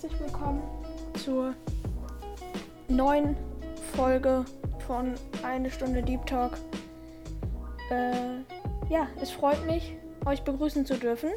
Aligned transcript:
herzlich 0.00 0.20
willkommen 0.20 0.62
zur 1.22 1.54
neuen 2.88 3.36
Folge 3.94 4.46
von 4.86 5.14
Eine 5.42 5.70
Stunde 5.70 6.02
Deep 6.02 6.24
Talk. 6.24 6.56
Äh, 7.90 8.38
ja, 8.88 9.08
es 9.20 9.30
freut 9.30 9.66
mich, 9.66 9.94
euch 10.24 10.40
begrüßen 10.42 10.86
zu 10.86 10.96
dürfen. 10.96 11.28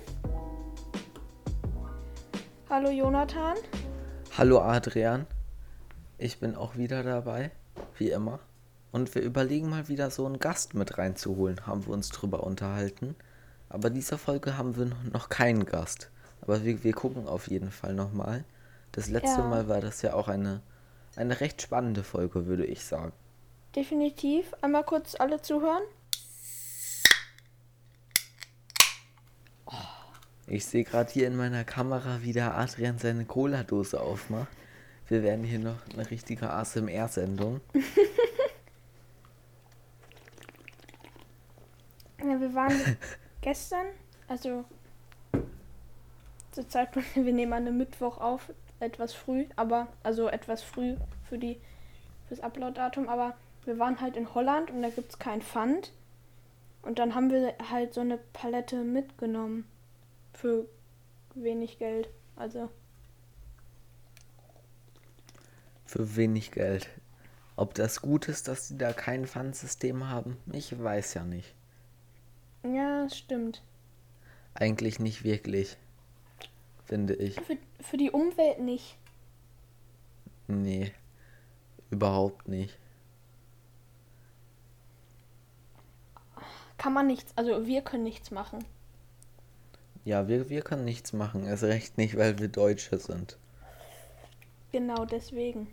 Hallo 2.69 2.89
Jonathan. 2.89 3.57
Hallo 4.37 4.61
Adrian. 4.61 5.27
Ich 6.17 6.39
bin 6.39 6.55
auch 6.55 6.77
wieder 6.77 7.03
dabei, 7.03 7.51
wie 7.97 8.11
immer. 8.11 8.39
Und 8.93 9.13
wir 9.13 9.23
überlegen 9.23 9.69
mal 9.69 9.89
wieder 9.89 10.09
so 10.09 10.25
einen 10.25 10.39
Gast 10.39 10.73
mit 10.73 10.97
reinzuholen, 10.97 11.67
haben 11.67 11.85
wir 11.85 11.93
uns 11.93 12.11
drüber 12.11 12.43
unterhalten. 12.43 13.15
Aber 13.67 13.89
dieser 13.89 14.17
Folge 14.17 14.57
haben 14.57 14.77
wir 14.77 14.89
noch 15.11 15.27
keinen 15.27 15.65
Gast. 15.65 16.11
Aber 16.43 16.63
wir, 16.63 16.83
wir 16.83 16.93
gucken 16.93 17.27
auf 17.27 17.47
jeden 17.47 17.71
Fall 17.71 17.93
nochmal. 17.93 18.43
Das 18.91 19.09
letzte 19.09 19.41
Ja. 19.41 19.47
Mal 19.47 19.67
war 19.69 19.79
das 19.79 20.01
ja 20.01 20.13
auch 20.13 20.27
eine, 20.27 20.61
eine 21.15 21.39
recht 21.39 21.61
spannende 21.61 22.03
Folge, 22.03 22.45
würde 22.45 22.65
ich 22.65 22.83
sagen. 22.83 23.13
Definitiv. 23.75 24.53
Einmal 24.61 24.83
kurz 24.83 25.15
alle 25.15 25.41
zuhören. 25.41 25.83
Ich 30.47 30.65
sehe 30.65 30.83
gerade 30.83 31.11
hier 31.11 31.27
in 31.27 31.37
meiner 31.37 31.63
Kamera, 31.63 32.21
wie 32.21 32.33
der 32.33 32.57
Adrian 32.57 32.99
seine 32.99 33.25
Cola-Dose 33.25 34.01
aufmacht. 34.01 34.49
Wir 35.07 35.23
werden 35.23 35.45
hier 35.45 35.59
noch 35.59 35.77
eine 35.93 36.09
richtige 36.11 36.49
ASMR-Sendung. 36.49 37.61
Ja, 42.19 42.39
wir 42.39 42.53
waren 42.53 42.97
gestern, 43.41 43.85
also 44.29 44.63
zur 46.53 46.69
Zeit, 46.69 46.89
wir 47.15 47.33
nehmen 47.33 47.53
an 47.53 47.67
einem 47.67 47.77
Mittwoch 47.77 48.17
auf, 48.19 48.51
etwas 48.79 49.13
früh, 49.13 49.45
aber 49.55 49.87
also 50.03 50.27
etwas 50.27 50.61
früh 50.61 50.95
für 51.27 51.37
die 51.37 51.59
fürs 52.27 52.41
Upload-Datum, 52.41 53.09
aber 53.09 53.35
wir 53.65 53.79
waren 53.79 54.01
halt 54.01 54.17
in 54.17 54.33
Holland 54.33 54.71
und 54.71 54.81
da 54.81 54.89
gibt's 54.89 55.19
kein 55.19 55.41
Pfand. 55.41 55.91
Und 56.81 56.99
dann 56.99 57.15
haben 57.15 57.31
wir 57.31 57.53
halt 57.71 57.93
so 57.93 58.01
eine 58.01 58.17
Palette 58.33 58.83
mitgenommen 58.83 59.65
für 60.33 60.65
wenig 61.33 61.79
Geld. 61.79 62.09
Also 62.35 62.69
Für 65.85 66.15
wenig 66.15 66.51
Geld. 66.51 66.89
Ob 67.55 67.73
das 67.75 68.01
gut 68.01 68.27
ist, 68.27 68.47
dass 68.47 68.67
sie 68.67 68.77
da 68.77 68.93
kein 68.93 69.27
Pfandsystem 69.27 70.09
haben, 70.09 70.37
ich 70.51 70.77
weiß 70.81 71.13
ja 71.13 71.23
nicht. 71.23 71.53
ja, 72.63 73.05
es 73.05 73.17
stimmt. 73.17 73.61
Eigentlich 74.55 74.99
nicht 74.99 75.23
wirklich. 75.23 75.77
Finde 76.93 77.15
ich. 77.15 77.41
Für, 77.41 77.57
für 77.81 77.97
die 77.97 78.11
Umwelt 78.11 78.59
nicht. 78.59 78.95
Nee. 80.47 80.91
Überhaupt 81.89 82.47
nicht. 82.47 82.77
Kann 86.77 86.93
man 86.93 87.07
nichts, 87.07 87.33
also 87.35 87.65
wir 87.65 87.81
können 87.81 88.03
nichts 88.03 88.29
machen. 88.29 88.63
Ja, 90.05 90.27
wir, 90.27 90.49
wir 90.49 90.61
können 90.61 90.85
nichts 90.85 91.13
machen. 91.13 91.47
Erst 91.47 91.63
recht 91.63 91.97
nicht, 91.97 92.15
weil 92.15 92.37
wir 92.37 92.47
Deutsche 92.47 92.99
sind. 92.99 93.39
Genau 94.71 95.05
deswegen. 95.05 95.65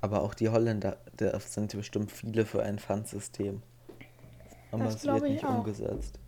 Aber 0.00 0.22
auch 0.22 0.34
die 0.34 0.50
Holländer, 0.50 0.98
da 1.16 1.40
sind 1.40 1.72
bestimmt 1.76 2.12
viele 2.12 2.46
für 2.46 2.62
ein 2.62 2.78
Pfandsystem. 2.78 3.60
Aber 4.70 4.84
Das 4.84 4.94
es 4.94 5.04
wird 5.04 5.24
ich 5.24 5.32
nicht 5.32 5.44
auch. 5.44 5.58
umgesetzt. 5.58 6.20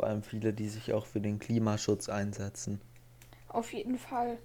Vor 0.00 0.08
allem 0.08 0.22
viele, 0.22 0.54
die 0.54 0.70
sich 0.70 0.94
auch 0.94 1.04
für 1.04 1.20
den 1.20 1.38
Klimaschutz 1.38 2.08
einsetzen. 2.08 2.80
Auf 3.48 3.74
jeden 3.74 3.98
Fall. 3.98 4.38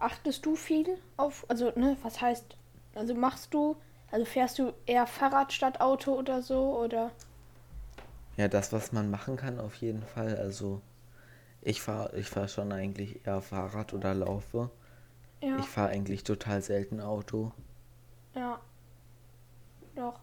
Achtest 0.00 0.44
du 0.44 0.56
viel 0.56 0.98
auf, 1.16 1.44
also, 1.48 1.70
ne, 1.76 1.96
was 2.02 2.20
heißt, 2.20 2.56
also 2.96 3.14
machst 3.14 3.54
du, 3.54 3.76
also 4.10 4.26
fährst 4.26 4.58
du 4.58 4.72
eher 4.84 5.06
Fahrrad 5.06 5.52
statt 5.52 5.80
Auto 5.80 6.12
oder 6.18 6.42
so, 6.42 6.76
oder? 6.76 7.12
Ja, 8.36 8.48
das, 8.48 8.72
was 8.72 8.90
man 8.92 9.10
machen 9.10 9.36
kann, 9.36 9.60
auf 9.60 9.76
jeden 9.76 10.02
Fall. 10.02 10.36
Also, 10.36 10.82
ich 11.62 11.80
fahre 11.82 12.16
ich 12.18 12.28
fahr 12.28 12.48
schon 12.48 12.72
eigentlich 12.72 13.26
eher 13.26 13.42
Fahrrad 13.42 13.94
oder 13.94 14.14
laufe. 14.14 14.70
Ja, 15.40 15.56
Ich 15.58 15.68
fahre 15.68 15.90
eigentlich 15.90 16.24
total 16.24 16.62
selten 16.62 17.00
Auto. 17.00 17.52
ja. 18.34 18.60
Doch. 19.94 20.20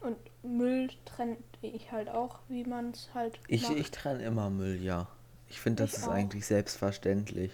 Und 0.00 0.16
Müll 0.42 0.88
trenne 1.04 1.36
ich 1.62 1.92
halt 1.92 2.08
auch, 2.08 2.38
wie 2.48 2.64
man 2.64 2.90
es 2.92 3.10
halt 3.14 3.38
Ich, 3.48 3.62
macht. 3.62 3.76
ich 3.76 3.90
trenne 3.90 4.22
immer 4.22 4.48
Müll, 4.50 4.82
ja. 4.82 5.08
Ich 5.48 5.60
finde, 5.60 5.82
das 5.82 5.92
Ich 5.92 5.98
ist 5.98 6.08
auch. 6.08 6.12
eigentlich 6.12 6.46
selbstverständlich. 6.46 7.52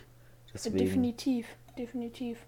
Deswegen. 0.54 0.78
Definitiv, 0.78 1.46
definitiv. 1.76 2.38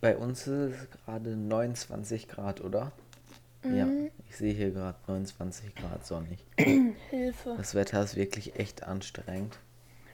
Bei 0.00 0.16
uns 0.16 0.46
ist 0.46 0.48
es 0.48 0.90
gerade 0.90 1.36
29 1.36 2.28
Grad, 2.28 2.60
oder? 2.60 2.92
Ja, 3.64 3.86
Mhm. 3.86 4.10
ich 4.28 4.36
sehe 4.36 4.52
hier 4.52 4.70
gerade 4.70 4.98
29 5.06 5.74
Grad 5.74 6.04
sonnig. 6.04 6.38
Hilfe. 7.10 7.54
Das 7.56 7.74
Wetter 7.74 8.02
ist 8.02 8.14
wirklich 8.14 8.56
echt 8.58 8.82
anstrengend. 8.82 9.58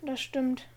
Das 0.06 0.20
stimmt. 0.20 0.68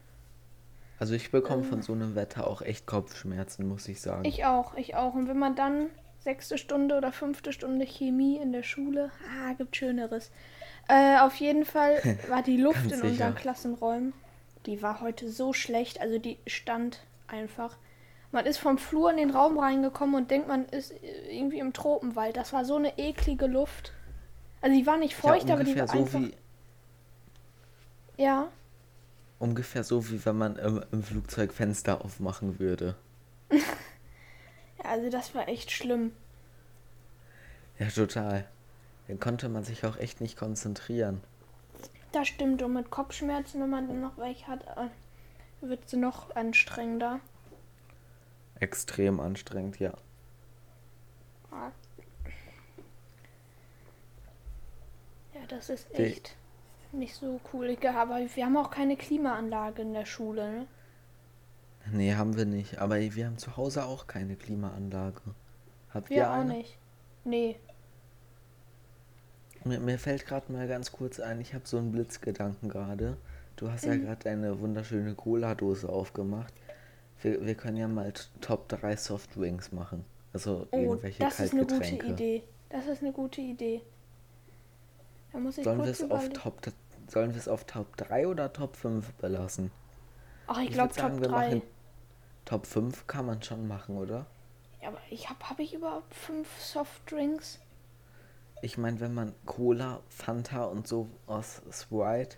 Also 1.03 1.15
ich 1.15 1.31
bekomme 1.31 1.65
von 1.65 1.81
so 1.81 1.91
einem 1.91 2.15
Wetter 2.15 2.47
auch 2.47 2.61
echt 2.61 2.85
Kopfschmerzen, 2.85 3.67
muss 3.67 3.89
ich 3.89 3.99
sagen. 3.99 4.23
Ich 4.23 4.45
auch, 4.45 4.77
ich 4.77 4.95
auch. 4.95 5.15
Und 5.15 5.27
wenn 5.27 5.37
man 5.37 5.53
dann 5.53 5.89
sechste 6.19 6.57
Stunde 6.57 6.95
oder 6.95 7.11
fünfte 7.11 7.51
Stunde 7.51 7.85
Chemie 7.85 8.37
in 8.37 8.53
der 8.53 8.63
Schule, 8.63 9.11
ah, 9.27 9.51
gibt 9.51 9.75
Schöneres. 9.75 10.31
Äh, 10.87 11.19
auf 11.19 11.35
jeden 11.35 11.65
Fall 11.65 11.99
war 12.29 12.41
die 12.41 12.55
Luft 12.55 12.85
in 12.85 12.91
sicher. 12.91 13.03
unseren 13.03 13.35
Klassenräumen, 13.35 14.13
die 14.65 14.81
war 14.81 15.01
heute 15.01 15.29
so 15.29 15.51
schlecht, 15.51 15.99
also 15.99 16.19
die 16.19 16.37
stand 16.47 17.01
einfach. 17.27 17.75
Man 18.31 18.45
ist 18.45 18.59
vom 18.59 18.77
Flur 18.77 19.11
in 19.11 19.17
den 19.17 19.31
Raum 19.31 19.59
reingekommen 19.59 20.15
und 20.15 20.31
denkt, 20.31 20.47
man 20.47 20.67
ist 20.67 20.93
irgendwie 21.29 21.59
im 21.59 21.73
Tropenwald. 21.73 22.37
Das 22.37 22.53
war 22.53 22.63
so 22.63 22.77
eine 22.77 22.97
eklige 22.97 23.47
Luft. 23.47 23.91
Also 24.61 24.73
die 24.73 24.85
war 24.85 24.95
nicht 24.95 25.15
feucht, 25.15 25.49
ja, 25.49 25.55
aber 25.55 25.65
die 25.65 25.77
war 25.77 25.89
so 25.89 25.97
einfach. 25.97 26.21
wie 26.21 26.33
Ja, 28.15 28.47
ungefähr 29.43 29.83
so 29.83 30.09
wie 30.09 30.25
wenn 30.25 30.37
man 30.37 30.55
im, 30.55 30.81
im 30.93 31.03
Flugzeug 31.03 31.53
Fenster 31.53 32.03
aufmachen 32.03 32.59
würde. 32.59 32.95
ja, 33.51 33.59
also 34.85 35.09
das 35.09 35.35
war 35.35 35.49
echt 35.49 35.69
schlimm. 35.69 36.13
Ja, 37.77 37.89
total. 37.89 38.47
Dann 39.09 39.19
konnte 39.19 39.49
man 39.49 39.65
sich 39.65 39.85
auch 39.85 39.97
echt 39.97 40.21
nicht 40.21 40.37
konzentrieren. 40.37 41.19
Das 42.13 42.29
stimmt. 42.29 42.61
Und 42.61 42.73
mit 42.73 42.89
Kopfschmerzen, 42.89 43.61
wenn 43.61 43.69
man 43.69 43.87
dann 43.89 43.99
noch 43.99 44.17
welche 44.17 44.47
hat, 44.47 44.65
äh, 44.77 45.67
wird 45.67 45.81
es 45.87 45.93
noch 45.93 46.33
anstrengender. 46.35 47.19
Extrem 48.61 49.19
anstrengend, 49.19 49.77
ja. 49.79 49.93
Ja, 55.33 55.41
das 55.49 55.69
ist 55.69 55.93
echt 55.93 56.37
nicht 56.93 57.15
so 57.15 57.39
cool. 57.51 57.77
Aber 57.95 58.19
wir 58.33 58.45
haben 58.45 58.57
auch 58.57 58.69
keine 58.71 58.95
Klimaanlage 58.97 59.81
in 59.81 59.93
der 59.93 60.05
Schule, 60.05 60.51
ne? 60.51 60.67
Nee, 61.91 62.15
haben 62.15 62.37
wir 62.37 62.45
nicht. 62.45 62.77
Aber 62.79 62.97
wir 62.99 63.25
haben 63.25 63.37
zu 63.37 63.57
Hause 63.57 63.85
auch 63.85 64.07
keine 64.07 64.35
Klimaanlage. 64.35 65.21
Habt 65.93 66.09
Wir 66.09 66.17
ihr 66.17 66.29
auch 66.29 66.35
eine? 66.35 66.53
nicht. 66.53 66.77
Nee. 67.25 67.59
Mir, 69.65 69.79
mir 69.79 69.99
fällt 69.99 70.25
gerade 70.25 70.51
mal 70.51 70.67
ganz 70.67 70.91
kurz 70.91 71.19
ein, 71.19 71.39
ich 71.41 71.53
habe 71.53 71.65
so 71.67 71.77
einen 71.77 71.91
Blitzgedanken 71.91 72.69
gerade. 72.69 73.17
Du 73.55 73.69
hast 73.69 73.85
ja 73.85 73.93
Mhm. 73.93 74.05
gerade 74.05 74.29
eine 74.29 74.59
wunderschöne 74.59 75.13
Cola-Dose 75.15 75.87
aufgemacht. 75.89 76.53
Wir, 77.21 77.45
wir 77.45 77.55
können 77.55 77.77
ja 77.77 77.87
mal 77.87 78.11
Top 78.41 78.67
3 78.69 78.95
Softdrinks 78.95 79.71
machen. 79.71 80.03
Also 80.33 80.67
Oh, 80.71 80.77
irgendwelche 80.77 81.23
das 81.23 81.39
ist 81.39 81.51
eine 81.53 81.61
gute 81.61 81.75
Kaltgetränke. 81.79 82.13
Idee. 82.13 82.43
Das 82.69 82.87
ist 82.87 83.01
eine 83.03 83.11
gute 83.11 83.41
Idee. 83.41 83.81
Da 85.31 85.39
muss 85.39 85.57
ich 85.57 85.63
Sollen 85.63 85.79
wir 85.79 85.91
es 85.91 86.09
auf. 86.09 86.29
Top 86.29 86.61
sollen 87.07 87.31
wir 87.31 87.37
es 87.39 87.47
auf 87.47 87.65
Top 87.65 87.95
3 87.97 88.27
oder 88.27 88.51
Top 88.53 88.75
5 88.75 89.13
belassen? 89.13 89.71
Ach, 90.47 90.57
ich 90.59 90.69
ich 90.69 90.73
glaube 90.73 90.93
Top 90.93 91.21
wir 91.21 91.27
3. 91.29 91.49
machen- 91.49 91.61
Top 92.45 92.65
5 92.67 93.07
kann 93.07 93.25
man 93.25 93.41
schon 93.41 93.67
machen, 93.67 93.97
oder? 93.97 94.25
Ja, 94.81 94.89
aber 94.89 94.99
ich 95.09 95.29
habe 95.29 95.39
hab 95.49 95.59
ich 95.59 95.73
überhaupt 95.73 96.13
fünf 96.13 96.47
Softdrinks? 96.59 97.59
Ich 98.61 98.77
meine, 98.77 98.99
wenn 98.99 99.13
man 99.13 99.33
Cola, 99.45 100.01
Fanta 100.09 100.65
und 100.65 100.87
so 100.87 101.09
aus 101.25 101.61
Sprite 101.71 102.37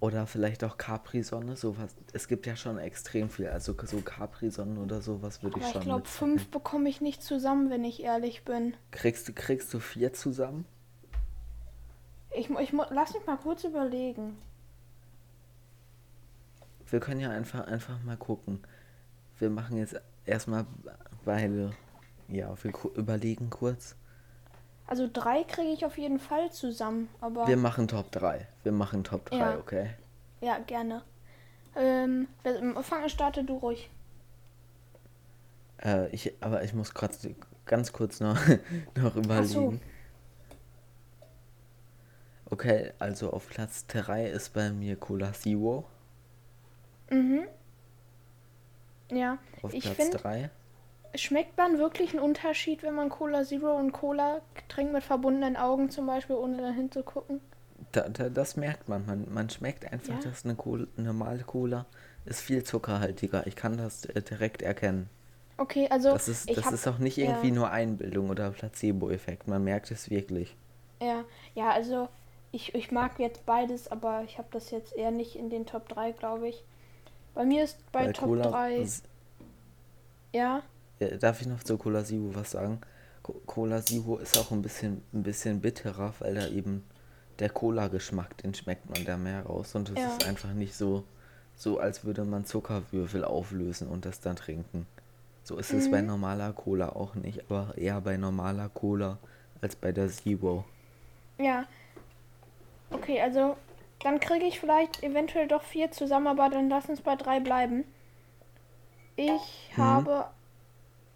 oder 0.00 0.26
vielleicht 0.26 0.64
auch 0.64 0.76
Capri-Sonne, 0.78 1.56
sowas. 1.56 1.94
Es 2.12 2.28
gibt 2.28 2.46
ja 2.46 2.56
schon 2.56 2.78
extrem 2.78 3.28
viel. 3.30 3.48
Also 3.48 3.74
so 3.84 4.00
Capri-Sonne 4.02 4.80
oder 4.80 5.00
sowas 5.02 5.42
würde 5.42 5.58
ich 5.60 5.66
schon 5.68 5.80
ich 5.82 5.86
glaube, 5.86 6.06
fünf 6.06 6.50
bekomme 6.50 6.88
ich 6.88 7.00
nicht 7.00 7.22
zusammen, 7.22 7.70
wenn 7.70 7.84
ich 7.84 8.02
ehrlich 8.02 8.44
bin. 8.44 8.74
Kriegst 8.90 9.28
du, 9.28 9.32
kriegst 9.32 9.72
du 9.74 9.78
vier 9.78 10.12
zusammen? 10.12 10.66
Ich, 12.34 12.48
ich 12.50 12.72
lass 12.90 13.14
mich 13.14 13.26
mal 13.26 13.36
kurz 13.36 13.64
überlegen. 13.64 14.38
Wir 16.88 17.00
können 17.00 17.20
ja 17.20 17.30
einfach, 17.30 17.66
einfach 17.66 18.02
mal 18.02 18.16
gucken. 18.16 18.60
Wir 19.38 19.50
machen 19.50 19.76
jetzt 19.78 20.00
erstmal, 20.26 20.66
weil, 21.24 21.72
ja, 22.28 22.52
wir 22.62 22.72
überlegen 22.94 23.50
kurz. 23.50 23.96
Also 24.86 25.08
drei 25.12 25.44
kriege 25.44 25.70
ich 25.72 25.84
auf 25.84 25.98
jeden 25.98 26.18
Fall 26.18 26.50
zusammen, 26.50 27.08
aber 27.20 27.46
Wir 27.46 27.56
machen 27.56 27.86
Top 27.86 28.10
3. 28.10 28.46
Wir 28.64 28.72
machen 28.72 29.04
Top 29.04 29.26
3, 29.30 29.36
Ja. 29.36 29.56
okay? 29.58 29.90
ja, 30.40 30.58
gerne. 30.58 31.02
Ähm, 31.76 32.26
wer- 32.42 32.82
fang 32.82 33.08
starte 33.08 33.44
du 33.44 33.56
ruhig. 33.58 33.88
Äh, 35.82 36.08
ich, 36.08 36.32
aber 36.40 36.64
ich 36.64 36.74
muss 36.74 36.92
grad 36.92 37.12
ganz 37.66 37.92
kurz 37.92 38.18
noch, 38.18 38.36
noch 38.96 39.14
überlegen. 39.14 39.80
Okay, 42.50 42.92
also 42.98 43.32
auf 43.32 43.48
Platz 43.48 43.86
3 43.86 44.26
ist 44.28 44.50
bei 44.52 44.70
mir 44.70 44.96
Cola 44.96 45.32
Zero. 45.32 45.86
Mhm. 47.10 47.46
Ja, 49.12 49.38
Auf 49.62 49.74
ich 49.74 49.80
Platz 49.80 49.94
finde, 49.94 50.18
3. 50.18 50.50
schmeckt 51.14 51.56
man 51.56 51.78
wirklich 51.78 52.12
einen 52.12 52.20
Unterschied, 52.22 52.82
wenn 52.82 52.94
man 52.94 53.08
Cola 53.10 53.44
Zero 53.44 53.76
und 53.76 53.92
Cola 53.92 54.40
trinkt 54.68 54.92
mit 54.92 55.04
verbundenen 55.04 55.56
Augen 55.56 55.90
zum 55.90 56.06
Beispiel, 56.06 56.36
ohne 56.36 56.58
dahin 56.60 56.90
zu 56.90 57.02
gucken? 57.04 57.40
Da, 57.92 58.08
da, 58.08 58.28
das 58.30 58.56
merkt 58.56 58.88
man. 58.88 59.04
man. 59.06 59.26
Man 59.32 59.50
schmeckt 59.50 59.90
einfach, 59.92 60.14
Ja. 60.14 60.20
dass 60.20 60.44
eine 60.44 60.54
Cola, 60.56 60.86
normale 60.96 61.44
Cola 61.44 61.86
ist 62.24 62.40
viel 62.40 62.64
zuckerhaltiger. 62.64 63.46
Ich 63.46 63.56
kann 63.56 63.76
das 63.76 64.04
äh, 64.06 64.22
direkt 64.22 64.62
erkennen. 64.62 65.08
Okay, 65.58 65.88
also 65.90 66.12
Das 66.12 66.28
ist, 66.28 66.56
das 66.56 66.64
hab, 66.66 66.72
ist 66.72 66.86
auch 66.88 66.98
nicht 66.98 67.18
ja. 67.18 67.26
irgendwie 67.26 67.50
nur 67.52 67.70
Einbildung 67.70 68.30
oder 68.30 68.50
Placebo-Effekt. 68.50 69.46
Man 69.48 69.62
merkt 69.64 69.90
es 69.90 70.10
wirklich. 70.10 70.56
ja, 71.00 71.24
ja, 71.54 71.70
also 71.70 72.08
ich, 72.52 72.74
ich 72.74 72.90
mag 72.92 73.18
jetzt 73.18 73.46
beides, 73.46 73.88
aber 73.90 74.22
ich 74.24 74.38
habe 74.38 74.48
das 74.52 74.70
jetzt 74.70 74.94
eher 74.96 75.10
nicht 75.10 75.36
in 75.36 75.50
den 75.50 75.66
Top 75.66 75.88
3, 75.88 76.12
glaube 76.12 76.48
ich. 76.48 76.64
Bei 77.34 77.44
mir 77.44 77.64
ist 77.64 77.78
bei 77.92 78.06
Weil 78.06 78.12
Top 78.12 78.26
Cola, 78.28 78.50
3, 78.50 78.82
s- 78.82 79.02
ja, 80.32 80.62
äh, 80.98 81.18
darf 81.18 81.40
ich 81.40 81.46
noch 81.46 81.62
zu 81.62 81.76
Cola 81.78 82.04
Zero 82.04 82.34
was 82.34 82.52
sagen? 82.52 82.80
Co 83.22 83.34
Cola 83.46 83.82
Zero 83.82 84.18
ist 84.18 84.36
auch 84.36 84.50
ein 84.50 84.62
bisschen, 84.62 85.02
ein 85.12 85.22
bisschen 85.22 85.60
bitterer, 85.60 86.14
weil 86.20 86.34
da 86.34 86.48
eben 86.48 86.84
der 87.38 87.50
Cola-Geschmack, 87.50 88.36
den 88.38 88.54
schmeckt 88.54 88.88
man 88.90 89.04
da 89.04 89.16
mehr 89.16 89.44
raus. 89.44 89.74
Und 89.74 89.88
es 89.90 89.96
Ja. 89.98 90.06
ist 90.06 90.22
einfach 90.22 90.52
nicht 90.52 90.74
so, 90.74 91.04
so, 91.56 91.78
als 91.78 92.04
würde 92.04 92.24
man 92.24 92.44
Zuckerwürfel 92.44 93.24
auflösen 93.24 93.88
und 93.88 94.04
das 94.04 94.20
dann 94.20 94.36
trinken. 94.36 94.86
So 95.44 95.56
ist 95.56 95.72
es 95.72 95.88
bei 95.90 96.02
Mhm. 96.02 96.08
normaler 96.08 96.52
Cola 96.52 96.90
auch 96.90 97.14
nicht, 97.14 97.42
aber 97.50 97.76
eher 97.76 98.00
bei 98.02 98.16
normaler 98.16 98.68
Cola 98.68 99.18
als 99.62 99.76
bei 99.76 99.92
der 99.92 100.08
Zero. 100.08 100.64
ja. 101.38 101.66
Okay, 102.90 103.20
also 103.20 103.56
dann 104.02 104.20
kriege 104.20 104.46
ich 104.46 104.60
vielleicht 104.60 105.02
eventuell 105.02 105.46
doch 105.48 105.62
vier 105.62 105.90
zusammen, 105.90 106.26
aber 106.26 106.48
dann 106.48 106.68
lass 106.68 106.88
uns 106.88 107.00
bei 107.00 107.16
drei 107.16 107.40
bleiben. 107.40 107.84
Ich 109.16 109.70
Mhm. 109.76 109.82
habe, 109.82 110.26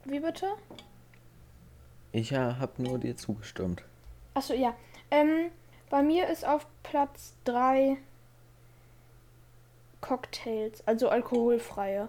wie 0.05 0.21
bitte? 0.21 0.49
Ich 2.13 2.33
habe 2.33 2.83
nur 2.83 2.99
dir 2.99 3.17
zugestimmt. 3.17 3.83
Achso, 4.35 4.53
ja. 4.55 4.75
Ähm, 5.11 5.51
bei 5.91 6.03
mir 6.03 6.29
ist 6.29 6.47
auf 6.47 6.67
Platz 6.83 7.35
3 7.45 7.97
Cocktails, 10.01 10.87
also 10.87 11.09
alkoholfreie. 11.09 12.09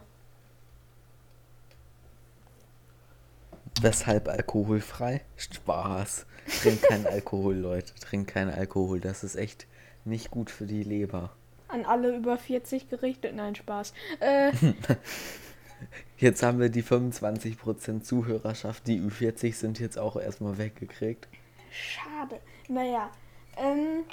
Weshalb 3.81 4.27
alkoholfrei? 4.27 5.21
Spaß. 5.37 6.25
Trink 6.61 6.81
keinen 6.83 7.05
Alkohol, 7.07 7.55
Leute. 7.55 7.93
Trink 7.95 8.27
keinen 8.29 8.53
Alkohol. 8.53 8.99
Das 8.99 9.23
ist 9.23 9.35
echt 9.35 9.67
nicht 10.05 10.31
gut 10.31 10.49
für 10.49 10.65
die 10.65 10.83
Leber. 10.83 11.31
An 11.67 11.85
alle 11.85 12.15
über 12.15 12.37
40 12.37 12.89
gerichtet. 12.89 13.35
Nein, 13.35 13.55
Spaß. 13.55 13.93
Äh, 14.19 14.51
Jetzt 16.17 16.43
haben 16.43 16.59
wir 16.59 16.69
die 16.69 16.83
25% 16.83 18.01
Zuhörerschaft, 18.01 18.87
die 18.87 19.01
Ü40 19.01 19.53
sind 19.53 19.79
jetzt 19.79 19.97
auch 19.97 20.15
erstmal 20.15 20.57
weggekriegt. 20.57 21.27
schade. 21.71 22.39
Naja. 22.69 23.09
Ähm, 23.57 24.05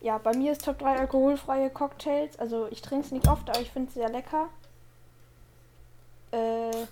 ja, 0.00 0.18
bei 0.18 0.36
mir 0.36 0.52
ist 0.52 0.64
Top 0.64 0.78
3 0.80 0.96
alkoholfreie 0.98 1.70
Cocktails. 1.70 2.38
Also 2.38 2.66
ich 2.70 2.82
trinke 2.82 3.06
es 3.06 3.12
nicht 3.12 3.28
oft, 3.28 3.48
aber 3.48 3.60
ich 3.60 3.70
finde 3.70 3.88
es 3.88 3.94
sehr 3.94 4.08
lecker. 4.08 4.48
Äh, 6.32 6.86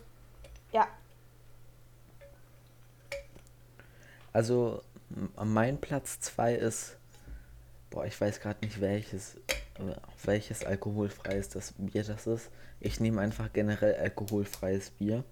ja. 0.73 0.87
Also, 4.33 4.83
mein 5.43 5.81
Platz 5.81 6.21
2 6.21 6.55
ist. 6.55 6.97
Boah, 7.91 8.07
ich 8.07 8.19
weiß 8.19 8.41
gerade 8.41 8.65
nicht 8.65 8.81
welches. 8.81 9.37
Welches 10.25 10.65
alkoholfreies 10.65 11.49
das 11.49 11.75
Bier 11.77 12.05
das 12.05 12.27
ist. 12.27 12.51
Ich 12.81 13.01
nehme 13.01 13.21
einfach 13.21 13.53
generell 13.53 13.95
alkoholfreies 13.97 14.91
Bier. 14.91 15.25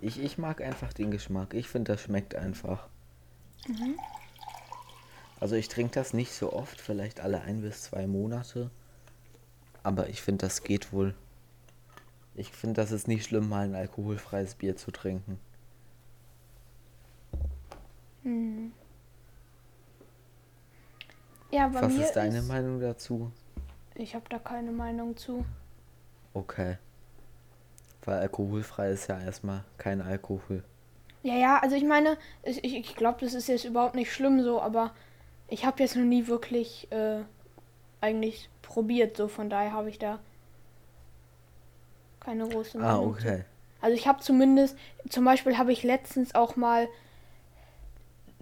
Ich, 0.00 0.22
ich 0.22 0.38
mag 0.38 0.60
einfach 0.60 0.92
den 0.92 1.10
Geschmack. 1.10 1.54
Ich 1.54 1.68
finde, 1.68 1.92
das 1.92 2.02
schmeckt 2.02 2.34
einfach. 2.34 2.88
Also 5.40 5.56
ich 5.56 5.68
trinke 5.68 5.94
das 5.94 6.12
nicht 6.12 6.32
so 6.32 6.52
oft, 6.52 6.80
vielleicht 6.80 7.20
alle 7.20 7.40
ein 7.40 7.62
bis 7.62 7.82
zwei 7.82 8.06
Monate. 8.06 8.70
Aber 9.82 10.08
ich 10.08 10.22
finde, 10.22 10.46
das 10.46 10.62
geht 10.62 10.92
wohl. 10.92 11.14
Ich 12.34 12.52
finde, 12.52 12.80
das 12.80 12.92
ist 12.92 13.08
nicht 13.08 13.24
schlimm, 13.24 13.48
mal 13.48 13.64
ein 13.64 13.74
alkoholfreies 13.74 14.54
Bier 14.54 14.76
zu 14.76 14.92
trinken. 14.92 15.40
Hm. 18.22 18.72
Ja, 21.50 21.68
bei 21.68 21.82
Was 21.82 21.92
mir 21.92 22.04
ist 22.04 22.12
deine 22.14 22.42
Meinung 22.42 22.80
dazu? 22.80 23.30
Ich 23.94 24.14
habe 24.14 24.24
da 24.30 24.38
keine 24.38 24.72
Meinung 24.72 25.16
zu. 25.16 25.44
Okay. 26.32 26.78
Weil 28.04 28.20
alkoholfrei 28.20 28.90
ist 28.90 29.08
ja 29.08 29.20
erstmal 29.20 29.64
kein 29.76 30.00
Alkohol. 30.00 30.64
Ja, 31.22 31.34
ja, 31.34 31.58
also 31.62 31.76
ich 31.76 31.84
meine, 31.84 32.16
ich, 32.42 32.64
ich, 32.64 32.96
glaube, 32.96 33.18
das 33.20 33.34
ist 33.34 33.48
jetzt 33.48 33.64
überhaupt 33.64 33.94
nicht 33.94 34.12
schlimm 34.12 34.42
so, 34.42 34.60
aber 34.60 34.92
ich 35.48 35.64
habe 35.64 35.82
jetzt 35.82 35.94
noch 35.94 36.04
nie 36.04 36.26
wirklich 36.26 36.90
äh, 36.90 37.20
eigentlich 38.00 38.48
probiert, 38.62 39.16
so 39.16 39.28
von 39.28 39.48
daher 39.50 39.72
habe 39.72 39.88
ich 39.88 39.98
da 39.98 40.18
keine 42.18 42.48
große 42.48 42.78
Ah, 42.78 42.96
Meinung 42.96 43.18
zu. 43.18 43.24
okay. 43.24 43.44
Also 43.80 43.96
ich 43.96 44.08
habe 44.08 44.20
zumindest, 44.20 44.76
zum 45.08 45.24
Beispiel 45.24 45.58
habe 45.58 45.72
ich 45.72 45.82
letztens 45.82 46.34
auch 46.34 46.56
mal 46.56 46.88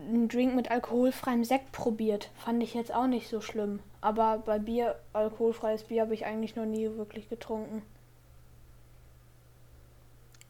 einen 0.09 0.29
Drink 0.29 0.55
mit 0.55 0.71
alkoholfreiem 0.71 1.45
Sekt 1.45 1.73
probiert. 1.73 2.31
Fand 2.37 2.63
ich 2.63 2.75
jetzt 2.75 2.93
auch 2.95 3.07
nicht 3.07 3.29
so 3.29 3.41
schlimm. 3.41 3.81
Aber 4.01 4.39
bei 4.39 4.59
Bier, 4.59 4.99
alkoholfreies 5.13 5.85
Bier 5.85 6.03
habe 6.03 6.15
ich 6.15 6.27
eigentlich 6.27 6.57
noch 6.57 6.67
nie 6.67 6.87
wirklich 6.97 7.29
getrunken. 7.29 7.83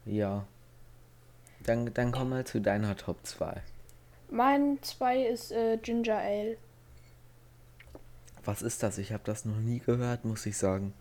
Ja. 0.05 0.45
Dann, 1.63 1.93
dann 1.93 2.11
komm 2.11 2.29
mal 2.29 2.45
zu 2.45 2.59
deiner 2.59 2.95
Top 2.95 3.17
2. 3.23 3.61
Mein 4.29 4.81
2 4.81 5.25
ist 5.25 5.51
äh, 5.51 5.77
Ginger 5.77 6.17
Ale. 6.17 6.57
Was 8.43 8.61
ist 8.61 8.81
das? 8.81 8.97
Ich 8.97 9.11
habe 9.11 9.23
das 9.25 9.45
noch 9.45 9.57
nie 9.57 9.79
gehört, 9.79 10.25
muss 10.25 10.45
ich 10.45 10.57
sagen. 10.57 10.93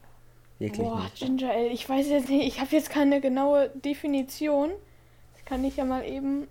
Wirklich 0.59 0.87
Boah, 0.87 1.04
nicht. 1.04 1.16
Ginger 1.16 1.50
Ale, 1.50 1.69
ich 1.69 1.88
weiß 1.88 2.09
jetzt 2.09 2.28
nicht, 2.28 2.47
ich 2.47 2.61
habe 2.61 2.75
jetzt 2.76 2.90
keine 2.90 3.21
genaue 3.21 3.71
Definition. 3.71 4.71
Das 5.35 5.45
kann 5.47 5.64
ich 5.64 5.76
ja 5.76 5.85
mal 5.85 6.04
eben. 6.04 6.49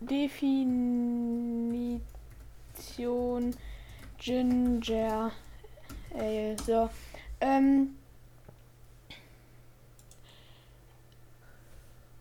Definition 0.00 2.00
Ginger 4.18 5.32
Ale. 6.14 6.56
So. 6.58 6.90
Ähm. 7.40 7.96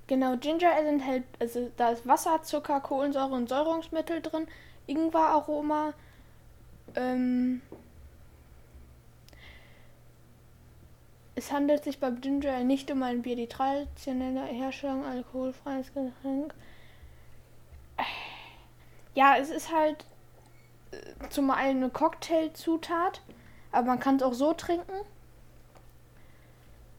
Genau, 0.08 0.38
Ginger 0.38 0.76
Ale 0.76 0.90
enthält, 0.90 1.24
also 1.40 1.72
da 1.78 1.90
ist 1.90 2.08
Wasser, 2.08 2.42
Zucker, 2.42 2.82
Kohlensäure 2.82 3.36
und 3.36 3.48
Säurungsmittel 3.48 4.22
drin, 4.22 4.48
Ingweraroma, 4.88 5.94
ähm, 6.96 7.62
Es 11.40 11.54
handelt 11.54 11.86
sich 11.86 12.02
beim 12.02 12.20
Ginger 12.20 12.66
nicht 12.66 12.92
um 12.92 13.02
ein 13.02 13.22
Bier, 13.22 13.38
die 13.38 13.48
traditionelle 13.48 14.44
Herstellung 14.44 15.06
alkoholfreies 15.06 15.94
Getränk. 15.94 16.54
Ja, 19.20 19.36
es 19.38 19.50
ist 19.50 19.70
halt 19.74 20.06
äh, 20.92 21.28
zum 21.30 21.52
einen 21.52 21.84
eine 21.84 21.92
Cocktailzutat, 21.92 23.22
aber 23.74 23.88
man 23.88 24.00
kann 24.00 24.16
es 24.16 24.24
auch 24.24 24.34
so 24.34 24.54
trinken. 24.54 24.94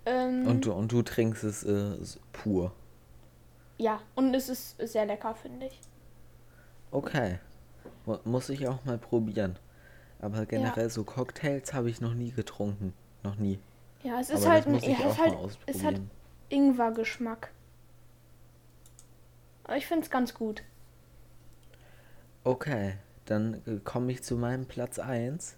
Ähm, 0.05 0.47
Und 0.47 0.67
du, 0.67 0.73
und 0.75 0.93
du 0.93 1.01
trinkst 1.03 1.45
es 1.45 1.65
äh, 1.65 1.97
pur. 2.33 2.73
ja, 3.79 4.01
und 4.17 4.35
es 4.35 4.51
ist 4.51 4.77
sehr 4.87 5.07
lecker, 5.07 5.35
finde 5.35 5.67
ich. 5.67 5.81
Okay. 6.91 7.39
Mu- 8.05 8.19
Muss 8.25 8.51
ich 8.51 8.69
auch 8.69 8.85
mal 8.85 8.99
probieren. 8.99 9.59
Aber 10.21 10.45
generell 10.45 10.91
so 10.91 11.05
Cocktails 11.05 11.73
habe 11.73 11.89
ich 11.89 12.03
noch 12.03 12.13
nie 12.13 12.33
getrunken. 12.33 12.93
Noch 13.23 13.37
nie. 13.37 13.59
Ja, 14.03 14.21
es 14.21 14.29
ist 14.29 14.43
Aber 14.45 14.53
halt 14.53 14.67
ein, 14.67 14.75
es 14.75 15.19
halt, 15.19 15.59
es 15.67 15.83
hat. 15.83 15.95
Ingwer-Geschmack. 16.51 17.51
Aber 19.65 19.77
ich 19.79 19.87
finde 19.87 20.05
es 20.05 20.11
ganz 20.11 20.35
gut. 20.35 20.63
Okay, 22.45 22.95
dann 23.27 23.63
äh, 23.67 23.81
komme 23.85 24.13
ich 24.13 24.23
zu 24.23 24.37
meinem 24.37 24.67
Platz 24.67 24.99
1. 24.99 25.57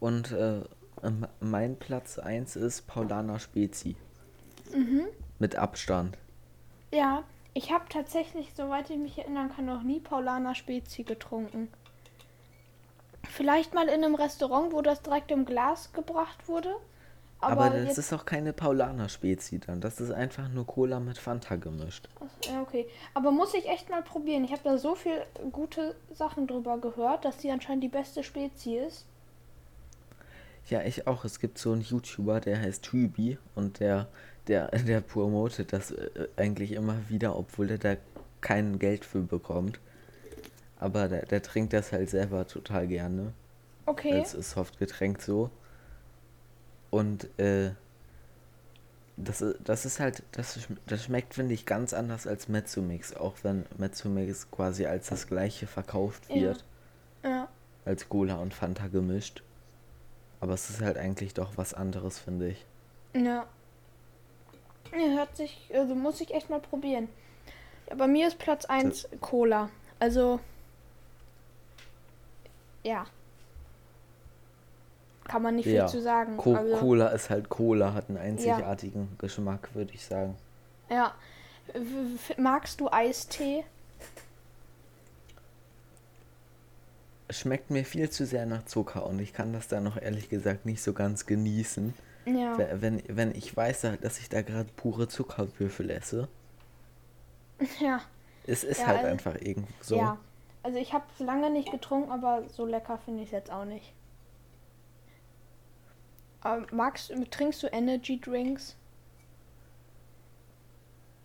Und 0.00 0.32
äh, 0.32 0.62
ähm, 1.02 1.26
mein 1.40 1.76
Platz 1.76 2.18
1 2.18 2.56
ist 2.56 2.86
Paulaner 2.86 3.38
Spezi. 3.38 3.96
Mhm. 4.74 5.06
Mit 5.38 5.56
Abstand. 5.56 6.18
Ja, 6.92 7.24
Ich 7.54 7.72
habe 7.72 7.86
tatsächlich, 7.88 8.52
soweit 8.54 8.88
ich 8.88 8.98
mich 8.98 9.18
erinnern 9.18 9.50
kann, 9.54 9.66
noch 9.66 9.82
nie 9.82 9.98
Paulaner 9.98 10.54
Spezi 10.54 11.02
getrunken. 11.02 11.68
Vielleicht 13.28 13.74
mal 13.74 13.88
in 13.88 14.04
einem 14.04 14.14
Restaurant, 14.14 14.72
wo 14.72 14.80
das 14.80 15.02
direkt 15.02 15.30
im 15.32 15.44
Glas 15.44 15.92
gebracht 15.92 16.46
wurde. 16.46 16.76
Aber, 17.40 17.66
Aber, 17.66 17.78
das 17.78 17.98
ist 17.98 18.12
auch 18.12 18.24
keine 18.24 18.52
Paulaner 18.52 19.08
Spezi 19.08 19.60
dann. 19.60 19.80
Das 19.80 20.00
ist 20.00 20.10
einfach 20.10 20.48
nur 20.48 20.66
Cola 20.66 20.98
mit 20.98 21.18
Fanta 21.18 21.54
gemischt. 21.54 22.08
ja, 22.44 22.60
okay. 22.60 22.88
Aber 23.14 23.30
muss 23.30 23.54
ich 23.54 23.68
echt 23.68 23.88
mal 23.90 24.02
probieren. 24.02 24.44
Ich 24.44 24.50
habe 24.50 24.62
da 24.64 24.76
so 24.76 24.96
viel 24.96 25.24
gute 25.52 25.94
Sachen 26.12 26.48
drüber 26.48 26.78
gehört, 26.78 27.24
dass 27.24 27.36
die 27.38 27.50
anscheinend 27.50 27.84
die 27.84 27.88
beste 27.88 28.24
Spezi 28.24 28.76
ist. 28.76 29.06
Ja, 30.68 30.82
ich 30.82 31.06
auch. 31.06 31.24
Es 31.24 31.38
gibt 31.38 31.58
so 31.58 31.72
einen 31.72 31.82
YouTuber, 31.82 32.40
der 32.40 32.60
heißt 32.60 32.86
Hübi 32.92 33.38
und 33.54 33.78
der, 33.78 34.08
der, 34.48 34.68
der 34.70 35.00
promotet 35.00 35.72
das 35.72 35.92
äh, 35.92 36.28
eigentlich 36.36 36.72
immer 36.72 36.96
wieder, 37.08 37.36
obwohl 37.36 37.68
der 37.68 37.78
da 37.78 37.96
kein 38.40 38.80
Geld 38.80 39.04
für 39.04 39.20
bekommt. 39.20 39.78
Aber 40.80 41.08
der, 41.08 41.24
der 41.26 41.42
trinkt 41.42 41.72
das 41.72 41.92
halt 41.92 42.10
selber 42.10 42.46
total 42.46 42.88
gerne. 42.88 43.32
Okay. 43.86 44.14
als 44.14 44.32
Softgetränk 44.32 45.22
so. 45.22 45.50
Und 46.90 47.28
äh, 47.38 47.70
das, 49.16 49.44
das 49.64 49.84
ist 49.84 50.00
halt, 50.00 50.22
das, 50.32 50.58
das 50.86 51.04
schmeckt, 51.04 51.34
finde 51.34 51.52
ich, 51.54 51.66
ganz 51.66 51.92
anders 51.92 52.26
als 52.26 52.48
Mezzomix, 52.48 53.14
auch 53.14 53.34
wenn 53.42 53.66
Mezzomix 53.76 54.50
quasi 54.50 54.86
als 54.86 55.08
das 55.08 55.26
gleiche 55.26 55.66
verkauft 55.66 56.24
Ja. 56.28 56.34
wird, 56.36 56.64
Ja. 57.24 57.48
als 57.84 58.08
Cola 58.08 58.36
und 58.36 58.54
Fanta 58.54 58.86
gemischt. 58.86 59.42
Aber 60.40 60.54
es 60.54 60.70
ist 60.70 60.80
halt 60.80 60.96
eigentlich 60.96 61.34
doch 61.34 61.56
was 61.56 61.74
anderes, 61.74 62.18
finde 62.18 62.50
ich. 62.50 62.64
Ja. 63.14 63.46
Ja, 64.92 65.16
hört 65.16 65.36
sich, 65.36 65.68
also 65.74 65.94
muss 65.94 66.20
ich 66.20 66.32
echt 66.32 66.48
mal 66.48 66.60
probieren. 66.60 67.08
Ja, 67.90 67.96
bei 67.96 68.06
mir 68.06 68.28
ist 68.28 68.38
Platz 68.38 68.64
1 68.66 69.08
Cola. 69.20 69.68
Also, 69.98 70.38
ja. 72.84 73.04
Kann 75.28 75.42
man 75.42 75.54
nicht 75.56 75.66
Ja. 75.66 75.86
viel 75.86 75.98
zu 75.98 76.02
sagen. 76.02 76.36
Co 76.36 76.54
also, 76.54 76.76
Cola 76.78 77.08
ist 77.08 77.30
halt 77.30 77.48
Cola, 77.48 77.92
hat 77.94 78.08
einen 78.08 78.18
einzigartigen 78.18 79.14
Geschmack, 79.18 79.68
würde 79.74 79.92
ich 79.94 80.04
sagen. 80.04 80.36
Ja. 80.90 81.14
Magst 82.38 82.80
du 82.80 82.90
Eistee? 82.90 83.64
Es 87.28 87.40
schmeckt 87.40 87.70
mir 87.70 87.84
viel 87.84 88.08
zu 88.08 88.24
sehr 88.24 88.46
nach 88.46 88.64
Zucker 88.64 89.04
und 89.06 89.18
ich 89.18 89.34
kann 89.34 89.52
das 89.52 89.68
da 89.68 89.80
noch 89.80 90.00
ehrlich 90.00 90.30
gesagt 90.30 90.64
nicht 90.64 90.82
so 90.82 90.94
ganz 90.94 91.26
genießen. 91.26 91.92
Ja. 92.24 92.56
We- 92.56 92.76
Wenn, 92.80 93.02
wenn 93.08 93.34
ich 93.34 93.54
weiß, 93.54 93.82
da- 93.82 93.96
dass 93.96 94.18
ich 94.18 94.28
da 94.30 94.40
gerade 94.42 94.68
pure 94.76 95.08
Zuckerwürfel 95.08 95.90
esse, 95.90 96.28
Ja. 97.80 98.00
es 98.46 98.64
ist 98.64 98.80
Ja, 98.80 98.86
halt 98.86 98.98
also- 99.00 99.10
einfach 99.10 99.34
irgendwo 99.34 99.68
so. 99.82 99.96
Ja. 99.96 100.16
Also 100.62 100.78
ich 100.78 100.92
habe 100.94 101.04
es 101.14 101.20
lange 101.24 101.50
nicht 101.50 101.70
getrunken, 101.70 102.10
aber 102.10 102.42
so 102.48 102.64
lecker 102.66 102.98
finde 103.04 103.20
ich 103.22 103.28
es 103.28 103.32
jetzt 103.32 103.50
auch 103.52 103.64
nicht. 103.66 103.92
Ähm, 106.44 106.66
magst 106.70 107.12
trinkst 107.30 107.62
du 107.62 107.66
Energy 107.68 108.20
Drinks? 108.20 108.76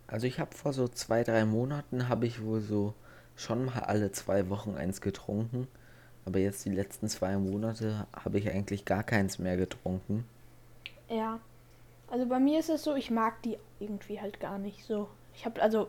Also 0.06 0.26
ich 0.26 0.38
habe 0.38 0.54
vor 0.54 0.72
so 0.72 0.88
zwei, 0.88 1.24
drei 1.24 1.44
Monaten 1.44 2.08
habe 2.08 2.26
ich 2.26 2.42
wohl 2.42 2.60
so 2.60 2.94
schon 3.36 3.64
mal 3.64 3.80
alle 3.80 4.12
zwei 4.12 4.48
Wochen 4.48 4.76
eins 4.76 5.00
getrunken. 5.00 5.66
Aber 6.24 6.38
jetzt 6.38 6.64
die 6.64 6.70
letzten 6.70 7.08
zwei 7.08 7.36
Monate 7.36 8.06
habe 8.12 8.38
ich 8.38 8.48
eigentlich 8.50 8.84
gar 8.84 9.02
keins 9.02 9.38
mehr 9.38 9.56
getrunken. 9.56 10.24
Ja. 11.08 11.40
Also 12.08 12.26
bei 12.26 12.38
mir 12.38 12.60
ist 12.60 12.70
es 12.70 12.84
so, 12.84 12.94
ich 12.94 13.10
mag 13.10 13.42
die 13.42 13.58
irgendwie 13.80 14.20
halt 14.20 14.40
gar 14.40 14.58
nicht 14.58 14.84
so. 14.84 15.08
Ich 15.34 15.44
habe 15.44 15.60
also 15.60 15.88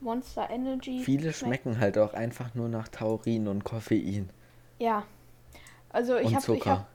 Monster 0.00 0.48
Energy. 0.50 1.00
Viele 1.00 1.32
schmecken 1.32 1.78
halt 1.78 1.98
auch 1.98 2.14
einfach 2.14 2.54
nur 2.54 2.68
nach 2.68 2.88
Taurin 2.88 3.48
und 3.48 3.64
Koffein 3.64 4.30
Ja. 4.78 5.04
Also 5.90 6.16
ich 6.16 6.34
habe 6.34 6.56
ich 6.56 6.66
hab 6.66 6.86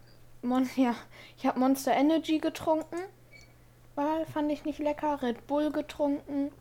Mon 0.42 0.68
ja, 0.76 0.96
ich 1.38 1.46
habe 1.46 1.60
Monster 1.60 1.94
Energy 1.94 2.40
getrunken. 2.40 2.98
War 3.96 4.26
fand 4.26 4.52
ich 4.52 4.66
nicht 4.66 4.80
lecker. 4.80 5.22
Red 5.22 5.48
Bull 5.48 5.72
getrunken. 5.72 6.52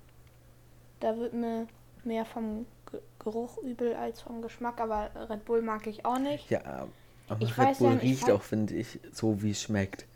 Da 1.01 1.17
wird 1.17 1.33
mir 1.33 1.67
mehr 2.05 2.25
vom 2.25 2.67
Ge- 2.91 3.01
Geruch 3.21 3.59
übel 3.59 3.95
als 3.95 4.21
vom 4.21 4.43
Geschmack, 4.43 4.81
aber 4.81 5.11
Red 5.31 5.45
Bull 5.45 5.63
mag 5.63 5.87
ich 5.87 6.05
auch 6.05 6.19
nicht. 6.19 6.51
Ja, 6.51 6.87
aber 7.29 7.41
Ich 7.43 7.57
Red 7.57 7.67
weiß 7.69 7.79
Bull 7.79 7.93
ja 7.93 7.99
riecht 7.99 8.31
auch, 8.31 8.43
finde 8.43 8.75
ich, 8.75 8.99
so 9.13 9.43
wie 9.43 9.53
es 9.53 9.63
schmeckt. 9.63 10.07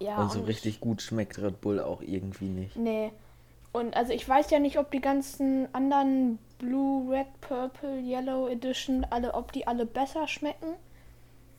Ja, 0.00 0.16
und 0.22 0.30
so 0.32 0.40
und 0.40 0.46
richtig 0.46 0.80
gut 0.80 1.02
schmeckt 1.02 1.38
Red 1.40 1.60
Bull 1.60 1.80
auch 1.80 2.00
irgendwie 2.02 2.48
nicht. 2.48 2.76
Nee. 2.76 3.12
Und 3.72 3.96
also 3.96 4.12
ich 4.12 4.26
weiß 4.26 4.50
ja 4.50 4.58
nicht, 4.58 4.78
ob 4.78 4.90
die 4.90 5.00
ganzen 5.00 5.72
anderen 5.74 6.38
Blue, 6.58 7.12
Red, 7.12 7.26
Purple, 7.42 8.00
Yellow 8.00 8.48
Edition, 8.48 9.04
alle, 9.10 9.34
ob 9.34 9.52
die 9.52 9.66
alle 9.66 9.84
besser 9.86 10.26
schmecken. 10.26 10.74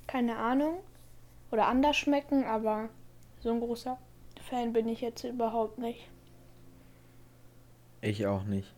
Keine 0.07 0.37
Ahnung. 0.37 0.79
Oder 1.51 1.67
anders 1.67 1.97
schmecken, 1.97 2.43
aber 2.43 2.89
so 3.39 3.51
ein 3.51 3.59
großer 3.59 3.97
Fan 4.49 4.73
bin 4.73 4.87
ich 4.87 5.01
jetzt 5.01 5.23
überhaupt 5.23 5.77
nicht. 5.77 6.09
Ich 8.01 8.25
auch 8.27 8.43
nicht. 8.43 8.73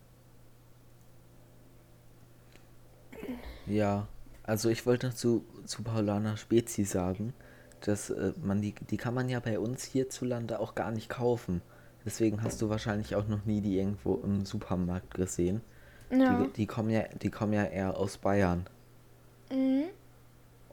Ja, 3.68 4.08
also 4.44 4.70
ich 4.70 4.86
wollte 4.86 5.08
noch 5.08 5.14
zu, 5.14 5.46
zu 5.66 5.84
Paulaner 5.84 6.38
Spezi 6.38 6.84
sagen, 6.84 7.34
dass 7.82 8.10
äh, 8.10 8.34
man 8.42 8.62
die, 8.62 8.74
die 8.90 8.98
kann 8.98 9.14
man 9.14 9.30
ja 9.30 9.40
bei 9.40 9.60
uns 9.60 9.84
hierzulande 9.84 10.60
auch 10.60 10.76
gar 10.76 10.92
nicht 10.92 11.10
kaufen. 11.10 11.62
Deswegen 12.06 12.42
hast 12.42 12.62
du 12.62 12.70
wahrscheinlich 12.70 13.16
auch 13.16 13.28
noch 13.28 13.46
nie 13.46 13.62
die 13.62 13.78
irgendwo 13.78 14.16
im 14.16 14.46
Supermarkt 14.46 15.14
gesehen. 15.14 15.62
Ja. 16.12 16.44
Die, 16.44 16.54
die 16.54 16.68
kommen 16.68 16.90
ja, 16.90 17.04
die 17.22 17.30
kommen 17.30 17.54
ja 17.54 17.64
eher 17.64 17.98
aus 17.98 18.18
Bayern. 18.18 18.66
Mhm. 19.52 19.86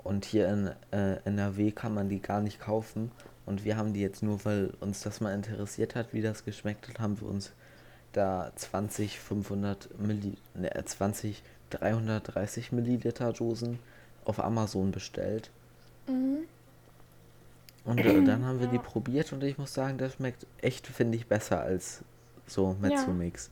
Und 0.08 0.24
hier 0.24 0.48
in 0.48 0.70
äh, 0.90 1.16
NRW 1.26 1.70
kann 1.70 1.92
man 1.92 2.08
die 2.08 2.22
gar 2.22 2.40
nicht 2.40 2.60
kaufen. 2.60 3.10
Und 3.44 3.66
wir 3.66 3.76
haben 3.76 3.92
die 3.92 4.00
jetzt 4.00 4.22
nur, 4.22 4.42
weil 4.46 4.72
uns 4.80 5.02
das 5.02 5.20
mal 5.20 5.34
interessiert 5.34 5.94
hat, 5.94 6.14
wie 6.14 6.22
das 6.22 6.46
geschmeckt 6.46 6.88
hat, 6.88 6.98
haben 6.98 7.20
wir 7.20 7.28
uns 7.28 7.52
da 8.14 8.50
20, 8.56 9.20
500 9.20 10.00
Milli, 10.00 10.38
ne, 10.54 10.70
20, 10.82 11.42
330 11.68 12.72
Milliliter 12.72 13.34
Dosen 13.34 13.80
auf 14.24 14.42
Amazon 14.42 14.92
bestellt. 14.92 15.50
Mhm. 16.06 16.38
Und 17.84 17.98
äh, 18.00 18.24
dann 18.24 18.46
haben 18.46 18.60
wir 18.60 18.68
die 18.68 18.76
Ja. 18.76 18.82
probiert 18.82 19.34
und 19.34 19.44
ich 19.44 19.58
muss 19.58 19.74
sagen, 19.74 19.98
das 19.98 20.14
schmeckt 20.14 20.46
echt, 20.62 20.86
finde 20.86 21.18
ich, 21.18 21.26
besser 21.26 21.60
als 21.60 22.02
so 22.46 22.74
Mezzomix. 22.80 23.50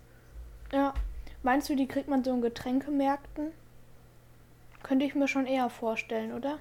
Ja. 0.73 0.95
Meinst 1.43 1.69
du, 1.69 1.77
die 1.77 1.87
kriegt 1.87 2.09
man 2.09 2.25
so 2.25 2.33
in 2.33 2.41
Getränkemärkten? 2.41 3.53
Könnte 4.87 5.05
ich 5.05 5.17
mir 5.17 5.27
schon 5.27 5.47
eher 5.47 5.69
vorstellen, 5.69 6.33
oder? 6.33 6.61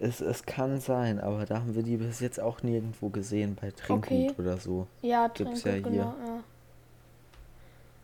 Es, 0.00 0.20
es 0.20 0.44
kann 0.44 0.80
sein, 0.80 1.20
aber 1.20 1.46
da 1.46 1.58
haben 1.58 1.76
wir 1.76 1.84
die 1.84 1.98
bis 1.98 2.18
jetzt 2.18 2.40
auch 2.40 2.64
nirgendwo 2.64 3.10
gesehen, 3.10 3.54
bei 3.60 3.70
Trinkgut 3.70 4.30
Okay. 4.30 4.34
oder 4.38 4.56
so. 4.58 4.88
Ja, 5.02 5.28
Gibt's 5.28 5.62
Tränke, 5.62 5.88
ja 5.90 5.92
hier. 5.92 6.02
genau, 6.02 6.14
ja. 6.36 6.42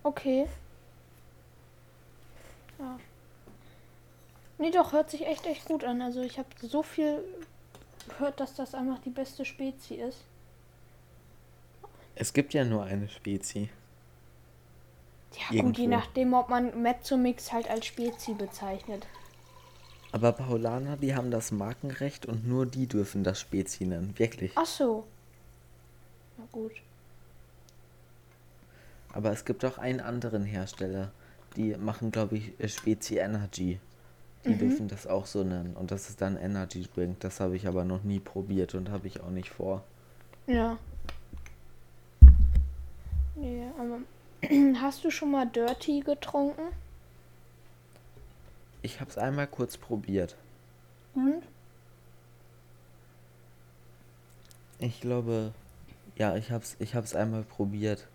Okay. 0.04 0.46
Ja. 2.78 2.96
Nee, 4.58 4.70
doch, 4.70 4.92
hört 4.92 5.10
sich 5.10 5.26
echt, 5.26 5.46
echt 5.46 5.64
gut 5.64 5.82
an. 5.82 6.00
Also 6.00 6.20
ich 6.20 6.38
habe 6.38 6.48
so 6.62 6.84
viel 6.84 7.24
gehört, 8.08 8.38
dass 8.38 8.54
das 8.54 8.72
einfach 8.72 9.00
die 9.00 9.10
beste 9.10 9.44
Spezi 9.44 9.94
ist. 9.96 10.18
Es 12.14 12.32
gibt 12.32 12.54
ja 12.54 12.64
nur 12.64 12.84
eine 12.84 13.08
Spezi. 13.08 13.68
Ja 15.32 15.60
gut, 15.60 15.76
je 15.76 15.84
Irgendwo. 15.84 15.88
nachdem, 15.88 16.34
ob 16.34 16.50
man 16.50 16.80
Mezzomix 16.82 17.52
halt 17.52 17.68
als 17.68 17.84
Spezi 17.86 18.34
bezeichnet. 18.34 19.08
Aber 20.16 20.32
Paulaner, 20.32 20.96
die 20.96 21.14
haben 21.14 21.30
das 21.30 21.52
Markenrecht 21.52 22.24
und 22.24 22.48
nur 22.48 22.64
die 22.64 22.86
dürfen 22.86 23.22
das 23.22 23.38
Spezi 23.38 23.84
nennen. 23.84 24.14
Wirklich. 24.16 24.50
Ach 24.54 24.64
so. 24.64 25.04
Na 26.38 26.44
gut. 26.50 26.72
Aber 29.12 29.30
es 29.32 29.44
gibt 29.44 29.62
auch 29.66 29.76
einen 29.76 30.00
anderen 30.00 30.42
Hersteller. 30.42 31.10
Die 31.56 31.76
machen, 31.76 32.12
glaube 32.12 32.38
ich, 32.38 32.72
Spezi 32.72 33.18
Energy. 33.18 33.78
Die 34.46 34.54
Mhm. 34.54 34.58
dürfen 34.58 34.88
das 34.88 35.06
auch 35.06 35.26
so 35.26 35.44
nennen. 35.44 35.76
Und 35.76 35.90
das 35.90 36.08
ist 36.08 36.22
dann 36.22 36.38
Energy 36.38 36.86
Drink. 36.94 37.20
Das 37.20 37.38
habe 37.40 37.54
ich 37.54 37.66
aber 37.66 37.84
noch 37.84 38.02
nie 38.02 38.18
probiert 38.20 38.74
und 38.74 38.88
habe 38.88 39.08
ich 39.08 39.20
auch 39.20 39.28
nicht 39.28 39.50
vor. 39.50 39.84
Ja. 40.46 40.78
Nee, 43.34 43.66
aber 43.78 43.98
hast 44.80 45.04
du 45.04 45.10
schon 45.10 45.30
mal 45.30 45.46
Dirty 45.46 46.00
getrunken? 46.00 46.62
Ich 48.86 49.00
habe 49.00 49.10
es 49.10 49.18
einmal 49.18 49.48
kurz 49.48 49.76
probiert. 49.76 50.36
Und? 51.16 51.42
Ich 54.78 55.00
glaube, 55.00 55.52
ja, 56.14 56.36
ich 56.36 56.52
habe 56.52 56.62
es 56.62 56.76
ich 56.78 56.94
hab's 56.94 57.16
einmal 57.16 57.42
probiert. 57.42 58.06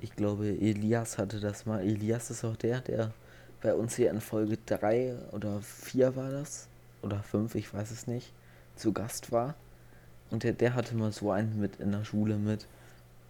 Ich 0.00 0.14
glaube, 0.14 0.46
Elias 0.46 1.18
hatte 1.18 1.40
das 1.40 1.66
mal. 1.66 1.80
Elias 1.80 2.30
ist 2.30 2.44
auch 2.44 2.54
der, 2.54 2.80
der 2.80 3.12
bei 3.60 3.74
uns 3.74 3.96
hier 3.96 4.08
in 4.12 4.20
Folge 4.20 4.56
3 4.66 5.16
oder 5.32 5.60
4 5.62 6.14
war 6.14 6.30
das. 6.30 6.68
Oder 7.02 7.24
5, 7.24 7.56
ich 7.56 7.74
weiß 7.74 7.90
es 7.90 8.06
nicht. 8.06 8.32
Zu 8.76 8.92
Gast 8.92 9.32
war. 9.32 9.56
Und 10.30 10.44
der, 10.44 10.52
der 10.52 10.74
hatte 10.76 10.94
mal 10.94 11.10
so 11.10 11.32
einen 11.32 11.58
mit 11.58 11.80
in 11.80 11.90
der 11.90 12.04
Schule 12.04 12.36
mit. 12.36 12.68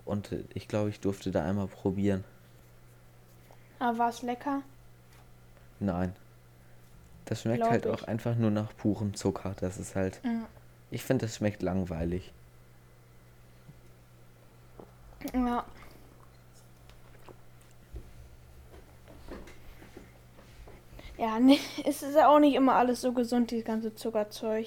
Und 0.04 0.34
ich 0.52 0.68
glaube, 0.68 0.90
ich 0.90 1.00
durfte 1.00 1.30
da 1.30 1.46
einmal 1.46 1.68
probieren. 1.68 2.24
Aber 3.78 3.96
war 3.96 4.10
es 4.10 4.20
lecker? 4.20 4.60
Nein. 5.78 6.12
Das 7.30 7.42
schmeckt 7.42 7.62
halt 7.62 7.86
ich. 7.86 7.92
auch 7.92 8.02
einfach 8.02 8.34
nur 8.34 8.50
nach 8.50 8.76
purem 8.76 9.14
Zucker. 9.14 9.54
Das 9.60 9.78
ist 9.78 9.94
halt. 9.94 10.20
Ja. 10.24 10.48
Ich 10.90 11.04
finde, 11.04 11.26
das 11.26 11.36
schmeckt 11.36 11.62
langweilig. 11.62 12.32
Ja. 15.32 15.64
Ja, 21.16 21.38
nee, 21.38 21.60
es 21.84 22.02
ist 22.02 22.16
ja 22.16 22.26
auch 22.28 22.40
nicht 22.40 22.56
immer 22.56 22.74
alles 22.74 23.00
so 23.00 23.12
gesund, 23.12 23.52
dieses 23.52 23.64
ganze 23.64 23.94
Zuckerzeug. 23.94 24.66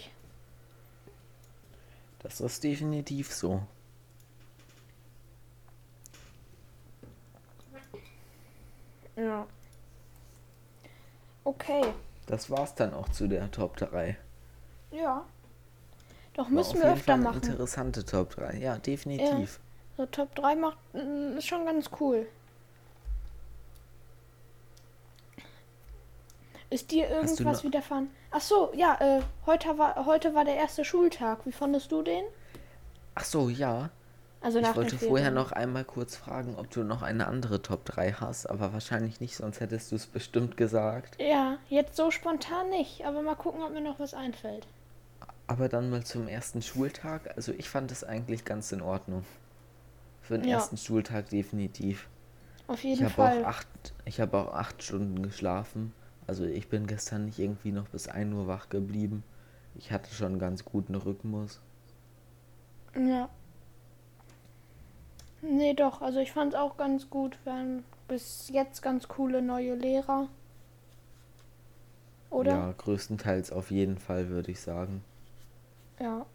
Das 2.19 2.39
ist 2.39 2.63
definitiv 2.63 3.33
so. 3.33 3.61
Ja. 9.17 9.45
Okay. 11.43 11.93
Das 12.33 12.49
war's 12.49 12.73
dann 12.73 12.95
auch 12.95 13.09
zu 13.09 13.27
der 13.27 13.51
Top 13.51 13.77
3. 13.77 14.17
Ja. 14.89 15.23
Doch 16.33 16.45
War 16.45 16.49
müssen 16.49 16.81
wir 16.81 16.91
öfter 16.91 17.15
machen. 17.15 17.43
Interessante 17.43 18.03
Top 18.03 18.31
3. 18.31 18.57
Ja, 18.57 18.75
definitiv. 18.79 19.59
So 19.97 20.07
Top 20.07 20.33
3 20.33 20.55
macht 20.55 20.77
mm, 20.93 21.37
ist 21.37 21.45
schon 21.45 21.63
ganz 21.63 21.91
cool. 21.99 22.25
Ist 26.71 26.89
dir 26.89 27.07
irgendwas 27.07 27.63
widerfahren? 27.63 28.09
Ach 28.31 28.41
so, 28.41 28.71
ja, 28.73 28.97
äh, 28.99 29.21
heute 29.45 29.77
war 29.77 30.07
heute 30.07 30.33
war 30.33 30.43
der 30.43 30.55
erste 30.55 30.83
Schultag. 30.83 31.45
Wie 31.45 31.51
fandest 31.51 31.91
du 31.91 32.01
den? 32.01 32.23
Ach 33.13 33.25
so, 33.25 33.49
ja. 33.49 33.91
Also 34.43 34.59
Ich 34.59 34.75
wollte 34.75 34.97
vorher 34.97 35.31
noch 35.31 35.53
einmal 35.53 35.85
kurz 35.85 36.17
fragen, 36.17 36.55
ob 36.57 36.69
du 36.69 36.83
noch 36.83 37.01
eine 37.01 37.27
andere 37.27 37.61
Top 37.61 37.85
3 37.85 38.11
hast, 38.13 38.45
aber 38.49 38.73
wahrscheinlich 38.73 39.21
nicht, 39.21 39.37
sonst 39.37 39.61
hättest 39.61 39.91
du 39.91 39.95
es 39.95 40.05
bestimmt 40.05 40.57
gesagt. 40.57 41.15
Ja, 41.21 41.57
jetzt 41.69 41.95
so 41.95 42.11
spontan 42.11 42.69
nicht, 42.69 43.05
aber 43.05 43.21
mal 43.21 43.35
gucken, 43.35 43.61
ob 43.63 43.71
mir 43.71 43.79
noch 43.81 43.99
was 43.99 44.13
einfällt. 44.13 44.67
Aber 45.47 45.69
dann 45.69 45.89
mal 45.89 46.03
zum 46.03 46.27
ersten 46.27 46.61
Schultag. 46.61 47.31
Also 47.37 47.53
ich 47.53 47.69
fand 47.69 47.91
es 47.91 48.03
eigentlich 48.03 48.43
ganz 48.43 48.71
in 48.73 48.81
Ordnung. 48.81 49.23
Für 50.21 50.37
den 50.37 50.47
Ja. 50.49 50.55
ersten 50.57 50.75
Schultag 50.77 51.29
definitiv. 51.29 52.09
Auf 52.67 52.79
Ich 52.79 52.83
jeden 52.83 53.03
habe 53.05 53.13
Fall. 53.13 53.43
auch 53.43 53.47
acht, 53.47 53.67
ich 54.03 54.19
habe 54.19 54.37
auch 54.37 54.53
acht 54.53 54.83
Stunden 54.83 55.23
geschlafen. 55.23 55.93
Also 56.27 56.43
ich 56.43 56.67
bin 56.67 56.85
gestern 56.87 57.25
nicht 57.25 57.39
irgendwie 57.39 57.71
noch 57.71 57.87
bis 57.89 58.09
1 58.09 58.33
Uhr 58.33 58.47
wach 58.47 58.67
geblieben. 58.69 59.23
Ich 59.75 59.91
hatte 59.91 60.13
schon 60.13 60.27
einen 60.33 60.39
ganz 60.39 60.65
guten 60.65 60.95
Rhythmus. 60.95 61.61
Ja. 62.95 63.29
Nee, 65.43 65.73
doch, 65.75 66.01
also 66.01 66.19
ich 66.19 66.31
fand 66.31 66.53
es 66.53 66.59
auch 66.59 66.77
ganz 66.77 67.09
gut. 67.09 67.37
Wir 67.43 67.53
haben 67.53 67.83
bis 68.07 68.49
jetzt 68.49 68.81
ganz 68.81 69.07
coole 69.07 69.41
neue 69.41 69.75
Lehrer. 69.75 70.27
Oder? 72.31 72.51
Ja, 72.51 72.73
größtenteils 72.77 73.51
auf 73.51 73.69
jeden 73.69 73.97
Fall, 73.99 74.29
würde 74.29 74.51
ich 74.51 74.59
sagen. 74.61 75.03
Ja. 75.99 76.25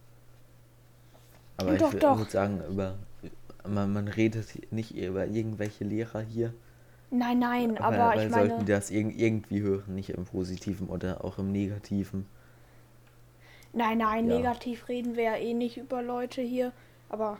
Aber 1.57 1.75
ich 1.75 1.79
Doch, 1.79 1.95
doch. 1.95 2.19
würde 2.19 2.31
sagen, 2.31 2.63
über 2.71 2.99
man, 3.67 3.93
man 3.93 4.09
redet 4.09 4.73
nicht 4.73 4.97
über 4.97 5.27
irgendwelche 5.27 5.85
Lehrer 5.85 6.21
hier. 6.21 6.55
Nein, 7.11 7.39
nein, 7.39 7.79
aber 7.79 8.17
weil 8.17 8.29
ich 8.29 8.33
sollten 8.33 8.49
meine. 8.55 8.65
die 8.65 8.73
das 8.73 8.91
irg 8.91 9.15
irgendwie 9.19 9.61
hören, 9.63 9.95
nicht 9.95 10.11
im 10.11 10.25
Positiven 10.27 10.89
oder 10.89 11.25
auch 11.25 11.39
im 11.39 11.53
Negativen. 11.53 12.27
Nein, 13.73 13.99
nein, 13.99 14.29
Ja. 14.29 14.37
negativ 14.37 14.89
reden 14.89 15.17
wir 15.17 15.25
ja 15.25 15.37
eh 15.37 15.55
nicht 15.55 15.77
über 15.79 16.03
Leute 16.03 16.43
hier. 16.43 16.73
Aber 17.09 17.39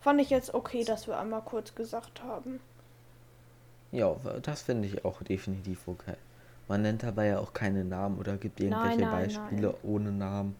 fand 0.00 0.20
ich 0.20 0.30
jetzt 0.30 0.54
okay, 0.54 0.84
dass 0.84 1.06
wir 1.06 1.18
einmal 1.18 1.42
kurz 1.42 1.74
gesagt 1.74 2.22
haben. 2.22 2.60
Ja, 3.90 4.16
das 4.42 4.62
finde 4.62 4.88
ich 4.88 5.04
auch 5.04 5.22
definitiv 5.22 5.88
okay. 5.88 6.16
Man 6.68 6.82
nennt 6.82 7.02
dabei 7.02 7.28
ja 7.28 7.38
auch 7.38 7.54
keine 7.54 7.84
Namen 7.84 8.18
oder 8.18 8.36
gibt 8.36 8.60
irgendwelche 8.60 9.00
nein, 9.00 9.10
Beispiele 9.10 9.68
nein. 9.68 9.76
ohne 9.82 10.12
Namen. 10.12 10.56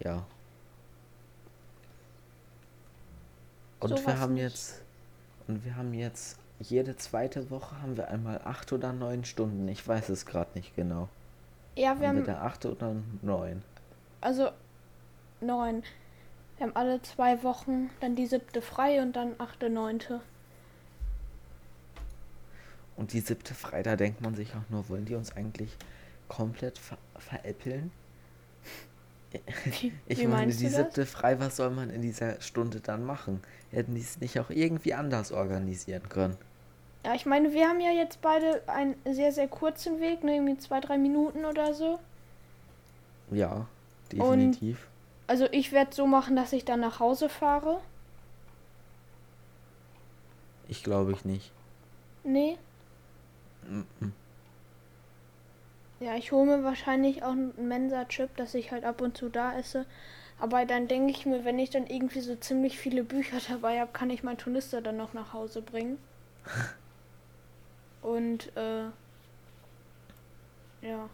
Ja. 0.00 0.26
Und 3.78 3.90
wir 3.90 3.98
Sowas 3.98 4.16
haben 4.16 4.34
nicht. 4.34 4.42
jetzt 4.42 4.82
und 5.46 5.64
wir 5.64 5.76
haben 5.76 5.94
jetzt 5.94 6.38
jede 6.58 6.96
zweite 6.96 7.50
Woche 7.50 7.80
haben 7.82 7.96
wir 7.96 8.08
einmal 8.08 8.40
acht 8.44 8.72
oder 8.72 8.92
neun 8.92 9.24
Stunden. 9.24 9.68
Ich 9.68 9.86
weiß 9.86 10.08
es 10.08 10.26
gerade 10.26 10.50
nicht 10.54 10.74
genau. 10.74 11.08
Ja, 11.76 12.00
wir 12.00 12.08
haben 12.08 12.24
wir 12.26 12.32
haben 12.32 12.40
da 12.40 12.40
acht 12.40 12.64
oder 12.66 12.96
neun? 13.22 13.62
also 14.20 14.50
neun. 15.40 15.82
Wir 16.56 16.66
haben 16.66 16.76
alle 16.76 17.02
zwei 17.02 17.42
Wochen 17.42 17.90
dann 18.00 18.16
die 18.16 18.26
siebte 18.26 18.62
frei 18.62 19.02
und 19.02 19.14
dann 19.14 19.34
achte, 19.38 19.68
neunte. 19.68 20.20
Und 22.96 23.12
die 23.12 23.20
siebte 23.20 23.54
frei, 23.54 23.82
da 23.82 23.96
denkt 23.96 24.22
man 24.22 24.34
sich 24.34 24.54
auch 24.54 24.70
nur, 24.70 24.88
wollen 24.88 25.04
die 25.04 25.14
uns 25.14 25.36
eigentlich 25.36 25.76
komplett 26.28 26.78
ver 26.78 26.98
veräppeln? 27.18 27.92
Wie, 29.64 29.92
Ich 30.06 30.22
wie 30.22 30.26
meine, 30.26 30.54
die 30.54 30.70
das? 30.70 30.76
siebte 30.76 31.04
frei, 31.04 31.38
was 31.38 31.56
soll 31.56 31.70
man 31.70 31.90
in 31.90 32.00
dieser 32.00 32.40
Stunde 32.40 32.80
dann 32.80 33.04
machen? 33.04 33.42
Hätten 33.70 33.94
die 33.94 34.00
es 34.00 34.20
nicht 34.20 34.38
auch 34.40 34.50
irgendwie 34.50 34.94
anders 34.94 35.32
organisieren 35.32 36.08
können? 36.08 36.38
Ja, 37.04 37.14
ich 37.14 37.26
meine, 37.26 37.52
wir 37.52 37.68
haben 37.68 37.80
ja 37.80 37.90
jetzt 37.92 38.20
beide 38.22 38.62
einen 38.68 38.96
sehr, 39.04 39.32
sehr 39.32 39.48
kurzen 39.48 40.00
Weg, 40.00 40.24
ne, 40.24 40.36
irgendwie 40.36 40.58
zwei, 40.58 40.80
drei 40.80 40.98
Minuten 40.98 41.44
oder 41.44 41.74
so. 41.74 42.00
Ja, 43.30 43.66
definitiv. 44.10 44.88
Also 45.26 45.48
ich 45.50 45.72
werde 45.72 45.94
so 45.94 46.06
machen, 46.06 46.36
dass 46.36 46.52
ich 46.52 46.64
dann 46.64 46.80
nach 46.80 47.00
Hause 47.00 47.28
fahre. 47.28 47.80
Ich 50.68 50.82
glaube 50.82 51.12
ich 51.12 51.24
nicht. 51.24 51.52
Nee. 52.24 52.58
Mhm. 53.68 54.12
Ja, 55.98 56.14
ich 56.14 56.30
hole 56.30 56.58
mir 56.58 56.64
wahrscheinlich 56.64 57.22
auch 57.22 57.30
einen 57.32 57.68
Mensa-Chip, 57.68 58.36
dass 58.36 58.54
ich 58.54 58.70
halt 58.70 58.84
ab 58.84 59.00
und 59.00 59.16
zu 59.16 59.28
da 59.28 59.56
esse. 59.56 59.86
Aber 60.38 60.66
dann 60.66 60.88
denke 60.88 61.10
ich 61.10 61.24
mir, 61.24 61.44
wenn 61.44 61.58
ich 61.58 61.70
dann 61.70 61.86
irgendwie 61.86 62.20
so 62.20 62.36
ziemlich 62.36 62.78
viele 62.78 63.02
Bücher 63.02 63.38
dabei 63.48 63.80
habe, 63.80 63.92
kann 63.92 64.10
ich 64.10 64.22
mein 64.22 64.38
Turnister 64.38 64.82
dann 64.82 64.96
noch 64.96 65.14
nach 65.14 65.32
Hause 65.32 65.62
bringen. 65.62 65.98
Und, 68.02 68.54
äh, 68.56 68.84
ja. 70.82 71.08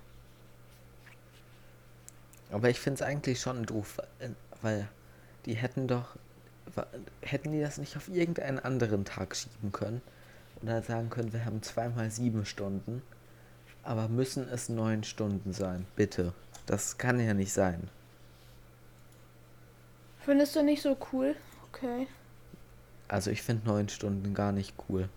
Aber 2.52 2.68
ich 2.68 2.78
finde 2.78 3.02
es 3.02 3.02
eigentlich 3.02 3.40
schon 3.40 3.64
doof, 3.64 3.98
äh, 4.20 4.28
weil 4.60 4.88
die 5.46 5.54
hätten 5.54 5.88
doch, 5.88 6.16
hätten 7.22 7.52
die 7.52 7.60
das 7.60 7.78
nicht 7.78 7.96
auf 7.96 8.08
irgendeinen 8.08 8.58
anderen 8.60 9.04
Tag 9.04 9.34
schieben 9.34 9.72
können? 9.72 10.00
Oder 10.62 10.82
sagen 10.82 11.10
können, 11.10 11.32
wir 11.32 11.44
haben 11.44 11.62
zweimal 11.62 12.10
sieben 12.10 12.46
Stunden, 12.46 13.02
aber 13.82 14.08
müssen 14.08 14.48
es 14.48 14.68
neun 14.68 15.02
Stunden 15.02 15.52
sein, 15.52 15.86
bitte. 15.96 16.32
Das 16.66 16.98
kann 16.98 17.18
ja 17.18 17.34
nicht 17.34 17.52
sein. 17.52 17.88
Findest 20.20 20.54
du 20.54 20.62
nicht 20.62 20.82
so 20.82 20.96
cool? 21.12 21.34
Okay. 21.68 22.06
Also 23.08 23.30
ich 23.30 23.42
finde 23.42 23.66
neun 23.66 23.88
Stunden 23.88 24.34
gar 24.34 24.52
nicht 24.52 24.74
cool. 24.88 25.08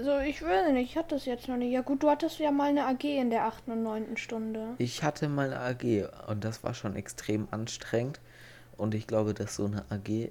So, 0.00 0.18
ich 0.20 0.42
weiß 0.42 0.72
nicht, 0.72 0.90
ich 0.90 0.96
hatte 0.96 1.16
es 1.16 1.26
jetzt 1.26 1.48
noch 1.48 1.56
nicht. 1.56 1.70
Ja 1.70 1.82
gut, 1.82 2.02
du 2.02 2.08
hattest 2.08 2.38
ja 2.38 2.50
mal 2.50 2.70
eine 2.70 2.86
AG 2.86 3.04
in 3.04 3.28
der 3.28 3.44
achten 3.44 3.72
und 3.72 3.82
neunten 3.82 4.16
Stunde. 4.16 4.74
Ich 4.78 5.02
hatte 5.02 5.28
mal 5.28 5.52
eine 5.52 5.60
AG 5.60 6.08
und 6.28 6.44
das 6.44 6.64
war 6.64 6.72
schon 6.72 6.96
extrem 6.96 7.46
anstrengend. 7.50 8.20
Und 8.78 8.94
ich 8.94 9.06
glaube, 9.06 9.34
dass 9.34 9.56
so 9.56 9.66
eine 9.66 9.84
AG 9.90 10.30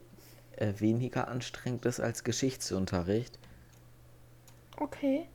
äh, 0.58 0.74
weniger 0.80 1.28
anstrengend 1.28 1.86
ist 1.86 2.00
als 2.00 2.24
Geschichtsunterricht. 2.24 3.38
Okay. 4.78 5.28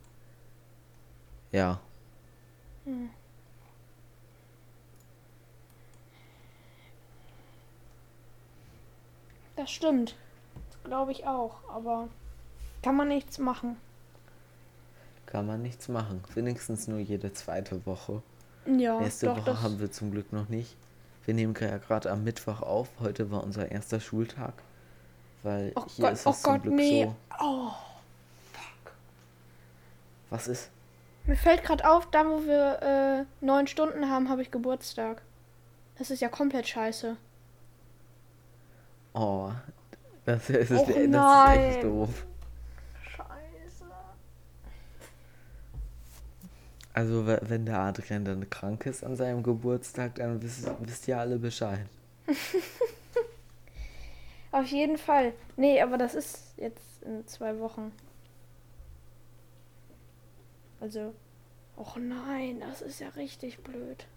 Ja. 1.53 1.79
Das 9.55 9.71
stimmt. 9.71 10.15
Das 10.69 10.83
glaube 10.83 11.13
ich 11.13 11.25
auch. 11.25 11.55
Aber 11.69 12.09
kann 12.81 12.95
man 12.97 13.07
nichts 13.07 13.39
machen. 13.39 13.77
Kann 15.27 15.45
man 15.45 15.61
nichts 15.61 15.87
machen. 15.89 16.23
Wenigstens 16.33 16.87
nur 16.87 16.99
jede 16.99 17.31
zweite 17.33 17.85
Woche. 17.85 18.23
Ja, 18.65 18.99
Nächste 18.99 19.27
doch, 19.27 19.37
Woche 19.37 19.45
das, 19.45 19.61
haben 19.61 19.79
wir 19.79 19.91
zum 19.91 20.11
Glück 20.11 20.33
noch 20.33 20.49
nicht. 20.49 20.75
Wir 21.25 21.33
nehmen 21.33 21.53
ja 21.59 21.77
gerade 21.77 22.09
am 22.09 22.23
Mittwoch 22.23 22.61
auf. 22.61 22.89
Heute 22.99 23.29
war 23.29 23.43
unser 23.43 23.69
erster 23.71 23.99
Schultag. 23.99 24.53
Weil 25.43 25.73
Oh 25.75 25.85
hier 25.87 26.05
Gott, 26.05 26.13
ist 26.13 26.25
oh 26.25 26.29
es 26.31 26.41
zum 26.41 26.53
Gott, 26.53 26.61
Glück 26.63 26.73
nee. 26.75 27.05
so. 27.05 27.45
Oh, 27.45 27.71
Was 30.29 30.47
ist? 30.47 30.71
mir 31.25 31.35
fällt 31.35 31.63
gerade 31.63 31.87
auf, 31.89 32.09
da 32.09 32.25
wo 32.25 32.45
wir 32.45 32.81
äh, 32.81 33.45
neun 33.45 33.67
Stunden 33.67 34.09
haben, 34.09 34.29
habe 34.29 34.41
ich 34.41 34.49
Geburtstag. 34.49 35.21
Das 35.97 36.09
ist 36.09 36.21
ja 36.21 36.29
komplett 36.29 36.67
scheiße. 36.67 37.17
Oh. 39.13 39.51
Das 40.25 40.49
ist, 40.49 40.71
das 40.71 40.87
ist 40.87 40.97
echt 40.97 41.83
doof. 41.83 42.25
Also 46.97 47.27
we- 47.27 47.39
wenn 47.43 47.63
der 47.67 47.77
Adrian 47.77 48.25
dann 48.25 48.49
krank 48.49 48.87
ist 48.87 49.03
an 49.03 49.15
seinem 49.15 49.43
Geburtstag, 49.43 50.15
dann 50.15 50.41
wisst, 50.41 50.67
wisst 50.79 51.07
ihr 51.07 51.19
alle 51.19 51.37
Bescheid. 51.37 51.85
Auf 54.51 54.65
jeden 54.65 54.97
Fall. 54.97 55.33
Nee, 55.57 55.79
aber 55.79 55.99
das 55.99 56.15
ist 56.15 56.55
jetzt 56.57 57.03
in 57.03 57.27
zwei 57.27 57.59
Wochen. 57.59 57.91
Also, 60.79 61.13
och 61.75 61.97
nein, 61.97 62.61
das 62.61 62.81
ist 62.81 62.99
ja 62.99 63.09
richtig 63.09 63.59
blöd. 63.59 64.07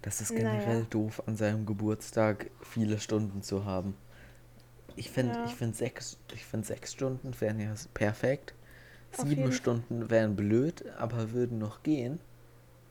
Das 0.00 0.22
ist 0.22 0.34
generell 0.34 0.76
Naja. 0.78 0.86
doof, 0.88 1.22
an 1.26 1.36
seinem 1.36 1.66
Geburtstag 1.66 2.50
viele 2.62 2.98
Stunden 2.98 3.42
zu 3.42 3.66
haben. 3.66 3.94
Ich 4.94 5.10
finde, 5.10 5.34
Ja. 5.34 5.44
ich 5.44 5.54
finde 5.54 5.76
sechs, 5.76 6.16
ich 6.32 6.46
finde 6.46 6.66
sechs 6.66 6.94
Stunden 6.94 7.38
wären 7.42 7.60
ja 7.60 7.74
perfekt. 7.92 8.54
Sieben 9.12 9.52
Stunden 9.52 10.10
wären 10.10 10.36
blöd, 10.36 10.84
aber 10.98 11.32
würden 11.32 11.58
noch 11.58 11.82
gehen. 11.82 12.20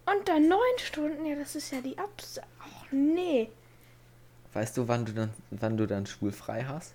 Und 0.05 0.27
dann 0.27 0.47
neun 0.47 0.59
Stunden, 0.77 1.25
ja, 1.25 1.35
das 1.35 1.55
ist 1.55 1.71
ja 1.71 1.81
die 1.81 1.97
Abs. 1.97 2.39
Och 2.39 2.91
nee. 2.91 3.49
Weißt 4.53 4.77
du, 4.77 4.87
wann 4.87 5.05
du 5.05 5.11
dann, 5.13 5.33
wann 5.51 5.77
du 5.77 5.85
dann 5.85 6.05
schulfrei 6.05 6.63
hast? 6.63 6.93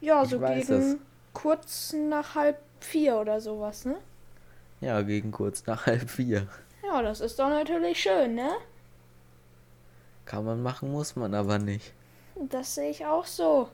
Ja, 0.00 0.22
Ich 0.22 0.30
so 0.30 0.38
gegen 0.38 0.72
es. 0.72 0.96
kurz 1.32 1.92
nach 1.92 2.34
halb 2.34 2.58
vier 2.80 3.16
oder 3.16 3.40
sowas, 3.40 3.84
ne? 3.84 3.96
Ja, 4.80 5.02
gegen 5.02 5.30
kurz 5.30 5.66
nach 5.66 5.86
halb 5.86 6.08
vier. 6.10 6.46
Ja, 6.86 7.02
das 7.02 7.20
ist 7.20 7.38
doch 7.38 7.48
natürlich 7.48 8.00
schön, 8.02 8.34
ne? 8.34 8.50
Kann 10.24 10.44
man 10.44 10.62
machen, 10.62 10.90
muss 10.90 11.16
man 11.16 11.34
aber 11.34 11.58
nicht. 11.58 11.92
Das 12.36 12.74
sehe 12.74 12.90
ich 12.90 13.04
auch 13.06 13.26
so. 13.26 13.68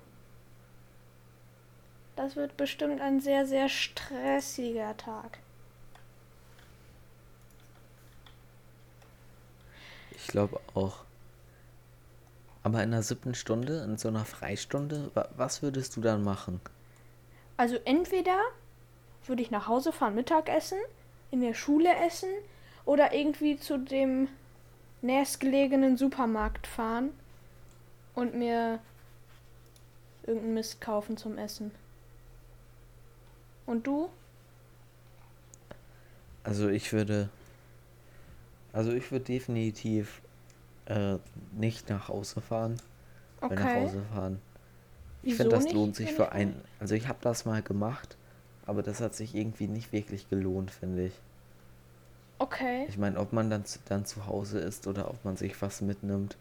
Das 2.17 2.37
wird 2.37 2.57
bestimmt 2.57 3.01
ein 3.01 3.21
sehr, 3.21 3.47
sehr 3.47 3.69
stressiger 3.69 4.97
Tag. 4.97 5.39
Ich 10.11 10.27
glaube 10.27 10.61
auch. 10.75 11.05
Aber 12.63 12.83
in 12.83 12.91
der 12.91 13.03
siebten 13.03 13.35
Stunde, 13.35 13.83
in 13.85 13.97
so 13.97 14.09
einer 14.09 14.25
Freistunde, 14.25 15.11
wa 15.15 15.29
was 15.37 15.63
würdest 15.63 15.97
du 15.97 16.03
dann 16.03 16.23
machen? 16.23 16.61
Also 17.57 17.77
entweder 17.85 18.39
würde 19.27 19.43
ich 19.43 19.51
nach 19.51 19.67
Hause 19.67 19.93
fahren, 19.93 20.15
Mittagessen, 20.15 20.79
in 21.31 21.41
der 21.41 21.55
Schule 21.55 21.95
essen 22.07 22.29
oder 22.85 23.15
irgendwie 23.15 23.59
zu 23.59 23.79
dem 23.79 24.29
nächstgelegenen 25.03 25.97
Supermarkt 25.97 26.67
fahren 26.67 27.11
und 28.15 28.35
mir 28.35 28.79
irgendeinen 30.25 30.55
Mist 30.55 30.81
kaufen 30.81 31.17
zum 31.17 31.39
Essen. 31.39 31.71
Und 33.71 33.87
du? 33.87 34.11
Also 36.43 36.69
ich 36.69 36.93
würde, 36.93 37.29
also 38.73 38.91
ich 38.93 39.13
würde 39.13 39.27
definitiv 39.27 40.23
äh, 40.87 41.19
nicht 41.53 41.89
nach 41.89 42.09
Hause 42.09 42.41
fahren. 42.41 42.81
Weil 43.41 43.59
nach 43.59 43.67
Okay. 43.67 43.75
Hause 43.77 44.03
fahren. 44.13 44.41
Ich 45.23 45.35
finde, 45.35 45.55
das 45.57 45.71
lohnt 45.73 45.95
sich 45.95 46.13
für 46.13 46.25
ich 46.25 46.33
ein. 46.33 46.49
mal- 46.49 46.63
Also 46.81 46.95
ich 46.97 47.07
habe 47.07 47.19
das 47.23 47.45
mal 47.45 47.63
gemacht, 47.63 48.17
aber 48.67 48.83
das 48.83 49.01
hat 49.01 49.15
sich 49.15 49.35
irgendwie 49.37 49.69
nicht 49.69 49.93
wirklich 49.93 50.29
gelohnt, 50.29 50.73
finde 50.73 51.07
ich. 51.07 51.15
Okay. 52.39 52.87
Ich 52.89 52.99
meine, 52.99 53.19
ob 53.21 53.33
man 53.33 53.51
dann, 53.51 53.65
zu- 53.67 53.79
dann 53.85 54.05
zu 54.05 54.27
Hause 54.27 54.59
ist 54.59 54.87
oder 54.89 55.11
ob 55.11 55.25
man 55.25 55.37
sich 55.37 55.61
was 55.63 55.81
mitnimmt. 55.81 56.37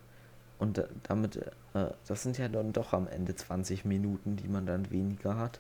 Und 0.58 0.78
da- 0.80 0.88
damit, 1.04 1.36
äh, 1.76 1.92
das 2.08 2.24
sind 2.24 2.38
ja 2.38 2.48
dann 2.48 2.74
doch 2.74 2.94
am 2.94 3.08
Ende 3.08 3.36
20 3.36 3.86
Minuten, 3.86 4.36
die 4.38 4.48
man 4.48 4.66
dann 4.66 4.90
weniger 4.92 5.38
hat. 5.38 5.60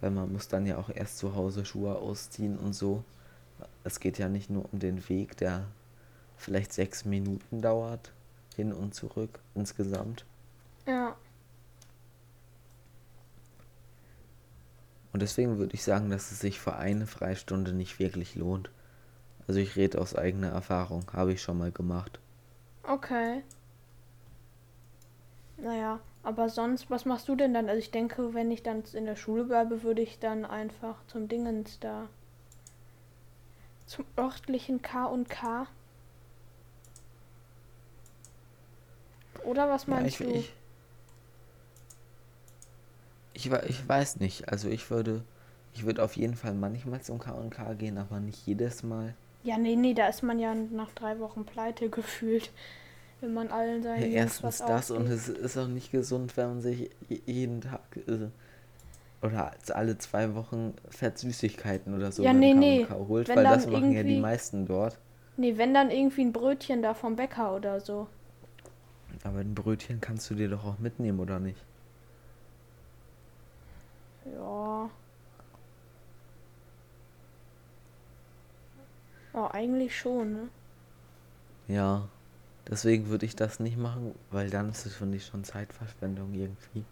Weil 0.00 0.10
man 0.10 0.32
muss 0.32 0.48
dann 0.48 0.66
ja 0.66 0.76
auch 0.76 0.90
erst 0.90 1.18
zu 1.18 1.34
Hause 1.34 1.64
Schuhe 1.64 1.96
ausziehen 1.96 2.58
und 2.58 2.74
so. 2.74 3.02
Es 3.84 4.00
geht 4.00 4.18
ja 4.18 4.28
nicht 4.28 4.50
nur 4.50 4.70
um 4.72 4.78
den 4.78 5.08
Weg, 5.08 5.36
der 5.36 5.66
vielleicht 6.36 6.72
sechs 6.72 7.04
Minuten 7.04 7.62
dauert, 7.62 8.12
hin 8.56 8.72
und 8.72 8.94
zurück 8.94 9.38
insgesamt. 9.54 10.24
Ja. 10.86 11.16
Und 15.12 15.22
deswegen 15.22 15.56
würde 15.56 15.74
ich 15.74 15.82
sagen, 15.82 16.10
dass 16.10 16.30
es 16.30 16.40
sich 16.40 16.60
für 16.60 16.76
eine 16.76 17.06
Freistunde 17.06 17.72
nicht 17.72 17.98
wirklich 17.98 18.34
lohnt. 18.34 18.70
Also 19.48 19.60
ich 19.60 19.76
rede 19.76 19.98
aus 19.98 20.14
eigener 20.14 20.48
Erfahrung, 20.48 21.10
habe 21.12 21.32
ich 21.32 21.40
schon 21.40 21.56
mal 21.56 21.72
gemacht. 21.72 22.18
Okay. 22.82 23.42
Naja, 25.58 26.00
aber 26.22 26.48
sonst, 26.48 26.88
was 26.90 27.04
machst 27.04 27.28
du 27.28 27.36
denn 27.36 27.52
dann? 27.52 27.68
Also 27.68 27.78
ich 27.78 27.90
denke, 27.90 28.32
wenn 28.32 28.50
ich 28.50 28.62
dann 28.62 28.84
in 28.94 29.04
der 29.04 29.16
Schule 29.16 29.44
bleibe, 29.44 29.82
würde 29.82 30.00
ich 30.00 30.18
dann 30.18 30.46
einfach 30.46 30.96
zum 31.08 31.28
Dingens 31.28 31.78
da. 31.78 32.08
Zum 33.86 34.04
örtlichen 34.18 34.82
K 34.82 35.06
und 35.06 35.30
K. 35.30 35.66
Oder 39.44 39.70
was 39.70 39.86
Ja, 39.88 40.02
meinst 40.02 40.20
ich, 40.20 40.20
du? 40.24 40.28
ich, 40.34 40.52
ich, 43.34 43.50
ich 43.52 43.88
weiß 43.88 44.16
nicht. 44.20 44.48
Also 44.48 44.68
ich 44.68 44.90
würde, 44.90 45.22
ich 45.74 45.84
würde 45.84 46.02
auf 46.02 46.16
jeden 46.16 46.34
Fall 46.36 46.54
manchmal 46.54 47.02
zum 47.02 47.18
K&K 47.18 47.74
gehen, 47.74 47.98
aber 47.98 48.20
nicht 48.20 48.46
jedes 48.46 48.82
Mal. 48.82 49.14
Ja, 49.42 49.56
nee, 49.58 49.76
nee, 49.76 49.94
da 49.94 50.08
ist 50.08 50.22
man 50.22 50.38
ja 50.38 50.54
nach 50.54 50.90
drei 50.92 51.18
Wochen 51.20 51.44
pleite 51.46 51.88
gefühlt. 51.90 52.50
Wenn 53.20 53.34
man 53.34 53.48
allen 53.48 53.82
Ja, 53.96 54.04
seinen 54.04 54.12
Jungs 54.12 54.26
erstens 54.26 54.42
was 54.42 54.64
das 54.64 54.90
und 54.92 55.06
es 55.08 55.28
ist 55.28 55.56
auch 55.56 55.66
nicht 55.68 55.90
gesund, 55.90 56.36
wenn 56.36 56.48
man 56.48 56.60
sich 56.60 56.90
je- 57.08 57.22
jeden 57.26 57.60
Tag 57.62 57.96
äh, 58.06 58.28
oder 59.22 59.52
alle 59.74 59.98
zwei 59.98 60.34
Wochen 60.34 60.74
Fett 60.90 61.18
Süßigkeiten 61.18 61.94
oder 61.94 62.12
so 62.12 62.22
Ja, 62.24 62.32
nee, 62.32 62.54
nee. 62.54 62.86
Holt, 62.90 63.28
Wenn 63.28 63.36
weil 63.36 63.46
das 63.48 63.66
machen 63.66 63.92
ja 63.92 64.02
die 64.02 64.16
meisten 64.16 64.66
dort. 64.66 64.98
Nee, 65.38 65.56
wenn 65.56 65.72
dann 65.72 65.90
irgendwie 65.90 66.22
ein 66.22 66.32
Brötchen 66.32 66.82
da 66.82 66.92
vom 66.92 67.16
Bäcker 67.16 67.54
oder 67.54 67.80
so. 67.80 68.06
Aber 69.24 69.40
ein 69.40 69.54
Brötchen 69.54 70.00
kannst 70.00 70.30
du 70.30 70.34
dir 70.34 70.48
doch 70.48 70.64
auch 70.64 70.78
mitnehmen, 70.78 71.20
oder 71.20 71.38
nicht? 71.38 71.66
Ja. 74.24 74.90
Ja, 79.34 79.50
eigentlich 79.52 79.96
schon, 79.96 80.32
ne? 80.32 80.48
Ja, 81.68 82.08
deswegen 82.68 83.08
würde 83.08 83.26
ich 83.26 83.36
das 83.36 83.60
nicht 83.60 83.76
machen, 83.78 84.14
weil 84.30 84.50
dann 84.50 84.70
ist 84.70 84.86
es, 84.86 84.94
finde 84.96 85.16
ich, 85.16 85.26
schon 85.26 85.44
Zeitverschwendung 85.44 86.34
irgendwie. 86.34 86.86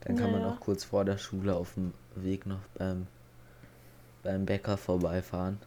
Dann 0.00 0.16
kann 0.16 0.32
man 0.32 0.44
Naja. 0.44 0.44
auch 0.44 0.58
kurz 0.58 0.82
vor 0.82 1.04
der 1.04 1.18
Schule 1.18 1.54
auf 1.54 1.74
dem 1.74 1.94
Weg 2.16 2.46
noch 2.46 2.66
beim, 2.74 3.06
beim 4.22 4.46
Bäcker 4.46 4.76
vorbeifahren. 4.76 5.58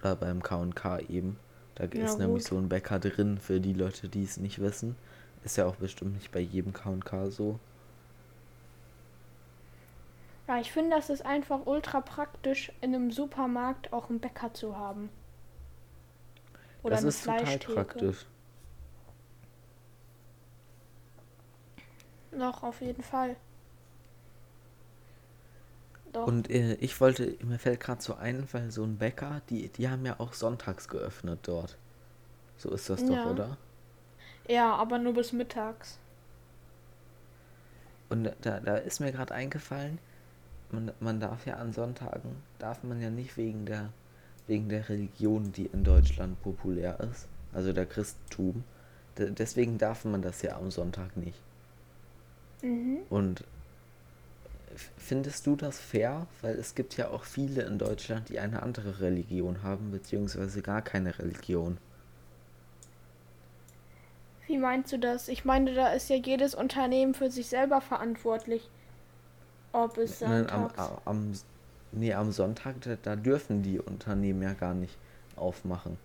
Oder 0.00 0.16
beim 0.16 0.42
K&K 0.42 1.00
eben. 1.00 1.38
Da 1.76 1.84
Ja, 1.92 2.14
ist 2.14 2.18
nämlich 2.18 2.44
gut. 2.44 2.46
so 2.46 2.58
ein 2.58 2.68
Bäcker 2.70 2.98
drin, 3.00 3.38
für 3.38 3.60
die 3.60 3.74
Leute, 3.74 4.08
die 4.08 4.24
es 4.24 4.38
nicht 4.38 4.60
wissen. 4.60 4.96
Ist 5.44 5.56
ja 5.58 5.66
auch 5.66 5.76
bestimmt 5.76 6.14
nicht 6.14 6.32
bei 6.32 6.40
jedem 6.40 6.72
K&K 6.74 7.30
so. 7.30 7.60
Ja, 10.48 10.58
ich 10.58 10.72
finde, 10.72 10.96
das 10.96 11.10
ist 11.10 11.24
einfach 11.24 11.64
ultra 11.66 12.00
praktisch, 12.00 12.72
in 12.80 12.92
einem 12.92 13.12
Supermarkt 13.12 13.92
auch 13.92 14.10
einen 14.10 14.18
Bäcker 14.18 14.52
zu 14.52 14.76
haben. 14.76 15.10
Oder 16.82 16.96
das 16.96 17.04
ist 17.04 17.24
total 17.24 17.58
praktisch. 17.58 18.26
Doch, 22.32 22.62
auf 22.62 22.80
jeden 22.80 23.02
Fall. 23.02 23.36
Doch. 26.12 26.26
Und 26.26 26.50
äh, 26.50 26.74
ich 26.74 27.00
wollte, 27.00 27.36
mir 27.44 27.58
fällt 27.58 27.80
gerade 27.80 28.00
so 28.00 28.14
ein, 28.14 28.46
weil 28.52 28.70
so 28.70 28.82
ein 28.84 28.96
Bäcker, 28.96 29.42
die, 29.50 29.68
die 29.68 29.88
haben 29.88 30.06
ja 30.06 30.18
auch 30.18 30.32
sonntags 30.32 30.88
geöffnet 30.88 31.40
dort. 31.42 31.76
So 32.56 32.70
ist 32.70 32.88
das 32.88 33.04
doch, 33.04 33.12
Ja. 33.14 33.26
oder? 33.30 33.56
ja, 34.48 34.74
aber 34.74 34.98
nur 34.98 35.14
bis 35.14 35.32
mittags. 35.32 35.98
Und 38.08 38.32
da, 38.40 38.60
da 38.60 38.76
ist 38.76 39.00
mir 39.00 39.12
gerade 39.12 39.34
eingefallen, 39.34 39.98
man, 40.70 40.92
man 41.00 41.20
darf 41.20 41.44
ja 41.46 41.56
an 41.56 41.72
Sonntagen, 41.72 42.36
darf 42.58 42.82
man 42.82 43.00
ja 43.02 43.10
nicht 43.10 43.36
wegen 43.36 43.66
der, 43.66 43.90
wegen 44.48 44.68
der 44.68 44.88
Religion, 44.88 45.52
die 45.52 45.66
in 45.66 45.84
Deutschland 45.84 46.42
populär 46.42 46.98
ist, 47.00 47.28
also 47.52 47.72
der 47.72 47.86
Christentum, 47.86 48.64
de, 49.16 49.30
deswegen 49.30 49.78
darf 49.78 50.04
man 50.04 50.22
das 50.22 50.42
ja 50.42 50.56
am 50.56 50.70
Sonntag 50.70 51.16
nicht. 51.16 51.38
Mhm. 52.62 52.98
Und 53.10 53.44
findest 54.96 55.46
du 55.46 55.54
das 55.54 55.78
fair? 55.78 56.26
Weil 56.42 56.56
es 56.56 56.74
gibt 56.74 56.96
ja 56.96 57.08
auch 57.08 57.24
viele 57.24 57.62
in 57.62 57.78
Deutschland, 57.78 58.28
die 58.28 58.40
eine 58.40 58.62
andere 58.62 59.00
Religion 59.00 59.62
haben, 59.62 59.90
beziehungsweise 59.90 60.62
gar 60.62 60.82
keine 60.82 61.18
Religion. 61.18 61.78
Wie 64.46 64.56
meinst 64.56 64.92
du 64.92 64.98
das? 64.98 65.28
Ich 65.28 65.44
meine, 65.44 65.74
da 65.74 65.88
ist 65.88 66.08
ja 66.08 66.16
jedes 66.16 66.54
Unternehmen 66.54 67.12
für 67.12 67.30
sich 67.30 67.48
selber 67.48 67.82
verantwortlich. 67.82 68.68
Ob 69.72 69.98
es 69.98 70.22
Nein, 70.22 70.48
am, 70.48 70.70
am, 71.04 71.32
nee, 71.92 72.14
am 72.14 72.32
Sonntag, 72.32 72.80
da, 72.82 72.96
da 73.02 73.16
dürfen 73.16 73.62
die 73.62 73.78
Unternehmen 73.78 74.42
ja 74.42 74.52
gar 74.52 74.74
nicht 74.74 74.96
aufmachen. 75.36 75.98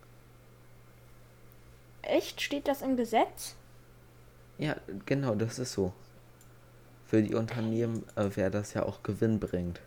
Echt? 2.01 2.41
Steht 2.41 2.67
das 2.67 2.81
im 2.81 2.97
Gesetz? 2.97 3.55
Ja, 4.57 4.75
genau, 5.05 5.35
das 5.35 5.59
ist 5.59 5.73
so. 5.73 5.93
Für 7.07 7.21
die 7.21 7.35
Unternehmen 7.35 8.03
äh, 8.15 8.35
wäre 8.35 8.51
das 8.51 8.73
ja 8.73 8.83
auch 8.83 9.03
Gewinn 9.03 9.39
bringt. 9.39 9.79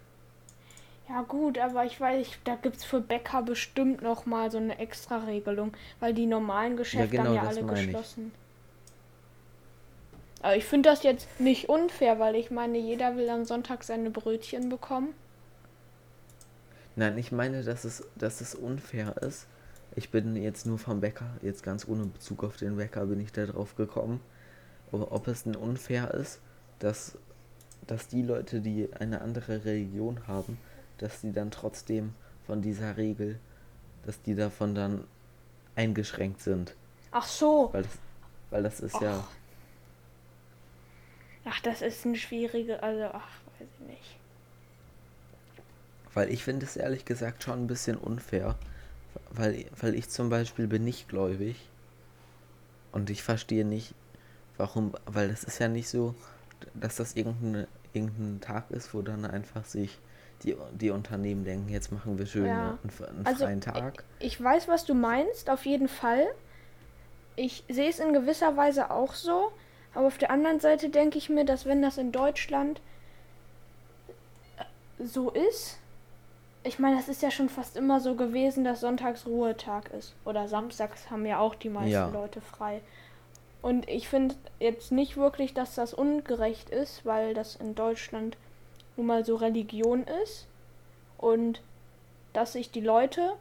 Ja 1.08 1.22
gut, 1.22 1.58
aber 1.58 1.84
ich 1.84 2.00
weiß, 2.00 2.26
da 2.44 2.56
gibt 2.56 2.76
es 2.76 2.84
für 2.84 3.00
Bäcker 3.00 3.42
bestimmt 3.42 4.02
noch 4.02 4.26
mal 4.26 4.50
so 4.50 4.58
eine 4.58 4.78
extra 4.78 5.18
Regelung, 5.18 5.72
weil 6.00 6.14
die 6.14 6.26
normalen 6.26 6.76
Geschäfte 6.76 7.16
genau, 7.16 7.26
haben 7.26 7.34
ja 7.34 7.42
alle 7.42 7.62
meine 7.62 7.80
ich. 7.80 7.86
geschlossen. 7.86 8.32
Aber 10.42 10.56
ich 10.56 10.64
finde 10.64 10.90
das 10.90 11.02
jetzt 11.02 11.28
nicht 11.40 11.68
unfair, 11.68 12.18
weil 12.18 12.34
ich 12.34 12.50
meine, 12.50 12.78
jeder 12.78 13.16
will 13.16 13.28
am 13.30 13.44
Sonntag 13.44 13.84
seine 13.84 14.10
Brötchen 14.10 14.68
bekommen. 14.68 15.14
Nein, 16.96 17.18
ich 17.18 17.30
meine, 17.30 17.62
dass 17.62 17.84
es, 17.84 18.04
dass 18.16 18.40
es 18.40 18.54
unfair 18.54 19.16
ist. 19.18 19.46
Ich 19.94 20.10
bin 20.10 20.34
jetzt 20.34 20.66
nur 20.66 20.78
vom 20.78 21.00
Bäcker, 21.00 21.28
jetzt 21.42 21.62
ganz 21.62 21.86
ohne 21.86 22.06
Bezug 22.06 22.42
auf 22.42 22.56
den 22.56 22.76
Bäcker 22.76 23.04
bin 23.06 23.20
ich 23.20 23.32
da 23.32 23.46
drauf 23.46 23.76
gekommen. 23.76 24.20
Ob, 24.92 25.12
ob 25.12 25.28
es 25.28 25.44
denn 25.44 25.56
unfair 25.56 26.12
ist, 26.14 26.40
dass, 26.78 27.18
dass 27.86 28.08
die 28.08 28.22
Leute, 28.22 28.60
die 28.60 28.88
eine 28.98 29.20
andere 29.20 29.64
Religion 29.64 30.26
haben, 30.26 30.58
dass 30.98 31.20
die 31.20 31.32
dann 31.32 31.50
trotzdem 31.50 32.14
von 32.46 32.62
dieser 32.62 32.96
Regel, 32.96 33.38
dass 34.04 34.20
die 34.22 34.34
davon 34.34 34.74
dann 34.74 35.04
eingeschränkt 35.74 36.40
sind. 36.40 36.74
Ach 37.10 37.26
so. 37.26 37.68
Weil 37.72 37.82
das, 37.82 37.98
weil 38.50 38.62
das 38.62 38.80
ist 38.80 39.00
ja. 39.00 39.26
Ach. 41.44 41.60
Das 41.62 41.82
ist 41.82 42.04
eine 42.04 42.16
schwierige, 42.16 42.82
also, 42.82 43.04
ach, 43.12 43.28
weiß 43.58 43.68
ich 43.80 43.86
nicht. 43.86 44.18
Weil 46.16 46.32
ich 46.32 46.42
finde 46.42 46.64
es 46.64 46.78
ehrlich 46.78 47.04
gesagt 47.04 47.42
schon 47.42 47.64
ein 47.64 47.66
bisschen 47.66 47.98
unfair. 47.98 48.56
Weil, 49.32 49.66
weil 49.78 49.94
ich 49.94 50.08
zum 50.08 50.30
Beispiel 50.30 50.66
bin 50.66 50.82
nicht 50.82 51.10
gläubig. 51.10 51.68
Und 52.90 53.10
ich 53.10 53.22
verstehe 53.22 53.66
nicht, 53.66 53.94
warum. 54.56 54.94
Weil 55.04 55.28
das 55.28 55.44
ist 55.44 55.58
ja 55.58 55.68
nicht 55.68 55.90
so, 55.90 56.14
dass 56.72 56.96
das 56.96 57.16
irgendein, 57.16 57.66
irgendein 57.92 58.40
Tag 58.40 58.70
ist, 58.70 58.94
wo 58.94 59.02
dann 59.02 59.26
einfach 59.26 59.66
sich 59.66 59.98
die, 60.42 60.56
die 60.72 60.88
Unternehmen 60.88 61.44
denken, 61.44 61.68
jetzt 61.68 61.92
machen 61.92 62.16
wir 62.16 62.24
schön 62.24 62.46
Ja. 62.46 62.78
einen, 62.82 63.08
einen 63.08 63.26
Also, 63.26 63.44
freien 63.44 63.60
Tag. 63.60 64.02
Ich 64.18 64.42
weiß, 64.42 64.68
was 64.68 64.86
du 64.86 64.94
meinst, 64.94 65.50
auf 65.50 65.66
jeden 65.66 65.88
Fall. 65.88 66.26
Ich 67.36 67.62
sehe 67.68 67.90
es 67.90 67.98
in 67.98 68.14
gewisser 68.14 68.56
Weise 68.56 68.90
auch 68.90 69.12
so. 69.12 69.52
Aber 69.92 70.06
auf 70.06 70.16
der 70.16 70.30
anderen 70.30 70.60
Seite 70.60 70.88
denke 70.88 71.18
ich 71.18 71.28
mir, 71.28 71.44
dass 71.44 71.66
wenn 71.66 71.82
das 71.82 71.98
in 71.98 72.10
Deutschland 72.10 72.80
so 74.98 75.30
ist, 75.30 75.78
ich 76.66 76.78
meine, 76.78 76.96
das 76.96 77.08
ist 77.08 77.22
ja 77.22 77.30
schon 77.30 77.48
fast 77.48 77.76
immer 77.76 78.00
so 78.00 78.16
gewesen, 78.16 78.64
dass 78.64 78.80
Sonntags 78.80 79.26
Ruhetag 79.26 79.90
ist. 79.90 80.14
Oder 80.24 80.48
Samstags 80.48 81.10
haben 81.10 81.24
ja 81.24 81.38
auch 81.38 81.54
die 81.54 81.68
meisten 81.68 81.90
Ja. 81.90 82.08
Leute 82.08 82.40
frei. 82.40 82.80
Und 83.62 83.88
ich 83.88 84.08
finde 84.08 84.34
jetzt 84.58 84.90
nicht 84.90 85.16
wirklich, 85.16 85.54
dass 85.54 85.74
das 85.74 85.94
ungerecht 85.94 86.70
ist, 86.70 87.06
weil 87.06 87.34
das 87.34 87.56
in 87.56 87.74
Deutschland 87.74 88.36
nun 88.96 89.06
mal 89.06 89.24
so 89.24 89.36
Religion 89.36 90.04
ist. 90.22 90.46
Und 91.18 91.62
dass 92.32 92.52
sich 92.54 92.70
die 92.70 92.80
Leute, 92.80 93.32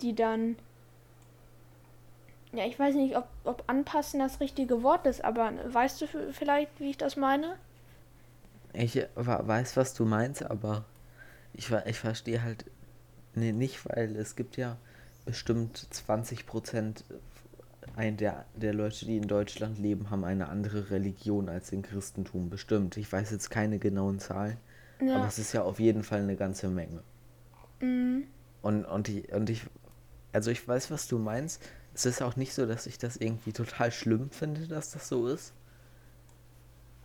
die 0.00 0.14
dann. 0.14 0.56
Ja, 2.52 2.64
ich 2.64 2.78
weiß 2.78 2.94
nicht, 2.94 3.16
ob, 3.16 3.26
ob 3.44 3.64
anpassen 3.66 4.20
das 4.20 4.40
richtige 4.40 4.82
Wort 4.82 5.06
ist, 5.06 5.24
aber 5.24 5.52
weißt 5.66 6.00
du 6.00 6.06
vielleicht, 6.32 6.70
wie 6.78 6.90
ich 6.90 6.98
das 6.98 7.16
meine? 7.16 7.56
Ich 8.72 8.98
weiß, 9.14 9.76
was 9.76 9.94
du 9.94 10.04
meinst, 10.04 10.42
aber 10.44 10.84
ich, 11.54 11.70
ich 11.70 11.98
verstehe 11.98 12.42
halt 12.42 12.64
nee, 13.34 13.52
nicht, 13.52 13.86
weil 13.86 14.16
es 14.16 14.36
gibt 14.36 14.56
ja 14.56 14.78
bestimmt 15.24 15.86
20 15.90 16.46
Prozent 16.46 17.04
ein 17.96 18.16
der, 18.16 18.46
der 18.56 18.74
Leute, 18.74 19.06
die 19.06 19.16
in 19.16 19.28
Deutschland 19.28 19.78
leben, 19.78 20.10
haben 20.10 20.24
eine 20.24 20.48
andere 20.48 20.90
Religion 20.90 21.48
als 21.48 21.70
den 21.70 21.82
Christentum. 21.82 22.50
Bestimmt. 22.50 22.96
Ich 22.96 23.10
weiß 23.12 23.30
jetzt 23.30 23.50
keine 23.50 23.78
genauen 23.78 24.18
Zahlen, 24.20 24.58
aber 25.12 25.26
Ja. 25.26 25.26
es 25.26 25.38
ist 25.38 25.52
ja 25.52 25.62
auf 25.62 25.80
jeden 25.80 26.02
Fall 26.04 26.20
eine 26.22 26.36
ganze 26.36 26.68
Menge. 26.68 27.02
Mhm. 27.80 28.24
Und, 28.62 28.84
und, 28.84 29.08
ich, 29.08 29.32
und 29.32 29.50
ich, 29.50 29.62
also 30.32 30.50
ich 30.50 30.66
weiß, 30.66 30.90
was 30.90 31.06
du 31.08 31.18
meinst. 31.18 31.62
Es 31.94 32.06
ist 32.06 32.22
auch 32.22 32.36
nicht 32.36 32.54
so, 32.54 32.66
dass 32.66 32.86
ich 32.86 32.98
das 32.98 33.16
irgendwie 33.16 33.52
total 33.52 33.92
schlimm 33.92 34.30
finde, 34.30 34.66
dass 34.66 34.90
das 34.92 35.08
so 35.08 35.28
ist. 35.28 35.54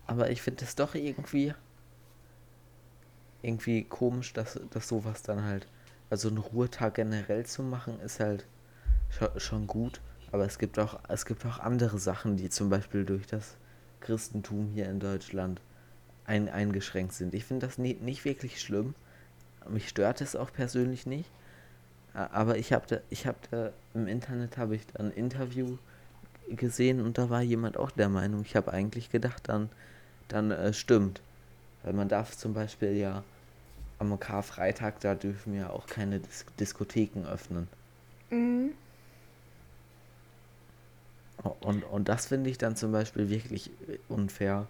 Aber 0.05 0.29
ich 0.31 0.41
finde 0.41 0.65
es 0.65 0.75
doch 0.75 0.95
irgendwie, 0.95 1.53
irgendwie 3.41 3.83
komisch, 3.83 4.33
dass, 4.33 4.59
dass 4.71 4.87
sowas 4.87 5.23
dann 5.23 5.43
halt, 5.43 5.67
also 6.09 6.27
einen 6.27 6.37
Ruhetag 6.37 6.95
generell 6.95 7.45
zu 7.45 7.63
machen, 7.63 7.99
ist 8.01 8.19
halt 8.19 8.45
schon, 9.37 9.67
gut. 9.67 10.01
Aber 10.31 10.45
es 10.45 10.59
gibt 10.59 10.77
auch, 10.77 10.99
es 11.07 11.25
gibt 11.25 11.45
auch 11.45 11.59
andere 11.59 11.97
Sachen, 11.97 12.37
die 12.37 12.49
zum 12.49 12.69
Beispiel 12.69 13.05
durch 13.05 13.27
das 13.27 13.55
Christentum 14.01 14.69
hier 14.73 14.89
in 14.89 14.99
Deutschland 14.99 15.61
ein, 16.25 16.49
eingeschränkt 16.49 17.13
sind. 17.13 17.33
Ich 17.33 17.45
finde 17.45 17.65
das 17.65 17.77
nie, 17.77 17.95
nicht 17.95 18.25
wirklich 18.25 18.61
schlimm. 18.61 18.93
Mich 19.67 19.89
stört 19.89 20.21
es 20.21 20.35
auch 20.35 20.53
persönlich 20.53 21.05
nicht. 21.05 21.29
Aber 22.13 22.57
ich 22.57 22.73
habe 22.73 22.85
da, 22.87 22.97
ich 23.09 23.25
habe 23.25 23.37
da 23.51 23.71
im 23.93 24.07
Internet 24.07 24.57
habe 24.57 24.75
ich 24.75 24.85
da 24.87 25.03
ein 25.03 25.11
Interview 25.11 25.77
gesehen 26.49 27.01
und 27.01 27.17
da 27.17 27.29
war 27.29 27.41
jemand 27.41 27.77
auch 27.77 27.91
der 27.91 28.09
Meinung. 28.09 28.41
Ich 28.41 28.55
habe 28.55 28.71
eigentlich 28.71 29.11
gedacht, 29.11 29.43
dann, 29.47 29.69
dann 30.27 30.51
äh, 30.51 30.73
stimmt, 30.73 31.21
weil 31.83 31.93
man 31.93 32.09
darf 32.09 32.35
zum 32.37 32.53
Beispiel 32.53 32.95
ja 32.95 33.23
am 33.99 34.17
Karfreitag 34.19 34.99
da 35.01 35.15
dürfen 35.15 35.53
ja 35.53 35.69
auch 35.69 35.85
keine 35.87 36.19
Dis 36.19 36.45
Diskotheken 36.59 37.25
öffnen. 37.25 37.67
Mhm. 38.29 38.73
Und, 41.61 41.83
und 41.83 42.09
das 42.09 42.27
finde 42.27 42.49
ich 42.49 42.57
dann 42.57 42.75
zum 42.75 42.91
Beispiel 42.91 43.29
wirklich 43.29 43.69
äh, 43.87 43.97
unfair, 44.09 44.67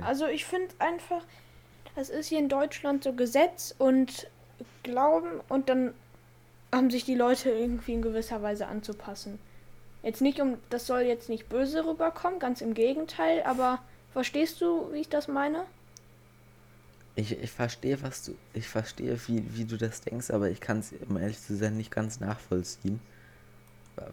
Also 0.00 0.26
ich 0.26 0.46
finde 0.46 0.74
einfach, 0.78 1.22
das 1.94 2.08
ist 2.08 2.28
hier 2.28 2.38
in 2.38 2.48
Deutschland 2.48 3.04
so 3.04 3.12
Gesetz 3.12 3.74
und 3.76 4.28
Glauben 4.82 5.40
und 5.48 5.68
dann 5.68 5.92
haben 6.72 6.90
sich 6.90 7.04
die 7.04 7.14
Leute 7.14 7.50
irgendwie 7.50 7.94
in 7.94 8.02
gewisser 8.02 8.42
Weise 8.42 8.66
anzupassen. 8.66 9.38
Jetzt 10.02 10.20
nicht 10.22 10.40
um, 10.40 10.56
das 10.70 10.86
soll 10.86 11.00
jetzt 11.00 11.28
nicht 11.28 11.48
böse 11.48 11.84
rüberkommen, 11.86 12.38
ganz 12.38 12.60
im 12.60 12.74
Gegenteil, 12.74 13.42
aber 13.44 13.80
verstehst 14.12 14.60
du, 14.60 14.92
wie 14.92 15.00
ich 15.00 15.08
das 15.08 15.28
meine? 15.28 15.64
Ich, 17.16 17.32
ich 17.42 17.50
verstehe, 17.50 18.00
was 18.02 18.24
du, 18.24 18.34
ich 18.52 18.68
verstehe, 18.68 19.18
wie, 19.26 19.56
wie 19.56 19.64
du 19.64 19.76
das 19.76 20.00
denkst, 20.02 20.30
aber 20.30 20.50
ich 20.50 20.60
kann 20.60 20.78
es, 20.80 20.92
um 21.08 21.16
ehrlich 21.16 21.40
zu 21.40 21.56
sein, 21.56 21.76
nicht 21.76 21.90
ganz 21.90 22.20
nachvollziehen. 22.20 23.00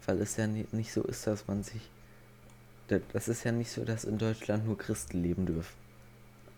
Weil 0.06 0.22
es 0.22 0.38
ja 0.38 0.48
ni- 0.48 0.66
nicht 0.72 0.94
so 0.94 1.04
ist, 1.04 1.28
dass 1.28 1.46
man 1.48 1.62
sich. 1.64 1.82
da- 2.88 3.00
Das 3.12 3.28
ist 3.28 3.44
ja 3.44 3.52
nicht 3.52 3.70
so, 3.72 3.84
dass 3.84 4.06
in 4.06 4.18
Deutschland 4.18 4.66
nur 4.66 4.78
Christen 4.78 5.22
leben 5.22 5.46
dürfen. 5.46 5.76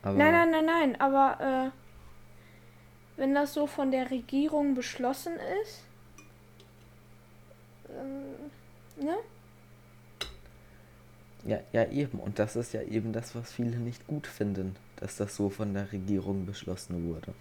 Aber 0.04 0.18
Nein, 0.18 0.32
nein, 0.34 0.52
nein, 0.52 0.66
nein, 0.66 1.02
aber 1.02 1.72
äh, 1.74 3.20
wenn 3.20 3.34
das 3.34 3.54
so 3.56 3.66
von 3.66 3.90
der 3.92 4.12
Regierung 4.12 4.76
beschlossen 4.76 5.34
ist, 5.64 5.82
ähm, 7.90 8.52
ne? 9.04 9.16
Ja, 11.46 11.60
ja, 11.72 11.86
eben. 11.92 12.20
Und 12.20 12.40
das 12.40 12.56
ist 12.58 12.74
ja 12.74 12.82
eben 12.82 13.14
das, 13.14 13.36
was 13.36 13.52
viele 13.54 13.78
nicht 13.80 14.06
gut 14.08 14.28
finden, 14.28 14.76
dass 14.98 15.16
das 15.16 15.36
so 15.36 15.50
von 15.50 15.74
der 15.74 15.92
Regierung 15.94 16.46
beschlossen 16.46 17.04
wurde. 17.06 17.34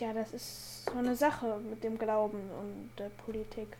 Ja, 0.00 0.12
das 0.12 0.32
ist 0.32 0.84
so 0.90 0.98
eine 0.98 1.14
Sache 1.14 1.60
mit 1.60 1.84
dem 1.84 1.98
Glauben 1.98 2.50
und 2.50 2.90
der 2.98 3.10
Politik. 3.10 3.76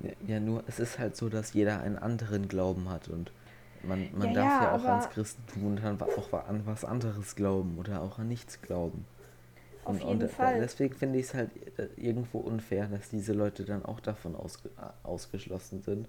Ja, 0.00 0.10
ja, 0.20 0.40
nur 0.40 0.64
es 0.66 0.78
ist 0.80 0.98
halt 0.98 1.16
so, 1.16 1.28
dass 1.28 1.52
jeder 1.54 1.80
einen 1.80 1.98
anderen 1.98 2.48
Glauben 2.48 2.88
hat 2.88 3.08
und 3.08 3.32
man, 3.82 4.10
man 4.12 4.32
Ja, 4.32 4.34
darf 4.34 4.60
ja, 4.60 4.66
ja, 4.66 4.72
auch 4.72 4.86
ans 4.86 5.08
Christentum 5.10 5.66
und 5.66 5.82
dann 5.82 6.00
auch 6.02 6.32
an 6.46 6.66
was 6.66 6.84
anderes 6.84 7.34
glauben 7.36 7.78
oder 7.78 8.02
auch 8.02 8.18
an 8.18 8.28
nichts 8.28 8.60
glauben. 8.62 9.06
Auf 9.84 10.00
Und, 10.00 10.02
jeden 10.02 10.20
und 10.20 10.28
Fall. 10.28 10.54
deswegen 10.58 10.94
finde 10.94 11.18
ich 11.18 11.26
es 11.26 11.34
halt 11.34 11.50
äh, 11.78 11.88
irgendwo 11.96 12.38
unfair, 12.38 12.86
dass 12.88 13.08
diese 13.10 13.32
Leute 13.32 13.64
dann 13.64 13.84
auch 13.84 14.00
davon 14.00 14.36
ausge 14.36 14.68
äh, 14.70 15.06
ausgeschlossen 15.06 15.82
sind. 15.82 16.08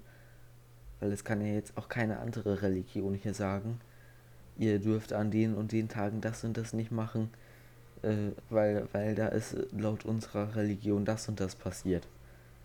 Weil 1.00 1.12
es 1.12 1.24
kann 1.24 1.40
ja 1.40 1.52
jetzt 1.52 1.76
auch 1.78 1.88
keine 1.88 2.18
andere 2.18 2.62
Religion 2.62 3.14
hier 3.14 3.34
sagen, 3.34 3.80
ihr 4.56 4.80
dürft 4.80 5.12
an 5.12 5.30
den 5.30 5.54
und 5.54 5.72
den 5.72 5.88
Tagen 5.88 6.20
das 6.22 6.44
und 6.44 6.56
das 6.56 6.72
nicht 6.74 6.92
machen, 6.92 7.30
äh, 8.02 8.32
weil, 8.50 8.88
weil 8.92 9.14
da 9.16 9.28
ist 9.28 9.54
äh, 9.54 9.66
laut 9.72 10.04
unserer 10.06 10.56
Religion 10.56 11.04
das 11.06 11.28
und 11.28 11.40
das 11.40 11.56
passiert. 11.56 12.08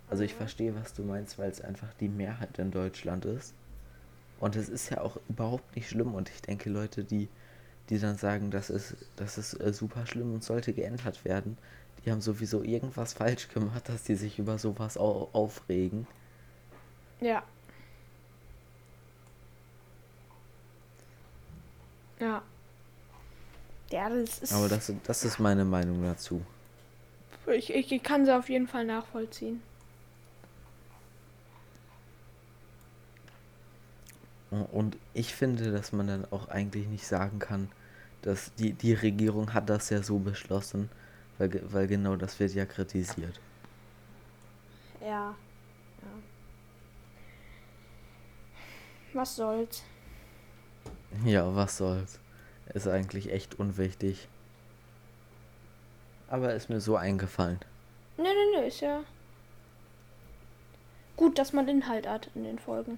Also 0.08 0.24
ich 0.24 0.36
Mhm. 0.36 0.36
verstehe, 0.36 0.76
was 0.76 0.94
du 0.94 1.04
meinst, 1.04 1.38
weil 1.40 1.52
es 1.52 1.62
einfach 1.62 1.94
die 1.96 2.10
Mehrheit 2.10 2.60
in 2.60 2.72
Deutschland 2.72 3.26
ist. 3.26 3.56
Und 4.38 4.56
es 4.56 4.70
ist 4.70 4.90
ja 4.90 5.02
auch 5.02 5.20
überhaupt 5.30 5.76
nicht 5.76 5.90
schlimm. 5.90 6.14
Und 6.16 6.30
ich 6.30 6.42
denke, 6.42 6.70
Leute, 6.70 7.04
die, 7.04 7.30
die 7.90 8.00
dann 8.00 8.18
sagen, 8.18 8.52
das 8.52 8.70
ist, 8.70 8.96
das 9.16 9.38
ist 9.38 9.54
äh, 9.56 9.74
super 9.74 10.06
schlimm 10.06 10.34
und 10.34 10.44
sollte 10.44 10.74
geändert 10.74 11.26
werden, 11.26 11.58
die 12.06 12.12
haben 12.12 12.22
sowieso 12.22 12.64
irgendwas 12.64 13.14
falsch 13.14 13.50
gemacht, 13.50 13.90
dass 13.90 14.04
die 14.04 14.16
sich 14.16 14.40
über 14.40 14.58
sowas 14.58 14.98
au 14.98 15.30
aufregen. 15.34 16.08
Ja. 17.20 17.44
Ja. 22.20 22.42
Ja, 23.92 24.10
das 24.10 24.40
ist. 24.40 24.54
Aber 24.54 24.70
das, 24.70 24.94
das 25.04 25.24
ist 25.26 25.40
meine 25.40 25.66
Meinung 25.66 26.04
dazu. 26.04 26.46
ich, 27.48 27.74
ich, 27.74 27.92
ich 27.92 28.04
kann 28.04 28.26
sie 28.26 28.36
auf 28.36 28.50
jeden 28.50 28.68
Fall 28.68 28.86
nachvollziehen. 28.86 29.62
Und 34.72 34.98
ich 35.14 35.36
finde, 35.36 35.72
dass 35.72 35.92
man 35.92 36.08
dann 36.08 36.26
auch 36.32 36.50
eigentlich 36.50 36.88
nicht 36.88 37.06
sagen 37.06 37.40
kann, 37.40 37.70
dass 38.22 38.54
die, 38.56 38.74
die 38.74 38.94
Regierung 38.94 39.54
hat 39.54 39.70
das 39.70 39.90
ja 39.90 40.04
so 40.04 40.20
beschlossen, 40.20 40.90
weil, 41.38 41.62
weil 41.72 41.88
genau 41.88 42.16
das 42.16 42.40
wird 42.40 42.54
ja 42.54 42.66
kritisiert. 42.66 43.40
Ja. 45.02 45.08
ja. 45.08 45.36
Was 49.14 49.36
soll's? 49.36 49.84
Ja, 51.26 51.56
was 51.56 51.78
soll's. 51.78 52.20
Ist 52.74 52.88
eigentlich 52.88 53.32
echt 53.32 53.58
unwichtig. 53.60 54.28
Aber 56.28 56.54
ist 56.54 56.70
mir 56.70 56.80
so 56.80 56.96
eingefallen. 56.96 57.60
Nö, 58.18 58.24
nö, 58.24 58.60
nö, 58.60 58.68
ist 58.68 58.82
ja 58.82 59.04
gut, 61.20 61.38
dass 61.38 61.52
man 61.52 61.68
Inhalt 61.68 62.08
hat 62.08 62.30
in 62.34 62.46
den 62.46 62.58
Folgen. 62.58 62.98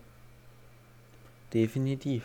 Definitiv. 1.55 2.23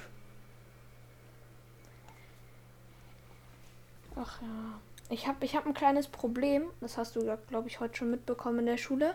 Ach 4.16 4.40
ja. 4.42 4.81
Ich 5.09 5.29
habe 5.29 5.44
ich 5.44 5.55
hab 5.55 5.66
ein 5.66 5.74
kleines 5.74 6.09
Problem. 6.09 6.64
Das 6.81 6.98
hast 6.98 7.14
du 7.16 7.20
glaube 7.48 7.68
ich, 7.68 7.81
heute 7.81 7.96
schon 7.96 8.11
mitbekommen 8.11 8.61
in 8.61 8.66
der 8.66 8.79
Schule. 8.79 9.14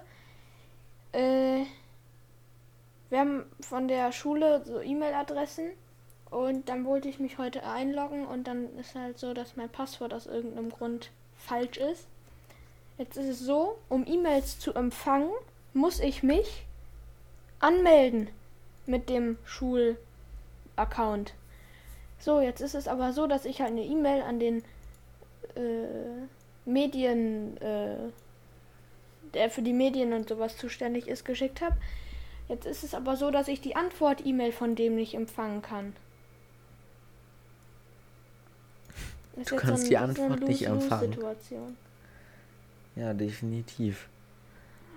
Äh, 1.12 1.66
wir 3.10 3.20
haben 3.20 3.44
von 3.60 3.90
der 3.90 4.14
Schule 4.14 4.64
so 4.64 4.80
E-Mail-Adressen 4.80 5.72
und 6.30 6.70
dann 6.70 6.86
wollte 6.86 7.10
ich 7.10 7.20
mich 7.20 7.38
heute 7.38 7.66
einloggen 7.66 8.26
und 8.26 8.48
dann 8.48 8.74
ist 8.78 8.96
halt 8.96 9.20
so, 9.20 9.34
dass 9.34 9.58
mein 9.58 9.70
Passwort 9.70 10.14
aus 10.14 10.28
irgendeinem 10.28 10.70
Grund 10.70 11.12
falsch 11.38 11.78
ist. 11.78 12.08
Jetzt 12.98 13.18
ist 13.18 13.28
es 13.28 13.40
so, 13.40 13.78
um 13.90 14.08
E-Mails 14.08 14.60
zu 14.60 14.74
empfangen, 14.74 15.32
muss 15.74 16.00
ich 16.00 16.24
mich 16.24 16.66
anmelden 17.60 18.30
mit 18.86 19.10
dem 19.10 19.38
Schulaccount. 19.44 21.34
So, 22.20 22.40
jetzt 22.40 22.62
ist 22.62 22.76
es 22.76 22.88
aber 22.88 23.12
so, 23.12 23.28
dass 23.28 23.44
ich 23.46 23.60
halt 23.60 23.72
eine 23.72 23.84
E-Mail 23.84 24.22
an 24.22 24.40
den 24.40 24.64
äh, 25.56 26.28
Medien, 26.66 27.58
äh, 27.58 27.96
der 29.34 29.50
für 29.50 29.62
die 29.62 29.74
Medien 29.74 30.14
und 30.14 30.30
sowas 30.30 30.58
zuständig 30.58 31.08
ist, 31.08 31.26
geschickt 31.26 31.62
habe. 31.62 31.78
Jetzt 32.48 32.66
ist 32.66 32.84
es 32.84 32.94
aber 32.94 33.16
so, 33.16 33.32
dass 33.32 33.48
ich 33.48 33.62
die 33.62 33.76
Antwort-E-Mail 33.76 34.52
von 34.52 34.76
dem 34.76 34.96
nicht 34.96 35.14
empfangen 35.14 35.62
kann. 35.62 35.96
Das 39.36 39.48
du 39.48 39.56
kannst 39.56 39.78
so 39.78 39.84
ein, 39.84 39.90
die 39.90 39.98
Antwort 39.98 40.40
so 40.40 40.46
nicht 40.46 40.68
empfangen. 40.68 41.18
Ja, 42.96 43.14
definitiv. 43.14 44.10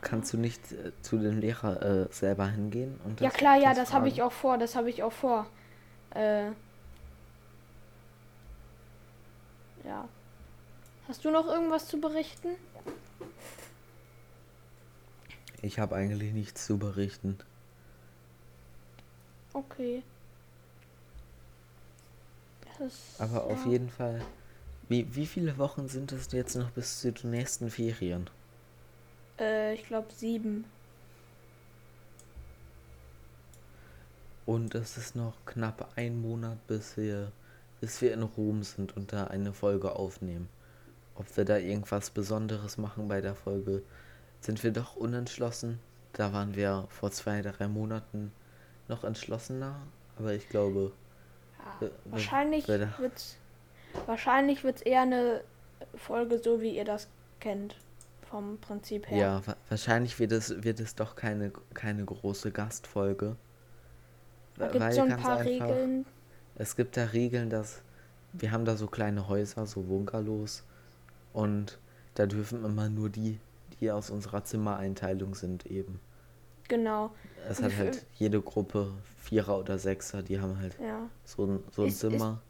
Kannst 0.00 0.32
du 0.32 0.36
nicht 0.36 0.60
äh, 0.72 0.92
zu 1.00 1.16
dem 1.16 1.38
Lehrer 1.38 1.80
äh, 1.82 2.12
selber 2.12 2.48
hingehen? 2.48 3.00
Und 3.04 3.20
ja 3.20 3.30
klar, 3.30 3.56
ja, 3.56 3.72
das 3.72 3.92
habe 3.92 4.08
ich 4.08 4.22
auch 4.22 4.32
vor, 4.32 4.58
das 4.58 4.74
habe 4.74 4.90
ich 4.90 5.02
auch 5.02 5.12
vor. 5.12 5.46
Äh, 6.14 6.46
ja. 9.84 10.08
Hast 11.08 11.24
du 11.24 11.30
noch 11.30 11.46
irgendwas 11.46 11.86
zu 11.88 12.00
berichten? 12.00 12.56
Ich 15.60 15.78
habe 15.78 15.94
eigentlich 15.96 16.32
nichts 16.32 16.66
zu 16.66 16.78
berichten. 16.78 17.38
Okay. 19.52 20.02
Das, 22.78 23.16
Aber 23.18 23.48
ja. 23.48 23.54
auf 23.54 23.66
jeden 23.66 23.90
Fall. 23.90 24.20
Wie, 24.88 25.14
wie 25.14 25.26
viele 25.26 25.56
Wochen 25.58 25.88
sind 25.88 26.12
es 26.12 26.30
jetzt 26.32 26.56
noch 26.56 26.70
bis 26.70 27.00
zu 27.00 27.12
den 27.12 27.30
nächsten 27.30 27.70
Ferien? 27.70 28.28
Äh, 29.38 29.74
ich 29.74 29.86
glaube 29.86 30.12
sieben. 30.12 30.64
Und 34.46 34.74
es 34.74 34.98
ist 34.98 35.16
noch 35.16 35.34
knapp 35.46 35.92
ein 35.96 36.20
Monat, 36.20 36.66
bis 36.66 36.96
wir, 36.96 37.32
bis 37.80 38.02
wir 38.02 38.12
in 38.12 38.22
Rom 38.22 38.62
sind 38.62 38.96
und 38.96 39.12
da 39.12 39.24
eine 39.24 39.54
Folge 39.54 39.96
aufnehmen. 39.96 40.48
Ob 41.16 41.36
wir 41.36 41.44
da 41.44 41.58
irgendwas 41.58 42.10
Besonderes 42.10 42.76
machen 42.76 43.08
bei 43.08 43.20
der 43.20 43.34
Folge, 43.34 43.82
sind 44.40 44.62
wir 44.62 44.72
doch 44.72 44.96
unentschlossen. 44.96 45.78
Da 46.12 46.32
waren 46.32 46.54
wir 46.54 46.86
vor 46.90 47.10
zwei, 47.10 47.42
drei 47.42 47.68
Monaten 47.68 48.32
noch 48.88 49.04
entschlossener, 49.04 49.76
aber 50.18 50.32
ich 50.32 50.48
glaube, 50.48 50.92
ja, 51.80 51.88
wahrscheinlich 52.04 52.68
wird 52.68 53.16
es 53.16 53.38
wahrscheinlich 54.06 54.64
wird's 54.64 54.82
eher 54.82 55.02
eine 55.02 55.40
Folge 55.96 56.38
so, 56.38 56.60
wie 56.60 56.76
ihr 56.76 56.84
das 56.84 57.08
kennt, 57.40 57.76
vom 58.28 58.58
Prinzip 58.58 59.08
her. 59.08 59.18
Ja, 59.18 59.46
wa 59.46 59.56
wahrscheinlich 59.68 60.18
wird 60.18 60.32
es, 60.32 60.62
wird 60.62 60.80
es 60.80 60.94
doch 60.94 61.16
keine, 61.16 61.52
keine 61.72 62.04
große 62.04 62.50
Gastfolge. 62.50 63.36
Da 64.56 64.68
gibt 64.68 64.92
so 64.92 65.02
ein 65.02 65.16
paar 65.16 65.38
einfach, 65.38 65.44
Regeln. 65.44 66.06
Es 66.56 66.76
gibt 66.76 66.96
da 66.96 67.04
Regeln, 67.06 67.50
dass 67.50 67.82
wir 68.32 68.52
haben 68.52 68.64
da 68.64 68.76
so 68.76 68.86
kleine 68.86 69.28
Häuser, 69.28 69.66
so 69.66 69.82
Bungalows 69.82 70.64
und 71.34 71.78
da 72.14 72.24
dürfen 72.24 72.64
immer 72.64 72.88
nur 72.88 73.10
die, 73.10 73.38
die 73.78 73.90
aus 73.90 74.08
unserer 74.08 74.44
Zimmereinteilung 74.44 75.34
sind 75.34 75.66
eben. 75.66 76.00
Genau. 76.68 77.10
Es 77.48 77.60
hat 77.60 77.76
halt 77.76 78.06
jede 78.14 78.40
Gruppe 78.40 78.94
Vierer 79.18 79.58
oder 79.58 79.78
Sechser, 79.78 80.22
die 80.22 80.40
haben 80.40 80.58
halt 80.58 80.78
ja. 80.80 81.10
so 81.24 81.44
ein, 81.44 81.64
so 81.72 81.82
ein 81.82 81.88
ist, 81.88 81.98
Zimmer. 81.98 82.40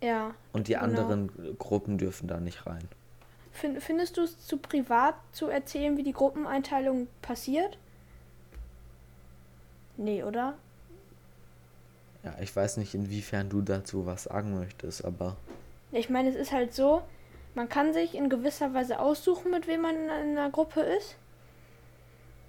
Ist, 0.00 0.06
ja. 0.08 0.34
Und 0.52 0.68
die 0.68 0.74
genau. 0.74 0.84
anderen 0.84 1.56
Gruppen 1.58 1.96
dürfen 1.96 2.28
da 2.28 2.38
nicht 2.38 2.66
rein. 2.66 2.86
Findest 3.52 4.18
du 4.18 4.22
es 4.22 4.46
zu 4.46 4.58
privat 4.58 5.14
zu 5.32 5.48
erzählen, 5.48 5.96
wie 5.96 6.02
die 6.02 6.12
Gruppeneinteilung 6.12 7.08
passiert? 7.22 7.78
Nee, 9.96 10.22
oder? 10.22 10.58
Ja, 12.22 12.34
ich 12.40 12.54
weiß 12.54 12.76
nicht, 12.76 12.94
inwiefern 12.94 13.48
du 13.48 13.62
dazu 13.62 14.04
was 14.04 14.24
sagen 14.24 14.58
möchtest, 14.58 15.04
aber. 15.04 15.36
Ich 15.92 16.10
meine, 16.10 16.28
es 16.28 16.34
ist 16.34 16.52
halt 16.52 16.74
so, 16.74 17.02
man 17.56 17.70
kann 17.70 17.94
sich 17.94 18.14
in 18.14 18.28
gewisser 18.28 18.74
Weise 18.74 19.00
aussuchen, 19.00 19.50
mit 19.50 19.66
wem 19.66 19.80
man 19.80 19.96
in 19.96 20.10
einer 20.10 20.50
Gruppe 20.50 20.80
ist. 20.82 21.16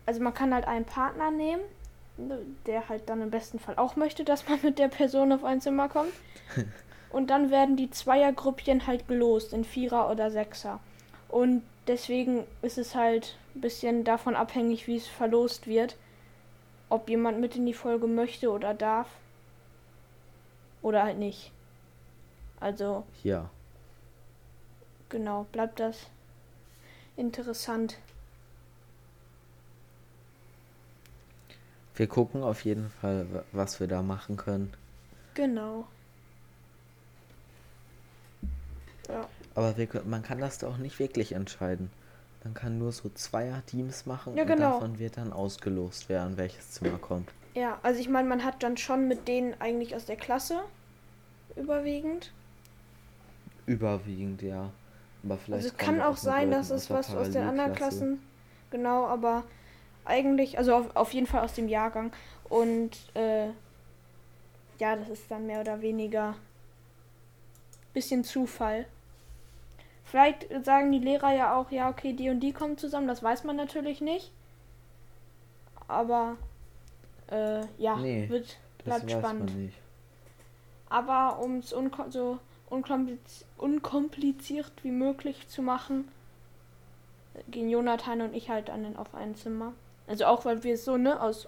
Also 0.06 0.22
man 0.22 0.34
kann 0.34 0.54
halt 0.54 0.68
einen 0.68 0.84
Partner 0.84 1.32
nehmen, 1.32 1.62
der 2.66 2.90
halt 2.90 3.08
dann 3.10 3.22
im 3.22 3.32
besten 3.32 3.58
Fall 3.58 3.78
auch 3.78 3.96
möchte, 3.96 4.26
dass 4.26 4.48
man 4.50 4.60
mit 4.64 4.78
der 4.78 4.90
Person 4.90 5.32
auf 5.32 5.46
ein 5.46 5.62
Zimmer 5.62 5.88
kommt. 5.88 6.12
Und 7.10 7.30
dann 7.30 7.52
werden 7.52 7.78
die 7.78 7.90
Zweiergruppchen 7.90 8.86
halt 8.86 9.08
gelost 9.08 9.54
in 9.54 9.64
Vierer 9.64 10.12
oder 10.12 10.30
Sechser. 10.30 10.82
Und 11.30 11.64
deswegen 11.88 12.44
ist 12.62 12.78
es 12.78 12.94
halt 12.94 13.38
ein 13.56 13.62
bisschen 13.62 14.04
davon 14.04 14.36
abhängig, 14.36 14.88
wie 14.88 14.98
es 14.98 15.08
verlost 15.08 15.68
wird. 15.68 15.96
Ob 16.90 17.10
jemand 17.10 17.40
mit 17.40 17.56
in 17.56 17.66
die 17.66 17.74
Folge 17.74 18.08
möchte 18.08 18.52
oder 18.52 18.74
darf. 18.74 19.08
Oder 20.82 21.04
halt 21.04 21.18
nicht. 21.18 21.54
Also. 22.60 23.06
Ja. 23.24 23.50
Genau, 25.10 25.46
bleibt 25.52 25.80
das 25.80 26.08
interessant. 27.16 27.98
Wir 31.96 32.08
gucken 32.08 32.44
auf 32.44 32.64
jeden 32.64 32.90
Fall, 32.90 33.44
was 33.52 33.80
wir 33.80 33.88
da 33.88 34.04
machen 34.04 34.38
können. 34.38 34.74
Genau. 35.34 35.88
Ja. 39.10 39.28
Aber 39.56 39.78
wir, 39.78 39.88
man 40.06 40.22
kann 40.22 40.40
das 40.40 40.60
doch 40.60 40.78
nicht 40.78 41.00
wirklich 41.00 41.32
entscheiden. 41.32 41.90
Man 42.44 42.54
kann 42.54 42.78
nur 42.78 42.92
so 42.92 43.10
Zweier-Teams 43.10 44.06
machen 44.06 44.36
ja, 44.36 44.44
und 44.44 44.48
genau. 44.48 44.74
davon 44.74 45.00
wird 45.00 45.18
dann 45.18 45.34
ausgelost, 45.34 46.08
wer 46.08 46.22
an 46.22 46.38
welches 46.38 46.72
Zimmer 46.72 46.98
kommt. 46.98 47.30
Ja, 47.56 47.80
also 47.82 48.00
ich 48.00 48.10
meine, 48.10 48.30
man 48.30 48.44
hat 48.44 48.62
dann 48.62 48.78
schon 48.78 49.08
mit 49.08 49.28
denen 49.28 49.60
eigentlich 49.60 49.96
aus 49.96 50.06
der 50.06 50.18
Klasse 50.18 50.62
überwiegend. 51.56 52.32
Überwiegend, 53.66 54.44
ja. 54.44 54.72
Aber 55.28 55.38
vielleicht 55.38 55.66
also 55.66 55.76
es 55.76 55.78
kann 55.78 56.02
auch 56.02 56.18
sein, 56.18 56.52
dass 56.52 56.70
es 56.70 56.90
was 56.90 57.14
aus 57.14 57.32
den 57.32 57.44
anderen 57.44 57.74
Klassen. 57.74 58.22
Genau, 58.72 59.06
aber 59.06 59.44
eigentlich, 60.06 60.58
also 60.58 60.76
auf, 60.76 60.96
auf 60.96 61.14
jeden 61.14 61.28
Fall 61.28 61.44
aus 61.44 61.54
dem 61.54 61.68
Jahrgang. 61.68 62.12
Und 62.50 62.92
äh, 63.14 63.48
ja, 64.80 64.96
das 64.96 65.10
ist 65.10 65.30
dann 65.30 65.46
mehr 65.48 65.62
oder 65.62 65.82
weniger 65.82 66.36
bisschen 67.94 68.24
Zufall. 68.24 68.86
Vielleicht 70.06 70.48
sagen 70.64 70.92
die 70.92 71.00
Lehrer 71.00 71.34
ja 71.34 71.58
auch, 71.58 71.72
ja, 71.72 71.90
okay, 71.90 72.14
die 72.14 72.30
und 72.30 72.40
die 72.40 72.54
kommen 72.54 72.78
zusammen, 72.78 73.08
das 73.08 73.22
weiß 73.22 73.44
man 73.44 73.58
natürlich 73.58 74.00
nicht. 74.00 74.32
Aber 75.90 76.38
äh, 77.30 77.62
ja, 77.78 77.98
nee, 77.98 78.30
wird 78.30 78.58
bleibt 78.86 79.12
spannend. 79.12 79.52
Aber 80.90 81.40
um 81.40 81.58
es 81.58 81.72
so 81.72 82.40
unkompliz 82.70 83.46
unkompliziert 83.58 84.72
wie 84.84 84.92
möglich 84.92 85.48
zu 85.48 85.62
machen, 85.62 86.08
gehen 87.50 87.70
Jonathan 87.70 88.22
und 88.22 88.36
ich 88.36 88.50
halt 88.50 88.70
dann 88.70 88.96
auf 88.98 89.14
ein 89.16 89.36
Zimmer. 89.36 89.74
Also 90.08 90.26
auch 90.26 90.46
weil 90.46 90.64
wir 90.64 90.74
es 90.74 90.86
so, 90.86 90.98
ne, 90.98 91.22
aus 91.22 91.48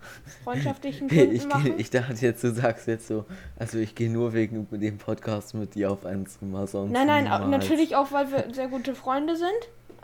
freundschaftlichen 0.44 1.08
Gründen 1.08 1.34
ich, 1.34 1.46
machen. 1.46 1.74
Ich 1.78 1.90
dachte 1.90 2.14
jetzt, 2.14 2.42
du 2.44 2.52
sagst 2.52 2.86
jetzt 2.86 3.06
so, 3.06 3.24
also 3.58 3.78
ich 3.78 3.94
gehe 3.94 4.10
nur 4.10 4.32
wegen 4.32 4.66
dem 4.70 4.98
Podcast 4.98 5.54
mit 5.54 5.74
dir 5.74 5.90
auf 5.90 6.06
ein 6.06 6.26
Zimmer, 6.26 6.66
sonst 6.66 6.92
Nein, 6.92 7.06
nein, 7.06 7.24
niemals. 7.24 7.50
natürlich 7.50 7.96
auch, 7.96 8.12
weil 8.12 8.30
wir 8.30 8.54
sehr 8.54 8.68
gute 8.68 8.94
Freunde 8.94 9.36
sind. 9.36 9.48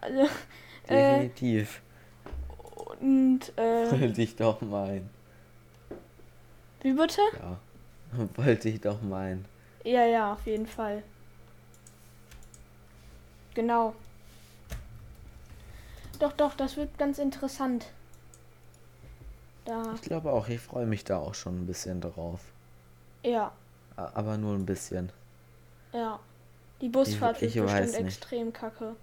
Also, 0.01 0.21
äh, 0.89 1.29
Definitiv. 1.29 1.81
Äh, 1.81 3.05
und, 3.05 3.41
äh... 3.57 3.91
Wollte 3.91 4.23
ich 4.23 4.37
doch 4.37 4.61
meinen. 4.61 5.09
Wie 6.83 6.93
bitte? 6.93 7.21
Ja, 7.41 7.59
wollte 8.37 8.69
ich 8.69 8.81
doch 8.81 9.01
meinen. 9.03 9.47
Ja, 9.85 10.05
ja, 10.07 10.33
auf 10.33 10.47
jeden 10.47 10.67
Fall. 10.67 11.03
Genau. 13.55 13.95
Doch, 16.19 16.33
doch, 16.33 16.55
das 16.55 16.77
wird 16.77 16.97
ganz 16.99 17.19
interessant. 17.19 17.87
Da. 19.65 19.95
Ich 19.95 20.03
glaube 20.03 20.33
auch, 20.33 20.49
ich 20.49 20.61
freue 20.61 20.87
mich 20.87 21.05
da 21.05 21.19
auch 21.19 21.35
schon 21.35 21.63
ein 21.63 21.67
bisschen 21.67 22.01
drauf. 22.01 22.41
Ja. 23.23 23.53
Aber 23.97 24.37
nur 24.37 24.55
ein 24.55 24.67
bisschen. 24.67 25.11
Ja. 25.93 26.19
Die 26.81 26.89
Busfahrt 26.89 27.41
ich, 27.41 27.49
ich 27.49 27.55
wird 27.57 27.67
bestimmt 27.67 28.07
extrem 28.07 28.53
kacke. 28.53 28.97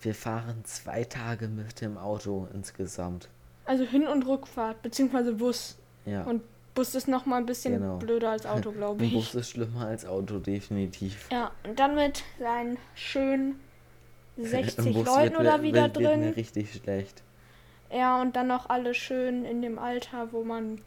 Wir 0.00 0.14
fahren 0.14 0.64
zwei 0.64 1.04
Tage 1.04 1.48
mit 1.48 1.80
dem 1.80 1.98
Auto 1.98 2.48
insgesamt. 2.54 3.28
Also 3.64 3.84
Hin- 3.84 4.06
und 4.06 4.26
Rückfahrt, 4.26 4.82
beziehungsweise 4.82 5.34
Bus. 5.34 5.76
Ja. 6.04 6.24
Und 6.24 6.42
Bus 6.74 6.94
ist 6.94 7.06
noch 7.08 7.26
mal 7.26 7.36
ein 7.36 7.46
bisschen 7.46 7.74
Genau. 7.74 7.98
blöder 7.98 8.30
als 8.30 8.46
Auto, 8.46 8.72
glaube 8.78 9.04
ich. 9.04 9.12
Bus 9.12 9.34
ist 9.34 9.50
schlimmer 9.50 9.86
als 9.86 10.04
Auto, 10.06 10.38
definitiv. 10.38 11.28
Ja, 11.30 11.50
und 11.64 11.78
dann 11.78 11.94
mit 11.94 12.22
seinen 12.38 12.78
schönen 12.94 13.60
Im 14.36 14.46
60 14.46 14.94
Bus 14.94 15.06
Leuten 15.06 15.32
wird 15.32 15.40
oder 15.40 15.62
wieder 15.62 15.82
wird, 15.82 15.98
wird 15.98 16.06
drin. 16.10 16.28
richtig 16.30 16.72
schlecht. 16.72 17.22
Ja, 17.92 18.22
und 18.22 18.36
dann 18.36 18.46
noch 18.48 18.70
alle 18.70 18.94
schön 18.94 19.44
in 19.44 19.60
dem 19.60 19.78
Alter, 19.78 20.32
wo 20.32 20.42
man 20.44 20.80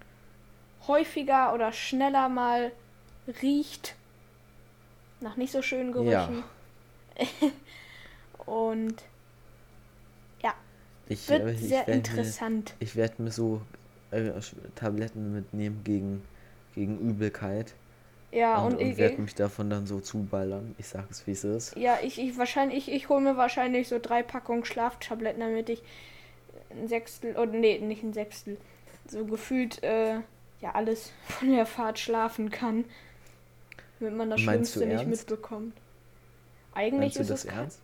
häufiger 0.88 1.54
oder 1.54 1.72
schneller 1.72 2.30
mal 2.30 2.72
riecht. 3.44 3.96
Nach 5.22 5.36
nicht 5.38 5.52
so 5.52 5.62
schönen 5.62 5.92
Gerüchen. 5.92 6.44
Und 8.46 8.96
Ich, 11.08 11.30
wird 11.30 11.50
ich 11.52 11.60
sehr 11.62 11.86
werd 11.88 11.90
interessant. 11.90 12.74
Mir, 12.80 12.86
ich 12.86 12.96
werde 12.96 13.22
mir 13.22 13.32
so 13.32 13.62
äh, 14.16 14.32
Tabletten 14.76 15.34
mitnehmen 15.34 15.82
gegen, 15.84 16.24
gegen 16.74 17.00
Übelkeit. 17.00 17.74
Ja, 18.32 18.62
und 18.62 18.74
und, 18.74 18.82
ich, 18.82 18.98
werde 18.98 19.22
mich 19.22 19.36
davon 19.36 19.70
dann 19.70 19.88
so 19.88 20.02
zuballern. 20.02 20.76
Ich 20.78 20.88
sag 20.88 21.10
es, 21.10 21.26
wie 21.26 21.32
es 21.32 21.44
ist. 21.44 21.78
ja, 21.78 22.00
ich, 22.04 22.20
ich 22.20 22.38
wahrscheinlich, 22.38 22.90
ich, 22.90 22.94
ich 22.94 23.10
hole 23.10 23.22
mir 23.22 23.38
wahrscheinlich 23.38 23.88
so 23.88 23.98
drei 23.98 24.24
Packungen 24.24 24.66
Schlaftabletten, 24.66 25.40
damit 25.40 25.70
ich 25.70 25.82
ein 26.70 26.88
Sechstel, 26.88 27.38
oder 27.38 27.52
nee, 27.52 27.80
nicht 27.80 28.04
ein 28.04 28.14
Sechstel, 28.14 28.58
so 29.08 29.26
gefühlt, 29.26 29.82
äh, 29.84 30.16
ja, 30.62 30.72
alles 30.74 31.12
von 31.28 31.52
der 31.52 31.66
Fahrt 31.66 32.00
schlafen 32.00 32.50
kann. 32.50 32.86
Damit 34.00 34.18
man 34.18 34.30
das 34.30 34.42
Meinst 34.42 34.76
du 34.76 34.80
Schlimmste 34.82 35.06
nicht 35.06 35.10
mitbekommt. 35.10 35.74
Eigentlich 36.74 37.00
Meinst 37.00 37.18
du 37.18 37.22
ist 37.22 37.30
das 37.30 37.46
es 37.46 37.52
ernst? 37.52 37.80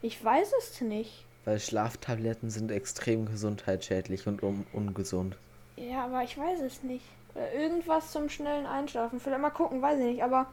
Ich 0.00 0.24
weiß 0.24 0.52
es 0.58 0.80
nicht. 0.80 1.26
Weil 1.44 1.60
Schlaftabletten 1.60 2.50
sind 2.50 2.70
extrem 2.70 3.26
gesundheitsschädlich 3.26 4.26
und 4.26 4.42
un 4.42 4.64
ungesund. 4.72 5.36
Ja, 5.76 6.04
aber 6.04 6.22
ich 6.22 6.36
weiß 6.36 6.60
es 6.60 6.82
nicht. 6.82 7.04
Oder 7.34 7.52
irgendwas 7.52 8.10
zum 8.12 8.28
schnellen 8.28 8.66
Einschlafen. 8.66 9.20
Vielleicht 9.20 9.40
mal 9.40 9.50
gucken, 9.50 9.82
weiß 9.82 9.98
ich 9.98 10.06
nicht. 10.06 10.24
Aber 10.24 10.46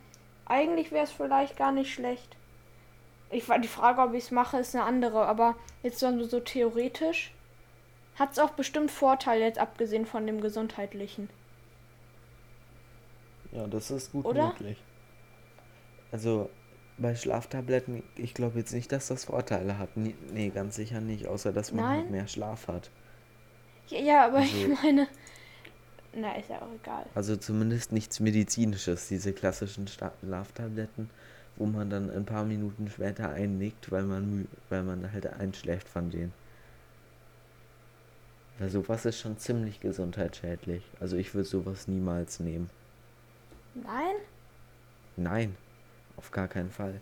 eigentlich 0.46 0.92
wäre 0.92 1.04
es 1.04 1.12
vielleicht 1.12 1.58
gar 1.58 1.72
nicht 1.72 1.94
schlecht. 1.94 2.36
Ich 3.32 3.48
war 3.48 3.60
die 3.60 3.68
Frage, 3.68 4.02
ob 4.02 4.14
ich 4.14 4.26
es 4.26 4.32
mache, 4.32 4.58
ist 4.58 4.76
eine 4.76 4.86
andere. 4.86 5.26
Aber 5.26 5.56
jetzt 5.84 6.00
so, 6.00 6.24
so 6.24 6.40
theoretisch 6.40 7.34
hat 8.16 8.32
es 8.32 8.40
auch 8.40 8.52
bestimmt 8.52 8.92
Vorteile, 8.92 9.46
jetzt 9.46 9.60
abgesehen 9.60 10.06
von 10.06 10.26
dem 10.26 10.42
gesundheitlichen. 10.42 11.30
Ja, 13.52 13.68
das 13.68 13.92
ist 13.92 14.12
gut 14.12 14.26
Oder? 14.26 14.48
möglich. 14.48 14.78
Also 16.12 16.50
bei 16.98 17.16
Schlaftabletten, 17.16 18.04
ich 18.16 18.34
glaube 18.34 18.60
jetzt 18.60 18.74
nicht, 18.74 18.92
dass 18.92 19.08
das 19.08 19.26
Vorteile 19.26 19.78
hat. 19.78 19.96
Nee, 19.96 20.16
nee, 20.34 20.50
ganz 20.50 20.76
sicher 20.76 21.02
nicht, 21.02 21.28
außer 21.28 21.54
dass 21.54 21.72
man 21.72 21.88
halt 21.88 22.10
mehr 22.12 22.28
Schlaf 22.28 22.68
hat. 22.68 22.90
Ja, 23.90 24.00
ja 24.00 24.26
aber 24.26 24.40
ich 24.40 24.54
Also- 24.56 24.76
meine. 24.82 25.08
Na, 26.14 26.36
ist 26.36 26.50
ja 26.50 26.62
auch 26.62 26.74
egal. 26.74 27.06
Also 27.14 27.36
zumindest 27.36 27.92
nichts 27.92 28.20
Medizinisches, 28.20 29.08
diese 29.10 29.32
klassischen 29.32 29.88
Schlaftabletten, 29.88 31.10
wo 31.56 31.68
man 31.68 31.90
dann 31.92 32.10
ein 32.10 32.26
paar 32.26 32.46
Minuten 32.46 32.90
später 32.90 33.30
einnickt, 33.30 33.92
weil 33.92 34.04
man 34.04 34.48
weil 34.70 34.84
man 34.84 35.12
halt 35.14 35.28
einschläft 35.28 35.88
von 35.88 36.10
denen. 36.10 36.34
Weil 38.58 38.70
sowas 38.70 39.06
ist 39.06 39.20
schon 39.20 39.38
ziemlich 39.38 39.80
gesundheitsschädlich. 39.80 40.84
Also 41.00 41.16
ich 41.16 41.34
würde 41.34 41.48
sowas 41.48 41.88
niemals 41.88 42.40
nehmen. 42.40 42.70
Nein? 43.76 44.16
Nein, 45.16 45.56
auf 46.18 46.32
gar 46.32 46.48
keinen 46.48 46.72
Fall. 46.72 47.00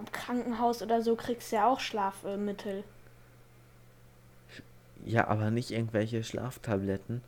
Im 0.00 0.12
Krankenhaus 0.12 0.82
oder 0.82 1.02
so 1.02 1.16
kriegst 1.16 1.52
du 1.52 1.56
ja 1.56 1.68
auch 1.68 1.80
Schlafmittel. 1.80 2.84
Ja, 5.04 5.28
aber 5.28 5.50
nicht 5.50 5.70
irgendwelche 5.70 6.22
Schlaftabletten. 6.24 7.22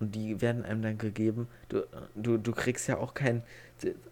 Und 0.00 0.14
die 0.14 0.40
werden 0.40 0.64
einem 0.64 0.82
dann 0.82 0.98
gegeben. 0.98 1.48
Du, 1.68 1.82
du, 2.14 2.38
du 2.38 2.52
kriegst 2.52 2.88
ja 2.88 2.98
auch 2.98 3.14
kein, 3.14 3.42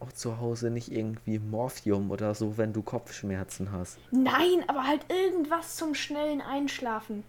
auch 0.01 0.13
zu 0.13 0.39
Hause 0.41 0.71
nicht 0.71 0.91
irgendwie 0.91 1.39
Morphium 1.39 2.11
oder 2.11 2.35
so, 2.35 2.59
wenn 2.59 2.73
du 2.73 2.83
Kopfschmerzen 2.83 3.71
hast. 3.73 3.99
Nein, 4.11 4.65
aber 4.67 4.87
halt 4.87 5.07
irgendwas 5.11 5.77
zum 5.77 5.95
schnellen 5.95 6.41
Einschlafen. 6.41 7.25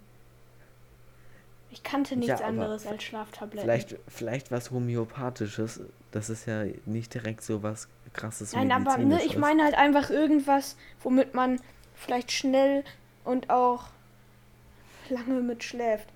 Ich 1.70 1.82
kannte 1.82 2.16
nichts 2.16 2.40
Ja, 2.40 2.46
anderes 2.46 2.86
als 2.86 3.02
Schlaftabletten. 3.04 3.60
Vielleicht, 3.60 3.96
vielleicht 4.08 4.50
was 4.50 4.70
Homöopathisches. 4.70 5.80
Das 6.10 6.30
ist 6.30 6.46
ja 6.46 6.64
nicht 6.86 7.12
direkt 7.14 7.42
so 7.42 7.62
was 7.62 7.88
krasses 8.12 8.52
Nein, 8.52 8.72
aber 8.72 8.98
ne, 8.98 9.22
ich 9.24 9.36
meine 9.36 9.64
halt 9.64 9.74
einfach 9.74 10.10
irgendwas, 10.10 10.76
womit 11.02 11.34
man 11.34 11.60
vielleicht 11.94 12.32
schnell 12.32 12.84
und 13.24 13.50
auch 13.50 13.88
lange 15.08 15.40
mit 15.40 15.64
schläft. 15.64 16.08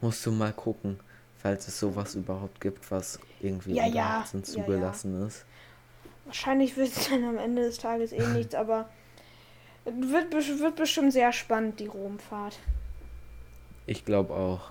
Musst 0.00 0.24
du 0.26 0.32
mal 0.32 0.52
gucken, 0.52 1.00
falls 1.38 1.68
es 1.68 1.78
sowas 1.78 2.14
überhaupt 2.14 2.60
gibt, 2.60 2.90
was 2.90 3.18
irgendwie 3.40 3.74
Ja, 3.74 3.84
unter 3.84 3.96
ja, 3.96 4.20
18 4.20 4.40
ja, 4.40 4.44
zugelassen 4.44 5.26
ist. 5.26 5.44
Wahrscheinlich 6.24 6.76
wird 6.76 6.88
es 6.88 7.08
dann 7.08 7.24
am 7.24 7.38
Ende 7.38 7.62
des 7.62 7.78
Tages 7.78 8.12
eh 8.12 8.26
nichts, 8.34 8.54
aber 8.54 8.88
wird, 9.84 10.32
wird 10.32 10.76
bestimmt 10.76 11.12
sehr 11.12 11.32
spannend, 11.32 11.80
die 11.80 11.86
Romfahrt. 11.86 12.58
Ich 13.86 14.04
glaube 14.04 14.34
auch. 14.34 14.70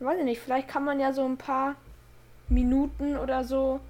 Weiß 0.00 0.18
ich 0.18 0.24
nicht, 0.24 0.40
vielleicht 0.40 0.68
kann 0.68 0.84
man 0.84 1.00
ja 1.00 1.12
so 1.12 1.24
ein 1.24 1.36
paar 1.36 1.74
Minuten 2.48 3.16
oder 3.16 3.44
so, 3.44 3.80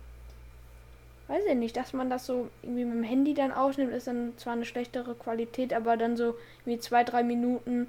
weiß 1.28 1.44
ich 1.48 1.56
nicht, 1.56 1.76
dass 1.76 1.92
man 1.92 2.10
das 2.10 2.26
so 2.26 2.48
irgendwie 2.62 2.84
mit 2.84 2.94
dem 2.94 3.02
Handy 3.02 3.34
dann 3.34 3.52
aufnimmt, 3.52 3.92
ist 3.92 4.06
dann 4.06 4.36
zwar 4.36 4.52
eine 4.54 4.64
schlechtere 4.64 5.14
Qualität, 5.14 5.72
aber 5.72 5.96
dann 5.96 6.16
so 6.16 6.36
wie 6.64 6.78
zwei, 6.78 7.04
drei 7.04 7.22
Minuten 7.22 7.88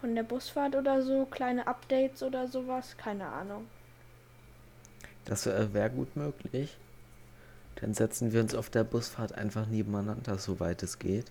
von 0.00 0.14
der 0.14 0.22
Busfahrt 0.22 0.76
oder 0.76 1.02
so, 1.02 1.26
kleine 1.26 1.66
Updates 1.66 2.22
oder 2.22 2.48
sowas, 2.48 2.96
keine 2.96 3.26
Ahnung. 3.26 3.66
Das 5.24 5.46
wäre 5.46 5.90
gut 5.90 6.16
möglich. 6.16 6.76
Dann 7.76 7.94
setzen 7.94 8.32
wir 8.32 8.40
uns 8.40 8.54
auf 8.54 8.70
der 8.70 8.84
Busfahrt 8.84 9.32
einfach 9.32 9.66
nebeneinander, 9.66 10.38
soweit 10.38 10.82
es 10.82 10.98
geht. 10.98 11.26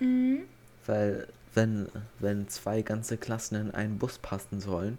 Mhm. 0.00 0.44
Weil, 0.86 1.28
wenn, 1.54 1.88
wenn 2.18 2.48
zwei 2.48 2.82
ganze 2.82 3.16
Klassen 3.16 3.56
in 3.56 3.70
einen 3.72 3.98
Bus 3.98 4.18
passen 4.18 4.60
sollen, 4.60 4.98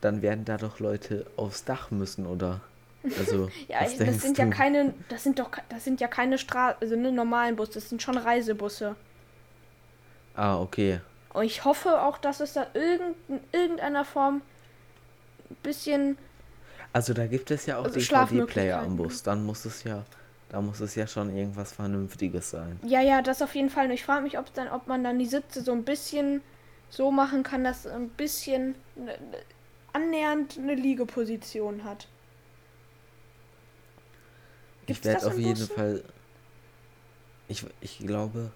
dann 0.00 0.22
werden 0.22 0.44
da 0.44 0.56
doch 0.56 0.80
Leute 0.80 1.26
aufs 1.36 1.64
Dach 1.64 1.90
müssen, 1.90 2.26
oder? 2.26 2.60
Also, 3.16 3.52
Ja, 3.68 3.84
ich, 3.84 4.02
das 4.02 4.20
sind 4.20 4.38
du? 4.38 4.42
ja 4.42 4.46
keine, 4.48 4.94
das 5.08 5.24
sind 5.24 5.38
doch, 5.38 5.50
das 5.68 5.84
sind 5.84 6.00
ja 6.00 6.08
keine 6.08 6.38
Straßen, 6.38 6.78
also 6.82 6.96
ne, 6.96 7.12
normalen 7.12 7.56
Bus, 7.56 7.70
das 7.70 7.88
sind 7.88 8.02
schon 8.02 8.18
Reisebusse. 8.18 8.96
Ah, 10.34 10.58
okay. 10.60 11.00
Und 11.32 11.44
ich 11.44 11.64
hoffe 11.64 12.02
auch, 12.02 12.18
dass 12.18 12.40
es 12.40 12.54
da 12.54 12.66
irgend, 12.74 13.16
in 13.28 13.40
irgendeiner 13.52 14.04
Form 14.04 14.42
ein 15.50 15.56
bisschen 15.62 16.18
Also 16.92 17.14
da 17.14 17.26
gibt 17.26 17.50
es 17.50 17.66
ja 17.66 17.78
auch 17.78 17.84
Also 17.84 18.00
DVD-Player 18.00 18.80
am 18.80 18.96
Bus. 18.96 19.22
Dann 19.22 19.44
muss 19.44 19.64
es 19.64 19.84
ja, 19.84 20.06
da 20.48 20.60
muss 20.60 20.80
es 20.80 20.94
ja 20.94 21.06
schon 21.06 21.34
irgendwas 21.34 21.72
Vernünftiges 21.72 22.50
sein. 22.50 22.80
Ja, 22.82 23.00
ja, 23.00 23.22
das 23.22 23.42
auf 23.42 23.54
jeden 23.54 23.70
Fall. 23.70 23.86
Und 23.86 23.92
ich 23.92 24.04
frage 24.04 24.22
mich, 24.22 24.38
ob 24.38 24.52
dann, 24.54 24.68
ob 24.68 24.86
man 24.88 25.04
dann 25.04 25.18
die 25.18 25.26
Sitze 25.26 25.62
so 25.62 25.72
ein 25.72 25.84
bisschen 25.84 26.42
so 26.88 27.10
machen 27.10 27.42
kann, 27.42 27.64
dass 27.64 27.86
ein 27.86 28.10
bisschen 28.10 28.74
ne, 28.96 29.18
ne, 29.18 29.38
annähernd 29.92 30.58
eine 30.58 30.74
Liegeposition 30.74 31.84
hat. 31.84 32.08
Gibt's 34.94 35.06
ich 35.06 35.12
werde 35.12 35.26
auf 35.26 35.38
jeden? 35.38 35.66
Fall. 35.66 36.04
Ich, 37.48 37.64
ich 37.80 37.98
glaube, 37.98 38.52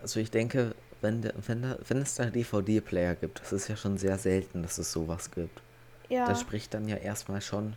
also 0.00 0.20
ich 0.20 0.30
denke, 0.30 0.74
wenn, 1.00 1.22
der, 1.22 1.34
wenn, 1.46 1.62
da, 1.62 1.76
wenn 1.86 1.98
es 1.98 2.14
da 2.14 2.26
DVD-Player 2.26 3.14
gibt, 3.14 3.40
das 3.40 3.52
ist 3.52 3.68
ja 3.68 3.76
schon 3.76 3.98
sehr 3.98 4.18
selten, 4.18 4.62
dass 4.62 4.78
es 4.78 4.92
sowas 4.92 5.30
gibt. 5.30 5.60
Ja. 6.08 6.26
Das 6.26 6.40
spricht 6.40 6.74
dann 6.74 6.88
ja 6.88 6.96
erstmal 6.96 7.40
schon 7.40 7.74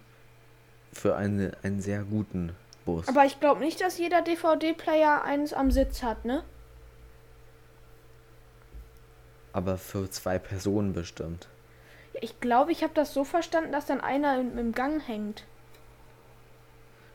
für 0.94 1.16
eine, 1.16 1.52
einen 1.64 1.82
sehr 1.82 2.04
guten 2.04 2.56
Bus. 2.86 3.08
Aber 3.08 3.26
ich 3.26 3.40
glaube 3.40 3.62
nicht, 3.62 3.82
dass 3.82 3.98
jeder 3.98 4.22
DVD-Player 4.22 5.24
eins 5.24 5.54
am 5.54 5.72
Sitz 5.72 6.04
hat, 6.04 6.26
ne? 6.26 6.44
Aber 9.54 9.78
für 9.78 10.10
zwei 10.10 10.40
Personen 10.40 10.94
bestimmt. 10.94 11.48
Ich 12.22 12.40
glaube, 12.40 12.72
ich 12.72 12.84
habe 12.84 12.94
das 12.94 13.14
so 13.14 13.24
verstanden, 13.24 13.72
dass 13.72 13.86
dann 13.86 14.02
einer 14.02 14.40
im, 14.40 14.58
im 14.58 14.72
Gang 14.72 15.06
hängt. 15.06 15.46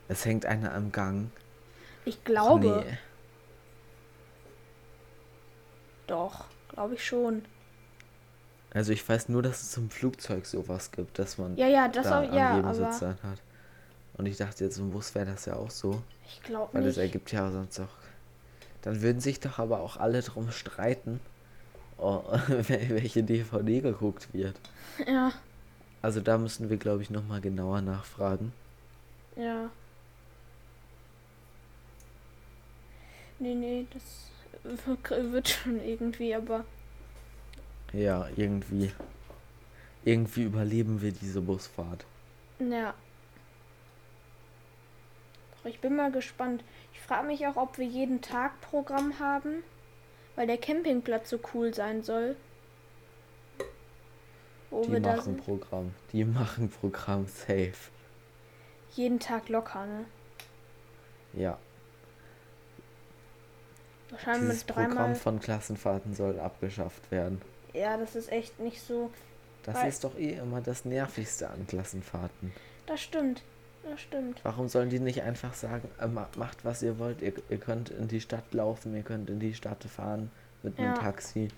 Es 0.09 0.24
hängt 0.24 0.46
einer 0.46 0.72
am 0.74 0.92
Gang. 0.92 1.30
Ich 2.04 2.22
glaube. 2.24 2.84
nee. 2.86 2.98
Doch, 6.07 6.44
glaube 6.68 6.94
ich 6.94 7.04
schon. 7.04 7.44
Also 8.72 8.92
ich 8.92 9.09
weiß 9.09 9.28
nur, 9.28 9.42
dass 9.42 9.62
es 9.62 9.76
im 9.76 9.90
Flugzeug 9.90 10.46
sowas 10.46 10.92
gibt, 10.92 11.18
dass 11.18 11.38
man 11.38 11.57
Ja, 11.57 11.66
ja, 11.66 11.88
das 11.88 12.04
da 12.07 12.20
auch, 12.22 12.32
ja, 12.32 12.57
jedem 12.57 12.74
Sitz 12.74 13.00
dann 13.00 13.18
hat. 13.22 13.40
Und 14.16 14.26
ich 14.26 14.36
dachte 14.36 14.64
jetzt 14.64 14.78
im 14.78 14.90
Bus 14.90 15.14
wäre 15.14 15.26
das 15.26 15.46
ja 15.46 15.54
auch 15.57 15.70
so. 15.70 16.02
ich 16.26 16.42
glaube 16.42 16.74
Weil 16.74 16.84
das 16.84 16.96
nicht. 16.96 17.04
ergibt 17.07 17.32
ja 17.32 17.50
sonst 17.50 17.80
auch. 17.80 17.88
Dann 18.82 19.02
würden 19.02 19.20
sich 19.20 19.40
doch 19.40 19.59
aber 19.59 19.80
auch 19.80 19.96
alle 19.96 20.22
drum 20.22 20.50
streiten, 20.52 21.20
oh, 21.98 22.22
wel- 22.48 22.90
welche 22.90 23.22
DVD 23.24 23.80
geguckt 23.80 24.28
wird. 24.32 24.57
Ja, 25.07 25.32
Also 26.02 26.20
da 26.20 26.38
müssen 26.38 26.70
wir, 26.70 26.76
glaube 26.76 27.02
ich, 27.02 27.11
nochmal 27.11 27.40
genauer 27.40 27.80
nachfragen. 27.80 28.52
ja. 29.36 29.70
Nee, 33.39 33.55
nee, 33.55 33.87
das 33.93 34.30
wird 35.09 35.49
schon 35.49 35.80
irgendwie, 35.84 36.34
aber. 36.34 36.64
Ja, 37.93 38.28
irgendwie. 38.37 38.93
Irgendwie 40.05 40.45
überleben 40.45 41.03
wir 41.03 41.12
diese 41.12 41.41
Busfahrt. 41.41 42.05
Ja. 42.59 42.95
Ich 45.64 45.80
bin 45.80 45.97
mal 45.97 46.12
gespannt. 46.12 46.62
Ich 46.95 47.01
frage 47.01 47.26
mich 47.26 47.47
auch, 47.47 47.57
ob 47.57 47.76
wir 47.76 47.84
jeden 47.87 48.22
Tag 48.22 48.61
Programm 48.61 49.18
haben, 49.18 49.64
weil 50.37 50.47
der 50.47 50.59
Campingplatz 50.59 51.30
so 51.30 51.41
cool 51.53 51.74
sein 51.74 52.03
soll. 52.03 52.37
Wo 54.70 54.82
die 54.82 55.01
machen 55.01 55.37
Programm. 55.37 55.95
Die 56.12 56.24
machen 56.24 56.70
Programm 56.70 57.26
safe. 57.26 57.91
Jeden 58.93 59.18
Tag 59.18 59.49
locker, 59.49 59.87
ne? 59.87 60.05
Ja. 61.32 61.59
Wahrscheinlich 64.16 64.50
Dieses 64.50 64.66
dreimal. 64.66 64.88
Programm 64.88 65.14
von 65.16 65.40
Klassenfahrten 65.40 66.14
soll 66.14 66.40
abgeschafft 66.40 67.10
werden. 67.10 67.42
Ja, 67.74 67.98
das 67.98 68.16
ist 68.16 68.32
echt 68.32 68.58
nicht 68.60 68.80
so. 68.80 69.10
Das 69.64 69.84
ist 69.84 70.04
doch 70.04 70.16
eh 70.16 70.34
immer 70.34 70.60
das 70.60 70.84
Nervigste 70.84 71.50
an 71.50 71.66
Klassenfahrten. 71.66 72.52
Das 72.86 73.00
stimmt. 73.00 73.42
Das 73.82 74.00
stimmt. 74.00 74.40
Warum 74.42 74.68
sollen 74.68 74.90
die 74.90 75.00
nicht 75.00 75.22
einfach 75.22 75.54
sagen, 75.54 75.88
äh, 76.00 76.06
macht 76.06 76.64
was 76.64 76.82
ihr 76.82 76.98
wollt, 76.98 77.20
ihr, 77.20 77.34
ihr 77.50 77.58
könnt 77.58 77.90
in 77.90 78.08
die 78.08 78.20
Stadt 78.20 78.52
laufen, 78.52 78.94
ihr 78.94 79.02
könnt 79.02 79.28
in 79.28 79.38
die 79.38 79.54
Stadt 79.54 79.84
fahren 79.84 80.30
mit 80.62 80.78
einem 80.78 80.94
ja. 80.94 80.94
Taxi. 80.94 81.48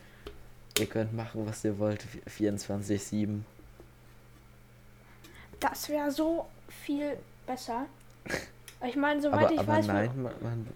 Ihr 0.78 0.86
könnt 0.86 1.14
machen, 1.14 1.46
was 1.46 1.64
ihr 1.64 1.78
wollt, 1.78 2.04
24-7. 2.26 3.40
Das 5.60 5.88
wäre 5.88 6.10
so 6.10 6.46
viel 6.68 7.16
besser. 7.46 7.86
Ich 8.86 8.94
meine, 8.94 9.20
soweit 9.20 9.46
aber, 9.46 9.52
ich 9.52 9.58
aber 9.58 9.72
weiß. 9.72 9.86
Nein, 9.88 10.22
man, 10.22 10.32
man, 10.40 10.66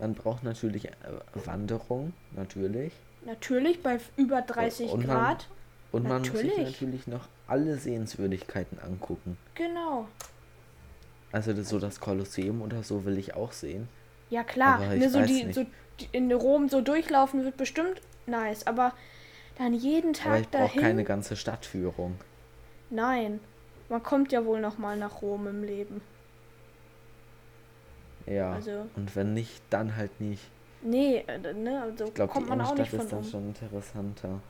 man 0.00 0.14
braucht 0.14 0.42
natürlich 0.42 0.86
äh, 0.86 0.92
Wanderung, 1.44 2.12
natürlich. 2.34 2.92
Natürlich, 3.24 3.82
bei 3.82 3.98
über 4.16 4.42
30 4.42 4.90
und 4.90 5.04
Grad. 5.04 5.46
Man, 5.92 6.02
und 6.02 6.08
man 6.08 6.22
muss 6.22 6.40
sich 6.40 6.56
natürlich 6.56 7.06
noch 7.06 7.28
alle 7.46 7.76
Sehenswürdigkeiten 7.76 8.78
angucken. 8.78 9.36
Genau. 9.54 10.08
Also 11.32 11.52
das, 11.52 11.68
so 11.68 11.78
das 11.78 12.00
Kolosseum 12.00 12.62
oder 12.62 12.82
so 12.82 13.04
will 13.04 13.18
ich 13.18 13.34
auch 13.34 13.52
sehen. 13.52 13.88
Ja 14.30 14.44
klar, 14.44 14.78
ne, 14.78 15.10
so, 15.10 15.22
die, 15.22 15.52
so 15.52 15.66
in 16.12 16.32
Rom 16.32 16.68
so 16.68 16.80
durchlaufen 16.80 17.44
wird 17.44 17.56
bestimmt 17.56 18.00
nice, 18.26 18.66
aber 18.66 18.92
dann 19.58 19.74
jeden 19.74 20.12
Tag 20.12 20.28
aber 20.28 20.40
ich 20.40 20.46
dahin. 20.48 20.80
keine 20.80 21.04
ganze 21.04 21.36
Stadtführung. 21.36 22.16
Nein, 22.88 23.40
man 23.88 24.02
kommt 24.02 24.32
ja 24.32 24.44
wohl 24.44 24.60
noch 24.60 24.78
mal 24.78 24.96
nach 24.96 25.22
Rom 25.22 25.46
im 25.46 25.64
Leben. 25.64 26.00
Ja. 28.30 28.52
Also, 28.52 28.86
und 28.94 29.16
wenn 29.16 29.34
nicht, 29.34 29.60
dann 29.70 29.96
halt 29.96 30.20
nicht. 30.20 30.42
Nee, 30.82 31.24
äh, 31.26 31.52
ne, 31.52 31.82
also 31.82 32.04
ich 32.06 32.14
glaub, 32.14 32.30
kommt 32.30 32.48
man 32.48 32.60
auch 32.60 32.74
nicht 32.74 32.90
von 32.90 33.00
ist 33.00 33.12
dann 33.12 33.18
um. 33.18 33.24
schon 33.24 33.48
interessanter. 33.48 34.40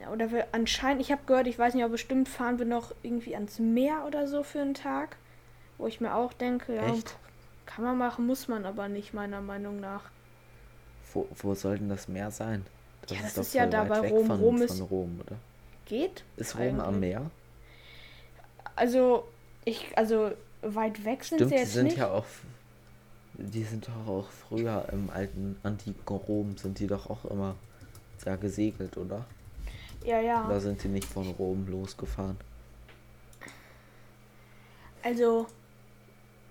Ja, 0.00 0.10
oder 0.10 0.30
wir 0.32 0.46
anscheinend, 0.52 1.02
ich 1.02 1.12
habe 1.12 1.20
gehört, 1.26 1.46
ich 1.46 1.58
weiß 1.58 1.74
nicht, 1.74 1.84
aber 1.84 1.92
bestimmt 1.92 2.28
fahren 2.28 2.58
wir 2.58 2.66
noch 2.66 2.94
irgendwie 3.02 3.34
ans 3.34 3.58
Meer 3.58 4.04
oder 4.06 4.26
so 4.26 4.42
für 4.42 4.60
einen 4.60 4.74
Tag. 4.74 5.16
Wo 5.76 5.86
ich 5.86 6.00
mir 6.00 6.14
auch 6.14 6.32
denke, 6.32 6.74
ja, 6.74 6.86
Echt? 6.86 7.16
kann 7.66 7.84
man 7.84 7.98
machen, 7.98 8.26
muss 8.26 8.48
man 8.48 8.64
aber 8.64 8.88
nicht, 8.88 9.12
meiner 9.12 9.40
Meinung 9.40 9.78
nach. 9.78 10.04
Wo, 11.12 11.28
wo 11.36 11.54
soll 11.54 11.78
denn 11.78 11.88
das 11.88 12.08
Meer 12.08 12.30
sein? 12.30 12.64
Das 13.02 13.10
ja, 13.12 13.22
das 13.22 13.32
ist, 13.32 13.38
ist 13.38 13.54
ja 13.54 13.66
da 13.66 13.84
bei 13.84 14.00
Rom. 14.00 14.26
Von, 14.26 14.40
Rom 14.40 14.62
ist. 14.62 14.90
Rom, 14.90 15.20
oder? 15.24 15.36
Geht? 15.84 16.24
Ist 16.36 16.56
Rom 16.56 16.62
eigentlich. 16.62 16.86
am 16.86 17.00
Meer? 17.00 17.30
Also, 18.74 19.28
ich, 19.64 19.96
also 19.96 20.32
weit 20.62 21.04
weg 21.04 21.24
sind 21.24 21.38
Stimmt, 21.38 21.50
sie 21.50 21.56
jetzt 21.56 21.68
die 21.68 21.72
sind 21.74 21.84
nicht. 21.86 21.98
ja 21.98 22.10
auch. 22.10 22.24
Die 23.34 23.62
sind 23.62 23.86
doch 23.86 24.08
auch 24.08 24.28
früher 24.28 24.88
im 24.92 25.10
alten 25.10 25.56
antiken 25.62 26.16
Rom 26.16 26.56
sind 26.56 26.78
die 26.80 26.88
doch 26.88 27.08
auch 27.08 27.24
immer 27.26 27.54
sehr 28.16 28.36
gesegelt, 28.36 28.96
oder? 28.96 29.24
Ja, 30.04 30.20
ja. 30.20 30.44
Oder 30.46 30.60
sind 30.60 30.82
die 30.82 30.88
nicht 30.88 31.06
von 31.06 31.28
Rom 31.30 31.66
losgefahren? 31.68 32.36
Also, 35.02 35.46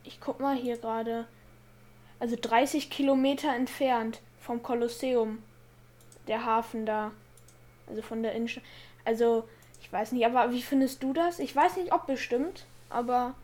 ich 0.03 0.19
guck 0.19 0.39
mal 0.39 0.55
hier 0.55 0.77
gerade. 0.77 1.27
Also 2.19 2.35
30 2.39 2.89
Kilometer 2.89 3.53
entfernt 3.53 4.21
vom 4.39 4.63
Kolosseum. 4.63 5.39
Der 6.27 6.45
Hafen 6.45 6.85
da. 6.85 7.11
Also 7.87 8.01
von 8.01 8.23
der 8.23 8.33
Innenstadt. 8.33 8.63
Also, 9.05 9.47
ich 9.81 9.91
weiß 9.91 10.13
nicht, 10.13 10.25
aber 10.25 10.51
wie 10.51 10.61
findest 10.61 11.03
du 11.03 11.13
das? 11.13 11.39
Ich 11.39 11.55
weiß 11.55 11.77
nicht, 11.77 11.93
ob 11.93 12.07
bestimmt, 12.07 12.65
aber 12.89 13.35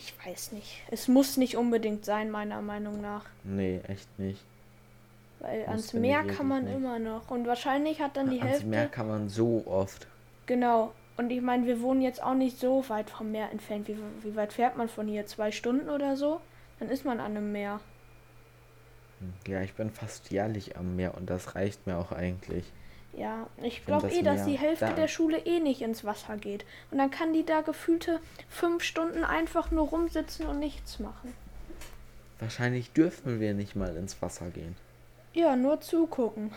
ich 0.00 0.14
weiß 0.26 0.52
nicht. 0.52 0.80
Es 0.90 1.08
muss 1.08 1.36
nicht 1.36 1.56
unbedingt 1.56 2.04
sein, 2.04 2.30
meiner 2.30 2.62
Meinung 2.62 3.00
nach. 3.00 3.24
Nee, 3.44 3.80
echt 3.86 4.18
nicht. 4.18 4.42
Weil 5.40 5.64
ans 5.66 5.92
Meer 5.92 6.24
kann 6.24 6.48
man 6.48 6.64
nicht. 6.64 6.74
immer 6.74 6.98
noch. 6.98 7.30
Und 7.30 7.46
wahrscheinlich 7.46 8.00
hat 8.00 8.16
dann 8.16 8.30
die 8.30 8.38
ans 8.38 8.50
Hälfte. 8.52 8.64
Ans 8.64 8.76
Meer 8.76 8.88
kann 8.88 9.08
man 9.08 9.28
so 9.28 9.64
oft. 9.66 10.06
Genau. 10.46 10.92
Und 11.16 11.30
ich 11.30 11.42
meine, 11.42 11.66
wir 11.66 11.82
wohnen 11.82 12.00
jetzt 12.00 12.22
auch 12.22 12.34
nicht 12.34 12.58
so 12.58 12.88
weit 12.88 13.10
vom 13.10 13.30
Meer 13.30 13.50
entfernt. 13.50 13.88
Wie, 13.88 13.96
wie 14.22 14.36
weit 14.36 14.54
fährt 14.54 14.76
man 14.76 14.88
von 14.88 15.06
hier? 15.06 15.26
Zwei 15.26 15.52
Stunden 15.52 15.90
oder 15.90 16.16
so? 16.16 16.40
Dann 16.78 16.88
ist 16.88 17.04
man 17.04 17.20
an 17.20 17.36
einem 17.36 17.52
Meer. 17.52 17.80
Ja, 19.46 19.60
ich 19.60 19.74
bin 19.74 19.90
fast 19.90 20.30
jährlich 20.30 20.78
am 20.78 20.96
Meer 20.96 21.14
und 21.14 21.28
das 21.28 21.54
reicht 21.54 21.86
mir 21.86 21.98
auch 21.98 22.10
eigentlich. 22.10 22.64
Ja, 23.12 23.48
ich 23.62 23.84
glaube 23.84 24.08
eh, 24.08 24.22
dass 24.22 24.44
die 24.44 24.58
Hälfte 24.58 24.86
da. 24.86 24.92
der 24.92 25.08
Schule 25.08 25.38
eh 25.38 25.60
nicht 25.60 25.82
ins 25.82 26.04
Wasser 26.04 26.36
geht. 26.36 26.64
Und 26.90 26.98
dann 26.98 27.10
kann 27.10 27.32
die 27.32 27.44
da 27.44 27.60
gefühlte 27.60 28.20
fünf 28.48 28.84
Stunden 28.84 29.24
einfach 29.24 29.70
nur 29.70 29.88
rumsitzen 29.88 30.46
und 30.46 30.58
nichts 30.58 31.00
machen. 31.00 31.34
Wahrscheinlich 32.38 32.92
dürfen 32.92 33.40
wir 33.40 33.52
nicht 33.52 33.76
mal 33.76 33.96
ins 33.96 34.20
Wasser 34.22 34.48
gehen. 34.50 34.76
Ja, 35.34 35.56
nur 35.56 35.80
zugucken. 35.80 36.52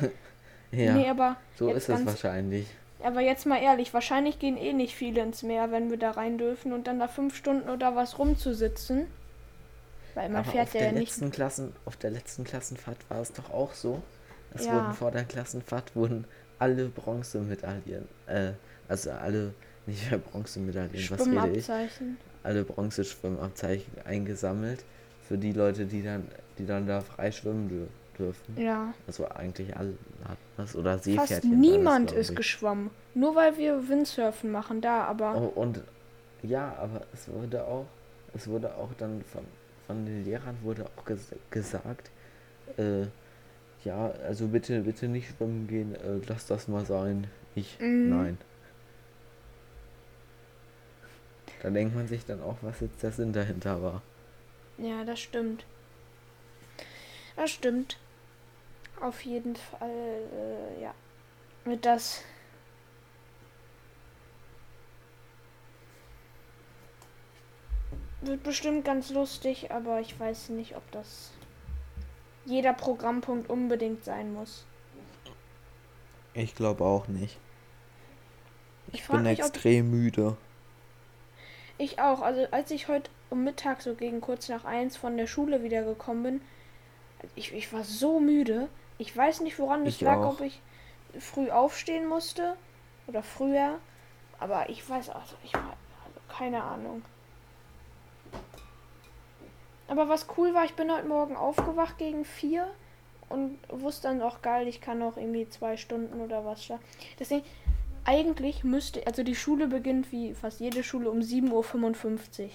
ja, 0.72 0.94
nee, 0.94 1.08
aber 1.08 1.36
so 1.56 1.70
ist 1.70 1.88
es 1.88 2.04
wahrscheinlich. 2.04 2.66
Aber 3.02 3.20
jetzt 3.20 3.46
mal 3.46 3.62
ehrlich, 3.62 3.94
wahrscheinlich 3.94 4.38
gehen 4.38 4.56
eh 4.56 4.72
nicht 4.72 4.94
viele 4.94 5.22
ins 5.22 5.42
Meer, 5.42 5.70
wenn 5.70 5.90
wir 5.90 5.96
da 5.96 6.10
rein 6.10 6.36
dürfen 6.36 6.72
und 6.72 6.86
dann 6.86 6.98
da 6.98 7.08
fünf 7.08 7.36
Stunden 7.36 7.70
oder 7.70 7.96
was 7.96 8.18
rumzusitzen. 8.18 9.06
Weil 10.14 10.28
man 10.28 10.42
Aber 10.42 10.50
fährt 10.50 10.68
auf 10.68 10.74
ja 10.74 10.80
der 10.80 10.92
nicht. 10.92 11.10
Letzten 11.10 11.30
Klassen, 11.30 11.72
auf 11.86 11.96
der 11.96 12.10
letzten 12.10 12.44
Klassenfahrt 12.44 12.98
war 13.08 13.20
es 13.20 13.32
doch 13.32 13.50
auch 13.50 13.72
so. 13.74 14.02
Es 14.54 14.66
ja. 14.66 14.74
wurden 14.74 14.94
vor 14.94 15.10
der 15.10 15.24
Klassenfahrt 15.24 15.94
wurden 15.94 16.24
alle 16.58 16.88
Bronzemedaillen, 16.88 18.08
äh, 18.26 18.52
also 18.88 19.10
alle, 19.12 19.54
nicht 19.86 20.10
mehr 20.10 20.18
Bronzemedaillen, 20.18 21.10
was 21.10 21.26
rede 21.26 21.58
ich? 21.58 21.70
Alle 22.42 22.64
Bronzeschwimmabzeichen 22.64 23.92
eingesammelt 24.04 24.84
für 25.28 25.38
die 25.38 25.52
Leute, 25.52 25.86
die 25.86 26.02
dann, 26.02 26.26
die 26.58 26.66
dann 26.66 26.86
da 26.86 27.00
frei 27.00 27.30
schwimmen 27.30 27.68
dürfen 27.68 28.00
dürfen. 28.20 28.56
Ja. 28.56 28.94
Also 29.06 29.28
eigentlich 29.28 29.76
alle 29.76 29.94
hatten 30.24 30.38
das 30.56 30.76
oder 30.76 30.98
Seepferdchen. 30.98 31.36
Fast 31.36 31.44
niemand 31.44 32.12
ist 32.12 32.36
geschwommen. 32.36 32.90
Nur 33.14 33.34
weil 33.34 33.56
wir 33.56 33.88
Windsurfen 33.88 34.52
machen 34.52 34.80
da, 34.80 35.04
aber. 35.04 35.34
Oh, 35.36 35.60
und 35.60 35.82
ja, 36.42 36.74
aber 36.78 37.02
es 37.12 37.28
wurde 37.28 37.64
auch, 37.64 37.86
es 38.34 38.46
wurde 38.46 38.74
auch 38.76 38.90
dann 38.98 39.22
von, 39.24 39.44
von 39.86 40.04
den 40.06 40.24
Lehrern 40.24 40.56
wurde 40.62 40.86
auch 40.96 41.04
ges 41.04 41.28
gesagt, 41.50 42.10
äh, 42.76 43.06
ja, 43.84 44.10
also 44.26 44.48
bitte, 44.48 44.82
bitte 44.82 45.08
nicht 45.08 45.28
schwimmen 45.28 45.66
gehen, 45.66 45.94
äh, 45.94 46.20
lass 46.26 46.46
das 46.46 46.68
mal 46.68 46.84
sein. 46.84 47.26
Ich, 47.54 47.78
mhm. 47.80 48.10
nein. 48.10 48.38
Da 51.62 51.70
denkt 51.70 51.94
man 51.94 52.08
sich 52.08 52.24
dann 52.24 52.42
auch, 52.42 52.56
was 52.62 52.80
jetzt 52.80 53.02
der 53.02 53.12
Sinn 53.12 53.32
dahinter 53.32 53.82
war. 53.82 54.02
Ja, 54.78 55.04
das 55.04 55.20
stimmt. 55.20 55.64
Das 57.36 57.50
stimmt 57.50 57.98
auf 59.00 59.22
jeden 59.22 59.56
Fall, 59.56 59.88
äh, 59.90 60.82
ja, 60.82 60.94
wird 61.64 61.86
das 61.86 62.22
wird 68.20 68.42
bestimmt 68.42 68.84
ganz 68.84 69.10
lustig, 69.10 69.70
aber 69.70 70.00
ich 70.00 70.18
weiß 70.18 70.50
nicht, 70.50 70.76
ob 70.76 70.90
das 70.92 71.32
jeder 72.44 72.72
Programmpunkt 72.72 73.48
unbedingt 73.50 74.04
sein 74.04 74.32
muss. 74.32 74.64
Ich 76.34 76.54
glaube 76.54 76.84
auch 76.84 77.08
nicht. 77.08 77.38
Ich, 78.92 79.00
ich 79.00 79.08
bin 79.08 79.22
mich, 79.22 79.38
extrem 79.38 79.90
müde. 79.90 80.36
Ich 81.78 82.00
auch. 82.00 82.22
Also 82.22 82.46
als 82.50 82.70
ich 82.70 82.88
heute 82.88 83.10
um 83.30 83.44
Mittag 83.44 83.82
so 83.82 83.94
gegen 83.94 84.20
kurz 84.20 84.48
nach 84.48 84.64
eins 84.64 84.96
von 84.96 85.16
der 85.16 85.26
Schule 85.26 85.62
wiedergekommen 85.62 86.22
bin, 86.22 86.40
ich, 87.34 87.52
ich 87.52 87.72
war 87.72 87.84
so 87.84 88.20
müde. 88.20 88.68
Ich 88.98 89.16
weiß 89.16 89.40
nicht, 89.40 89.58
woran 89.58 89.86
es 89.86 90.00
lag, 90.00 90.18
auch. 90.18 90.34
ob 90.34 90.40
ich 90.40 90.60
früh 91.18 91.50
aufstehen 91.50 92.06
musste 92.06 92.56
oder 93.06 93.22
früher. 93.22 93.78
Aber 94.38 94.68
ich 94.68 94.88
weiß 94.88 95.10
also, 95.10 95.36
ich 95.44 95.52
war 95.54 95.76
also 96.04 96.20
keine 96.28 96.62
Ahnung. 96.62 97.02
Aber 99.90 100.08
was 100.08 100.28
cool 100.36 100.54
war, 100.54 100.64
ich 100.64 100.74
bin 100.74 100.92
heute 100.92 101.08
Morgen 101.08 101.34
aufgewacht 101.34 101.98
gegen 101.98 102.24
vier 102.24 102.70
und 103.28 103.58
wusste 103.68 104.06
dann 104.06 104.22
auch 104.22 104.40
geil, 104.40 104.68
ich 104.68 104.80
kann 104.80 105.00
noch 105.00 105.16
irgendwie 105.16 105.48
zwei 105.48 105.76
Stunden 105.76 106.20
oder 106.20 106.44
was 106.44 106.68
da. 106.68 106.78
Deswegen, 107.18 107.44
eigentlich 108.04 108.62
müsste, 108.62 109.04
also 109.08 109.24
die 109.24 109.34
Schule 109.34 109.66
beginnt 109.66 110.12
wie 110.12 110.32
fast 110.32 110.60
jede 110.60 110.84
Schule 110.84 111.10
um 111.10 111.18
7.55 111.18 112.44
Uhr. 112.44 112.50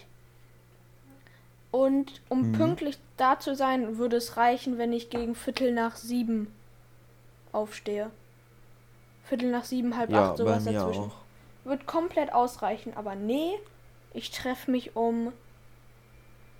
Und 1.72 2.22
um 2.30 2.44
Mhm. 2.44 2.52
pünktlich 2.54 2.98
da 3.18 3.38
zu 3.38 3.54
sein, 3.54 3.98
würde 3.98 4.16
es 4.16 4.38
reichen, 4.38 4.78
wenn 4.78 4.94
ich 4.94 5.10
gegen 5.10 5.36
Viertel 5.36 5.74
nach 5.74 5.98
sieben 5.98 6.56
aufstehe. 7.52 8.12
Viertel 9.26 9.52
nach 9.52 9.66
sieben, 9.66 9.98
halb 9.98 10.10
Ja, 10.10 10.32
acht, 10.32 10.38
sowas 10.38 10.64
dazwischen. 10.64 11.12
auch. 11.12 11.16
Wird 11.66 11.86
komplett 11.86 12.32
ausreichen, 12.32 12.94
aber 12.96 13.16
nee, 13.16 13.52
ich 14.14 14.32
treffe 14.32 14.72
mich 14.72 14.96
um 14.96 15.34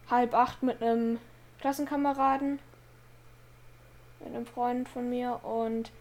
halb 0.10 0.34
acht 0.34 0.64
mit 0.64 0.82
einem 0.82 1.20
Klassenkameraden, 1.60 2.60
mit 4.20 4.30
einem 4.30 4.46
Freund 4.46 4.88
von 4.88 5.10
mir 5.10 5.40
und 5.44 5.92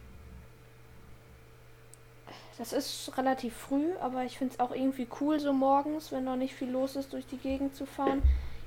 das 2.58 2.72
ist 2.72 3.16
relativ 3.18 3.54
früh, 3.56 3.92
aber 4.00 4.24
ich 4.24 4.38
finde 4.38 4.54
es 4.54 4.60
auch 4.60 4.72
irgendwie 4.72 5.08
cool, 5.20 5.40
so 5.40 5.52
morgens, 5.52 6.12
wenn 6.12 6.24
noch 6.24 6.36
nicht 6.36 6.54
viel 6.54 6.70
los 6.70 6.94
ist, 6.94 7.12
durch 7.12 7.26
die 7.26 7.36
Gegend 7.36 7.74
zu 7.74 7.84
fahren. 7.84 8.22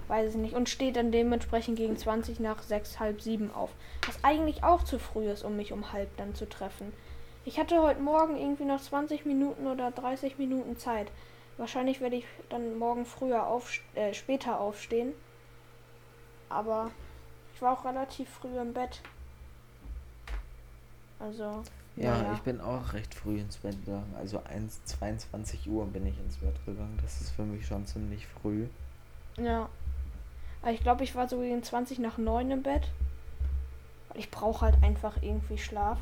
Weiß 0.09 0.35
ich 0.35 0.41
nicht. 0.41 0.55
Und 0.55 0.69
steht 0.69 0.95
dann 0.95 1.11
dementsprechend 1.11 1.77
gegen 1.77 1.97
20 1.97 2.39
nach 2.39 2.61
sechs, 2.63 2.99
halb 2.99 3.21
sieben 3.21 3.53
auf. 3.53 3.69
Was 4.05 4.23
eigentlich 4.23 4.63
auch 4.63 4.83
zu 4.83 4.99
früh 4.99 5.29
ist, 5.29 5.43
um 5.43 5.55
mich 5.55 5.71
um 5.71 5.93
halb 5.93 6.15
dann 6.17 6.35
zu 6.35 6.47
treffen. 6.47 6.93
Ich 7.45 7.59
hatte 7.59 7.81
heute 7.81 8.01
Morgen 8.01 8.37
irgendwie 8.37 8.65
noch 8.65 8.81
20 8.81 9.25
Minuten 9.25 9.67
oder 9.67 9.91
30 9.91 10.37
Minuten 10.37 10.77
Zeit. 10.77 11.07
Wahrscheinlich 11.57 12.01
werde 12.01 12.17
ich 12.17 12.25
dann 12.49 12.77
morgen 12.77 13.05
früher 13.05 13.47
auf, 13.47 13.79
äh, 13.95 14.13
später 14.13 14.59
aufstehen. 14.59 15.13
Aber 16.49 16.91
ich 17.53 17.61
war 17.61 17.73
auch 17.73 17.85
relativ 17.85 18.29
früh 18.29 18.57
im 18.59 18.73
Bett. 18.73 19.01
Also. 21.19 21.63
Ja, 21.95 22.15
naja. 22.15 22.33
ich 22.35 22.41
bin 22.41 22.61
auch 22.61 22.93
recht 22.93 23.15
früh 23.15 23.39
ins 23.39 23.57
Bett 23.57 23.83
gegangen. 23.83 24.13
Also 24.19 24.43
1, 24.43 24.85
22 24.85 25.67
Uhr 25.67 25.85
bin 25.87 26.05
ich 26.05 26.19
ins 26.19 26.37
Bett 26.37 26.55
gegangen. 26.65 26.99
Das 27.01 27.21
ist 27.21 27.31
für 27.31 27.43
mich 27.43 27.65
schon 27.65 27.85
ziemlich 27.87 28.27
früh. 28.27 28.67
Ja. 29.37 29.67
Aber 30.61 30.71
ich 30.71 30.81
glaube, 30.81 31.03
ich 31.03 31.15
war 31.15 31.27
so 31.27 31.39
gegen 31.39 31.63
20 31.63 31.99
nach 31.99 32.17
9 32.17 32.51
im 32.51 32.61
Bett. 32.63 32.91
Weil 34.09 34.19
ich 34.19 34.29
brauche 34.29 34.61
halt 34.65 34.83
einfach 34.83 35.21
irgendwie 35.21 35.57
Schlaf. 35.57 35.97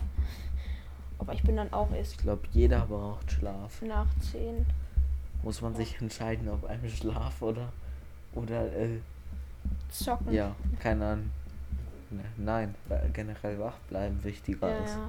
Aber 1.18 1.34
ich 1.34 1.44
bin 1.44 1.56
dann 1.56 1.72
auch 1.72 1.92
erst 1.92 2.14
Ich 2.14 2.18
glaube, 2.18 2.44
jeder 2.52 2.82
braucht 2.88 3.32
Schlaf. 3.32 3.82
nach 3.82 4.08
10. 4.32 4.66
Muss 5.44 5.62
man 5.62 5.76
sich 5.76 6.02
entscheiden, 6.02 6.50
ob 6.50 6.66
einem 6.66 6.90
Schlaf 6.90 7.42
oder 7.42 7.72
oder 8.34 8.66
äh, 8.76 9.00
Zocken. 10.04 10.34
ja, 10.34 10.56
keine 10.80 11.06
Ahnung. 11.06 11.32
Ne, 12.12 12.24
Nein, 12.38 12.76
weil 12.88 13.10
generell 13.14 13.60
wach 13.60 13.78
bleiben 13.90 14.24
wichtiger 14.24 14.70
ja, 14.70 14.84
ist. 14.84 14.96
ja. 14.96 15.08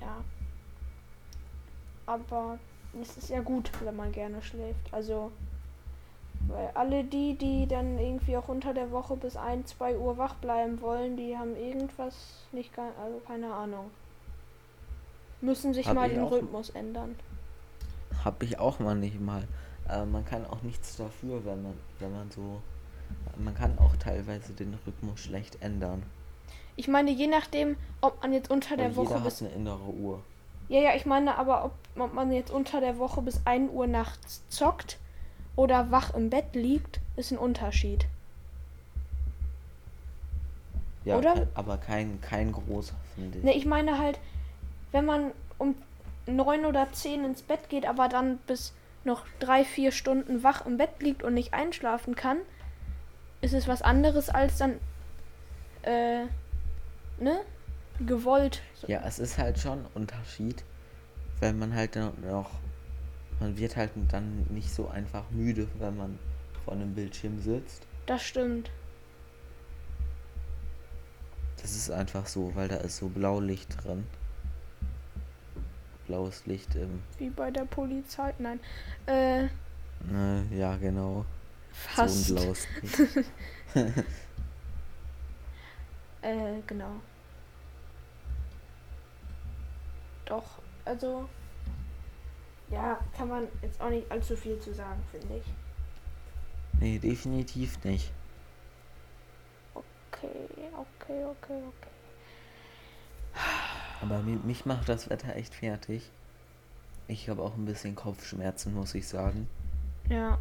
Ja. 0.00 0.24
Aber 2.06 2.58
es 3.00 3.16
ist 3.16 3.28
ja 3.30 3.40
gut, 3.40 3.70
wenn 3.84 3.96
man 3.96 4.12
gerne 4.12 4.42
schläft. 4.42 4.92
Also, 4.92 5.30
weil 6.48 6.70
alle 6.74 7.04
die, 7.04 7.36
die 7.36 7.66
dann 7.66 7.98
irgendwie 7.98 8.36
auch 8.36 8.48
unter 8.48 8.72
der 8.72 8.90
Woche 8.90 9.16
bis 9.16 9.36
1, 9.36 9.76
2 9.76 9.98
Uhr 9.98 10.16
wach 10.18 10.34
bleiben 10.36 10.80
wollen, 10.80 11.16
die 11.16 11.36
haben 11.36 11.54
irgendwas 11.54 12.44
nicht, 12.52 12.76
also 12.78 13.20
keine 13.26 13.52
Ahnung. 13.52 13.90
Müssen 15.40 15.72
sich 15.74 15.86
Hab 15.86 15.94
mal 15.94 16.08
den. 16.08 16.22
Rhythmus 16.22 16.70
ändern. 16.70 17.16
Hab 18.24 18.42
ich 18.42 18.58
auch 18.58 18.78
mal 18.78 18.94
nicht 18.94 19.20
mal. 19.20 19.46
Äh, 19.90 20.04
man 20.04 20.24
kann 20.24 20.46
auch 20.46 20.62
nichts 20.62 20.96
dafür, 20.96 21.44
wenn 21.44 21.62
man 21.62 21.74
wenn 21.98 22.12
man 22.12 22.30
so 22.30 22.60
man 23.36 23.54
kann 23.54 23.78
auch 23.78 23.96
teilweise 23.96 24.52
den 24.52 24.78
Rhythmus 24.86 25.20
schlecht 25.20 25.60
ändern. 25.62 26.02
Ich 26.76 26.88
meine, 26.88 27.10
je 27.10 27.26
nachdem, 27.26 27.76
ob 28.00 28.22
man 28.22 28.32
jetzt 28.32 28.50
unter 28.50 28.76
der 28.76 28.96
Weil 28.96 28.96
Woche 28.96 29.14
jeder 29.14 29.20
bis 29.24 29.40
hat 29.40 29.48
eine 29.48 29.56
innere 29.56 29.90
Uhr. 29.90 30.22
Ja, 30.68 30.80
ja, 30.80 30.94
ich 30.94 31.04
meine 31.04 31.36
aber, 31.36 31.64
ob, 31.64 31.72
ob 31.98 32.14
man 32.14 32.30
jetzt 32.30 32.50
unter 32.50 32.80
der 32.80 32.98
Woche 32.98 33.22
bis 33.22 33.40
1 33.44 33.72
Uhr 33.72 33.88
nachts 33.88 34.42
zockt 34.48 34.98
oder 35.56 35.90
wach 35.90 36.14
im 36.14 36.30
Bett 36.30 36.54
liegt, 36.54 37.00
ist 37.16 37.32
ein 37.32 37.38
Unterschied. 37.38 38.06
Ja, 41.04 41.16
Oder? 41.16 41.48
aber 41.54 41.78
kein 41.78 42.20
kein 42.20 42.52
großer 42.52 42.94
finde 43.14 43.38
ich. 43.38 43.44
Ne, 43.44 43.54
ich 43.54 43.66
meine 43.66 43.98
halt, 43.98 44.18
wenn 44.92 45.06
man 45.06 45.32
um 45.58 45.74
9 46.26 46.66
oder 46.66 46.92
10 46.92 47.24
ins 47.24 47.42
Bett 47.42 47.68
geht, 47.68 47.86
aber 47.86 48.08
dann 48.08 48.36
bis 48.46 48.72
noch 49.04 49.24
3, 49.40 49.64
4 49.64 49.92
Stunden 49.92 50.42
wach 50.42 50.66
im 50.66 50.76
Bett 50.76 51.00
liegt 51.02 51.22
und 51.22 51.34
nicht 51.34 51.54
einschlafen 51.54 52.14
kann, 52.14 52.38
ist 53.40 53.54
es 53.54 53.68
was 53.68 53.82
anderes 53.82 54.28
als 54.28 54.58
dann, 54.58 54.78
äh, 55.82 56.24
ne? 57.18 57.40
Gewollt. 58.06 58.62
Ja, 58.86 59.02
es 59.06 59.18
ist 59.18 59.36
halt 59.36 59.58
schon 59.58 59.80
ein 59.80 59.86
Unterschied, 59.94 60.64
wenn 61.40 61.58
man 61.58 61.74
halt 61.74 61.96
dann 61.96 62.12
noch 62.22 62.50
man 63.40 63.56
wird 63.56 63.76
halt 63.76 63.90
dann 64.10 64.46
nicht 64.50 64.72
so 64.72 64.88
einfach 64.88 65.24
müde, 65.30 65.66
wenn 65.78 65.96
man 65.96 66.18
vor 66.64 66.74
einem 66.74 66.94
Bildschirm 66.94 67.40
sitzt. 67.40 67.86
Das 68.06 68.22
stimmt. 68.22 68.70
Das 71.60 71.72
ist 71.72 71.90
einfach 71.90 72.26
so, 72.26 72.54
weil 72.54 72.68
da 72.68 72.76
ist 72.76 72.98
so 72.98 73.08
Blaulicht 73.08 73.82
drin. 73.82 74.06
Blaues 76.10 76.44
Licht 76.46 76.74
im. 76.74 77.02
Wie 77.18 77.30
bei 77.30 77.50
der 77.52 77.64
Polizei. 77.66 78.34
Nein. 78.38 78.58
Äh, 79.06 79.44
Ne, 80.02 80.44
ja, 80.50 80.76
genau. 80.76 81.24
fast. 81.72 82.26
So 82.26 82.34
ein 82.36 82.42
blaues 82.42 82.66
Licht. 82.82 83.26
Äh, 86.22 86.60
genau. 86.66 87.00
Doch, 90.26 90.58
also. 90.84 91.28
Ja, 92.70 92.98
kann 93.16 93.28
man 93.28 93.48
jetzt 93.62 93.80
auch 93.80 93.90
nicht 93.90 94.10
allzu 94.10 94.36
viel 94.36 94.58
zu 94.60 94.72
sagen, 94.74 95.02
finde 95.10 95.36
ich. 95.38 95.44
nee, 96.80 96.98
definitiv 96.98 97.82
nicht. 97.84 98.12
Okay, 99.74 100.46
okay, 100.72 101.24
okay, 101.24 101.62
okay. 101.68 101.89
Aber 104.02 104.20
mi 104.22 104.36
mich 104.44 104.64
macht 104.66 104.88
das 104.88 105.10
Wetter 105.10 105.36
echt 105.36 105.54
fertig. 105.54 106.10
Ich 107.08 107.28
habe 107.28 107.42
auch 107.42 107.56
ein 107.56 107.64
bisschen 107.66 107.94
Kopfschmerzen, 107.96 108.74
muss 108.74 108.94
ich 108.94 109.06
sagen. 109.08 109.48
Ja, 110.08 110.38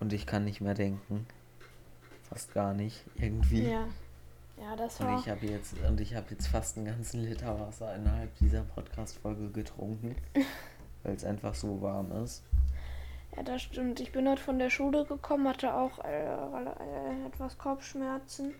Und 0.00 0.12
ich 0.12 0.26
kann 0.26 0.44
nicht 0.44 0.60
mehr 0.60 0.74
denken. 0.74 1.26
Fast 2.28 2.54
gar 2.54 2.72
nicht, 2.74 3.04
irgendwie. 3.16 3.68
ja. 3.70 3.86
Ja, 4.60 4.76
das 4.76 5.00
Und 5.00 5.06
war. 5.08 5.18
ich 5.18 5.28
habe 5.28 5.44
jetzt 5.46 5.74
und 5.88 6.00
ich 6.00 6.14
habe 6.14 6.26
jetzt 6.30 6.46
fast 6.46 6.76
einen 6.76 6.86
ganzen 6.86 7.24
Liter 7.24 7.58
Wasser 7.58 7.94
innerhalb 7.96 8.32
dieser 8.38 8.62
Podcast 8.62 9.18
Folge 9.18 9.48
getrunken, 9.50 10.14
weil 11.02 11.14
es 11.14 11.24
einfach 11.24 11.54
so 11.54 11.80
warm 11.82 12.12
ist. 12.22 12.44
Ja, 13.36 13.42
das 13.42 13.62
stimmt. 13.62 13.98
Ich 13.98 14.12
bin 14.12 14.28
heute 14.28 14.40
von 14.42 14.58
der 14.60 14.70
Schule 14.70 15.04
gekommen, 15.04 15.48
hatte 15.48 15.74
auch 15.74 15.98
äh, 16.04 16.24
äh, 16.26 17.26
etwas 17.26 17.58
Kopfschmerzen. 17.58 18.52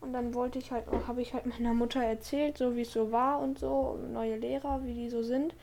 Und 0.00 0.12
dann 0.12 0.32
wollte 0.34 0.58
ich 0.58 0.70
halt, 0.70 0.84
habe 1.06 1.20
ich 1.20 1.34
halt 1.34 1.46
meiner 1.46 1.74
Mutter 1.74 2.02
erzählt, 2.02 2.56
so 2.56 2.76
wie 2.76 2.82
es 2.82 2.92
so 2.92 3.10
war 3.10 3.40
und 3.40 3.58
so, 3.58 3.98
neue 4.12 4.36
Lehrer, 4.36 4.84
wie 4.84 4.94
die 4.94 5.10
so 5.10 5.22
sind. 5.22 5.54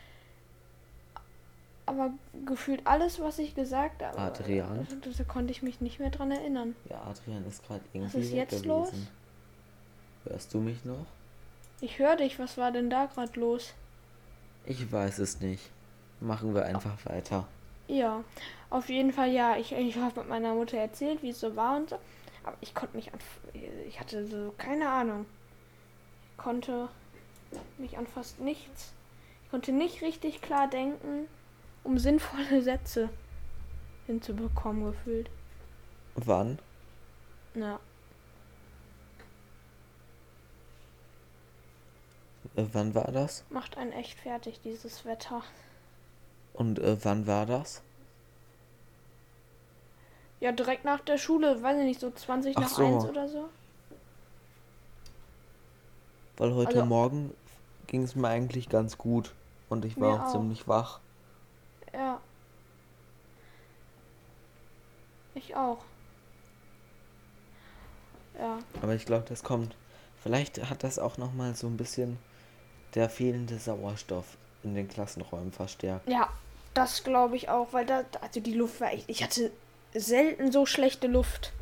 Aber 1.86 2.12
gefühlt 2.46 2.82
alles, 2.86 3.20
was 3.22 3.40
ich 3.40 3.56
gesagt 3.56 4.04
habe, 4.04 4.18
Adrian? 4.18 4.88
da, 5.02 5.10
da 5.16 5.24
konnte 5.24 5.52
ich 5.52 5.62
mich 5.62 5.82
nicht 5.82 6.00
mehr 6.00 6.10
dran 6.10 6.32
erinnern. 6.32 6.76
Ja, 6.90 7.02
Adrian 7.04 7.46
ist 7.46 7.66
gerade 7.66 7.84
irgendwie 7.94 8.20
ist 8.20 8.34
jetzt 8.34 8.60
weg 8.60 8.66
los? 8.66 8.90
gewesen. 8.90 9.08
Hörst 10.26 10.54
du 10.54 10.60
mich 10.60 10.84
noch? 10.84 11.06
Ich 11.82 12.00
höre 12.00 12.16
dich, 12.16 12.40
was 12.40 12.58
war 12.58 12.72
denn 12.72 12.90
da 12.90 13.06
gerade 13.06 13.40
los? 13.40 13.74
Ich 14.66 14.92
weiß 14.92 15.20
es 15.20 15.40
nicht. 15.40 15.70
Machen 16.20 16.56
wir 16.56 16.66
einfach 16.66 17.06
weiter. 17.06 17.48
Ja, 17.88 18.24
auf 18.70 18.90
jeden 18.90 19.12
Fall 19.12 19.30
ja. 19.32 19.58
Ich, 19.58 19.72
ich 19.72 19.96
habe 19.98 20.22
mit 20.22 20.30
meiner 20.30 20.56
Mutter 20.56 20.78
erzählt, 20.78 21.22
wie 21.22 21.30
es 21.30 21.40
so 21.40 21.56
war 21.56 21.78
und 21.78 21.92
so. 21.92 21.98
Aber 22.46 22.58
ich 22.62 22.76
konnte 22.76 22.96
mich 22.96 23.12
an. 23.12 23.20
Ich 23.88 24.00
hatte 24.00 24.28
so 24.28 24.54
keine 24.58 24.90
Ahnung. 24.90 25.26
Ich 26.32 26.38
konnte 26.38 26.90
mich 27.78 27.98
an 27.98 28.06
fast 28.06 28.40
nichts. 28.40 28.94
Ich 29.44 29.50
konnte 29.50 29.72
nicht 29.72 30.02
richtig 30.04 30.42
klar 30.42 30.70
denken, 30.70 31.28
um 31.84 31.98
sinnvolle 31.98 32.62
Sätze 32.62 33.10
hinzubekommen, 34.06 34.86
gefühlt. 34.86 35.30
Wann? 36.16 36.60
Ja. 37.56 37.80
Äh, 42.56 42.66
wann 42.74 42.94
war 42.94 43.12
das? 43.12 43.44
Macht 43.50 43.78
einen 43.78 43.92
echt 43.92 44.20
fertig, 44.20 44.62
dieses 44.62 45.04
Wetter. 45.04 45.44
Und 46.54 46.78
äh, 46.78 47.04
wann 47.04 47.26
war 47.26 47.48
das? 47.48 47.82
Ja, 50.40 50.52
direkt 50.52 50.86
nach 50.86 51.00
der 51.02 51.18
Schule, 51.18 51.62
weiß 51.62 51.78
ich 51.80 51.86
nicht, 51.86 52.00
so 52.00 52.12
20 52.12 52.58
Ach 52.58 52.62
nach 52.62 52.70
so. 52.70 52.86
1 52.86 53.06
oder 53.06 53.28
so. 53.28 53.50
Weil 56.38 56.54
heute 56.54 56.70
Also- 56.80 56.86
Morgen 56.86 57.34
ging 57.88 58.04
es 58.04 58.16
mir 58.16 58.28
eigentlich 58.28 58.70
ganz 58.70 58.98
gut. 58.98 59.34
Und 59.70 59.86
ich 59.86 60.00
war 60.00 60.20
auch 60.22 60.26
auch. 60.28 60.32
ziemlich 60.32 60.68
wach. 60.68 61.00
Ja. 61.94 62.20
Ich 65.34 65.56
auch. 65.56 65.80
Ja. 68.38 68.60
Aber 68.82 68.94
ich 68.94 69.06
glaube, 69.06 69.26
das 69.28 69.44
kommt. 69.44 69.76
Vielleicht 70.22 70.70
hat 70.70 70.84
das 70.84 71.00
auch 71.00 71.18
nochmal 71.18 71.56
so 71.56 71.68
ein 71.68 71.78
bisschen 71.78 72.18
der 72.94 73.10
fehlende 73.10 73.58
Sauerstoff 73.58 74.38
in 74.64 74.76
den 74.76 74.88
Klassenräumen 74.88 75.52
verstärkt. 75.52 76.08
Ja, 76.10 76.30
Das 76.74 77.04
glaube 77.06 77.38
ich 77.38 77.48
auch, 77.48 77.72
weil 77.72 77.86
da, 77.86 78.04
also 78.22 78.42
die 78.42 78.54
Luft 78.54 78.82
war 78.82 78.92
echt. 78.92 79.08
Ich 79.10 79.24
hatte 79.24 79.50
selten 79.96 80.52
so 80.52 80.66
schlechte 80.66 81.08
Luft 81.08 81.54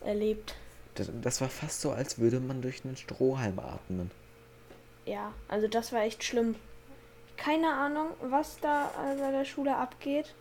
erlebt. 0.00 0.54
Das, 0.94 1.10
das 1.22 1.40
war 1.40 1.48
fast 1.48 1.80
so, 1.80 1.90
als 1.90 2.18
würde 2.18 2.40
man 2.40 2.60
durch 2.62 2.84
einen 2.84 2.96
Strohhalm 2.96 3.58
atmen. 3.58 4.10
Ja, 5.06 5.32
also 5.48 5.68
das 5.68 5.92
war 5.92 6.02
echt 6.02 6.22
schlimm. 6.22 6.54
Keine 7.36 7.72
Ahnung, 7.72 8.08
was 8.20 8.60
da 8.60 8.90
äh, 8.90 9.16
bei 9.18 9.30
der 9.30 9.44
Schule 9.44 9.76
abgeht. 9.76 10.34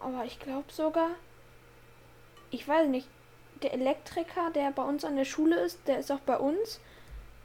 Aber 0.00 0.24
ich 0.24 0.38
glaube 0.38 0.72
sogar, 0.72 1.10
ich 2.50 2.66
weiß 2.66 2.88
nicht, 2.88 3.08
der 3.62 3.72
Elektriker, 3.72 4.50
der 4.54 4.70
bei 4.70 4.82
uns 4.82 5.04
an 5.04 5.16
der 5.16 5.24
Schule 5.24 5.58
ist, 5.60 5.80
der 5.86 5.98
ist 5.98 6.12
auch 6.12 6.20
bei 6.20 6.38
uns. 6.38 6.80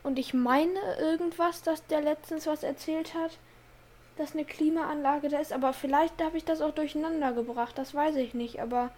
Und 0.03 0.19
ich 0.19 0.33
meine 0.33 0.79
irgendwas, 0.99 1.63
dass 1.63 1.85
der 1.87 2.01
letztens 2.01 2.47
was 2.47 2.63
erzählt 2.63 3.13
hat, 3.13 3.37
dass 4.17 4.33
eine 4.33 4.45
Klimaanlage 4.45 5.29
da 5.29 5.39
ist. 5.39 5.53
Aber 5.53 5.73
vielleicht 5.73 6.21
habe 6.21 6.37
ich 6.37 6.45
das 6.45 6.61
auch 6.61 6.73
durcheinander 6.73 7.31
gebracht, 7.33 7.77
das 7.77 7.93
weiß 7.95 8.15
ich 8.17 8.33
nicht. 8.33 8.61
Aber 8.61 8.91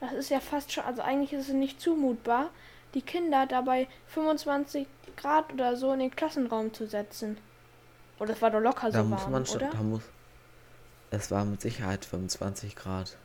das 0.00 0.12
ist 0.12 0.28
ja 0.30 0.40
fast 0.40 0.72
schon, 0.72 0.84
also 0.84 1.02
eigentlich 1.02 1.32
ist 1.32 1.48
es 1.48 1.54
nicht 1.54 1.80
zumutbar, 1.80 2.50
die 2.94 3.02
Kinder 3.02 3.46
dabei 3.46 3.88
25 4.08 4.86
Grad 5.16 5.52
oder 5.52 5.76
so 5.76 5.92
in 5.92 6.00
den 6.00 6.10
Klassenraum 6.10 6.72
zu 6.74 6.86
setzen. 6.86 7.38
Oder 8.18 8.32
es 8.34 8.42
war 8.42 8.50
doch 8.50 8.60
locker 8.60 8.90
Da 8.90 9.02
so 9.02 9.08
muss 9.08 9.22
warm, 9.22 9.32
man 9.32 9.46
schon, 9.46 9.56
oder? 9.56 9.70
da 9.70 9.78
muss. 9.82 10.02
Es 11.10 11.30
war 11.30 11.44
mit 11.44 11.60
Sicherheit 11.60 12.04
25 12.04 12.74
Grad. 12.76 13.16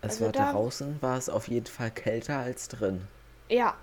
Es 0.00 0.10
Also 0.12 0.26
war 0.26 0.32
da- 0.32 0.52
draußen, 0.52 1.00
war 1.00 1.16
es 1.16 1.28
auf 1.28 1.48
jeden 1.48 1.66
Fall 1.66 1.90
kälter 1.90 2.38
als 2.38 2.68
drin. 2.68 3.06
Ja. 3.48 3.74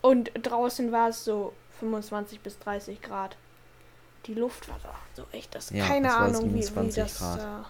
Und 0.00 0.30
draußen 0.34 0.90
war 0.92 1.10
es 1.10 1.24
so 1.24 1.52
25 1.82 2.40
bis 2.40 2.60
30 2.60 3.02
Grad. 3.02 3.36
Die 4.26 4.34
Luft 4.34 4.68
war 4.68 4.78
da 4.84 4.94
so 5.14 5.26
echt, 5.32 5.52
das 5.52 5.70
Ja, 5.70 5.84
keine 5.84 6.14
Ahnung, 6.14 6.50
wie, 6.54 6.58
wie 6.58 6.62
27 6.62 7.02
das 7.02 7.18
Grad. 7.18 7.38
da 7.40 7.64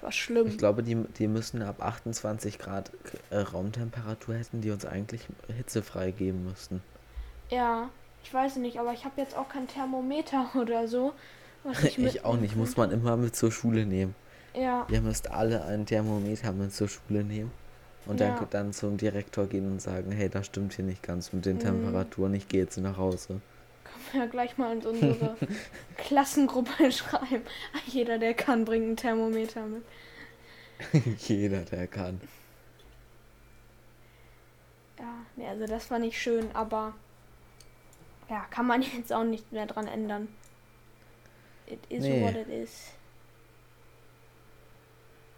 war 0.00 0.10
schlimm. 0.10 0.48
Ich 0.48 0.58
glaube, 0.58 0.82
die, 0.82 0.96
die 0.96 1.28
müssen 1.28 1.62
ab 1.62 1.80
28 1.80 2.58
Grad 2.58 2.90
äh, 3.30 3.38
Raumtemperatur 3.38 4.34
hätten, 4.34 4.60
die 4.60 4.72
uns 4.72 4.84
eigentlich 4.84 5.20
hitzefrei 5.56 6.10
geben 6.10 6.44
müssten. 6.44 6.82
Ja, 7.48 7.90
ich 8.24 8.34
weiß 8.34 8.56
nicht, 8.56 8.80
aber 8.80 8.92
ich 8.92 9.04
habe 9.04 9.20
jetzt 9.20 9.36
auch 9.36 9.48
kein 9.48 9.68
Thermometer 9.68 10.50
oder 10.60 10.88
so. 10.88 11.12
Was 11.62 11.84
ich, 11.84 11.98
Ich 12.04 12.24
auch 12.24 12.36
nicht, 12.36 12.56
muss 12.56 12.76
man 12.76 12.90
immer 12.90 13.16
mit 13.16 13.36
zur 13.36 13.52
Schule 13.52 13.86
nehmen. 13.86 14.16
Ja, 14.54 14.84
Ihr 14.90 15.00
müsst 15.00 15.30
alle 15.30 15.64
ein 15.64 15.86
Thermometer 15.86 16.50
mit 16.52 16.74
zur 16.74 16.88
Schule 16.88 17.22
nehmen 17.22 17.52
und 18.06 18.20
Ja. 18.20 18.34
dann, 18.34 18.50
dann 18.50 18.72
zum 18.72 18.96
Direktor 18.96 19.46
gehen 19.46 19.70
und 19.70 19.80
sagen, 19.80 20.10
hey, 20.12 20.28
das 20.28 20.46
stimmt 20.46 20.72
hier 20.74 20.84
nicht 20.84 21.02
ganz 21.02 21.32
mit 21.32 21.44
den 21.46 21.56
Mhm. 21.56 21.60
Temperaturen, 21.60 22.34
ich 22.34 22.48
gehe 22.48 22.62
jetzt 22.62 22.76
nach 22.78 22.96
Hause. 22.96 23.40
können 23.84 24.04
wir 24.12 24.20
ja 24.20 24.26
gleich 24.26 24.58
mal 24.58 24.76
in 24.76 24.84
unsere 24.86 25.36
Klassengruppe 25.96 26.90
schreiben. 26.92 27.42
Jeder, 27.86 28.18
der 28.18 28.34
kann, 28.34 28.64
bringt 28.64 28.88
ein 28.88 28.96
Thermometer 28.96 29.66
mit. 29.66 29.82
Jeder, 31.28 31.60
der 31.60 31.86
kann. 31.86 32.20
Ja, 34.98 35.14
nee, 35.36 35.46
also 35.48 35.66
das 35.66 35.90
war 35.90 35.98
nicht 35.98 36.20
schön, 36.20 36.46
aber 36.54 36.94
ja, 38.28 38.44
kann 38.50 38.66
man 38.66 38.82
jetzt 38.96 39.12
auch 39.12 39.24
nicht 39.24 39.52
mehr 39.52 39.66
dran 39.66 39.86
ändern. 39.86 40.28
It 41.66 41.80
is 41.88 42.02
Nee. 42.02 42.22
what 42.24 42.34
it 42.34 42.48
is. 42.48 42.88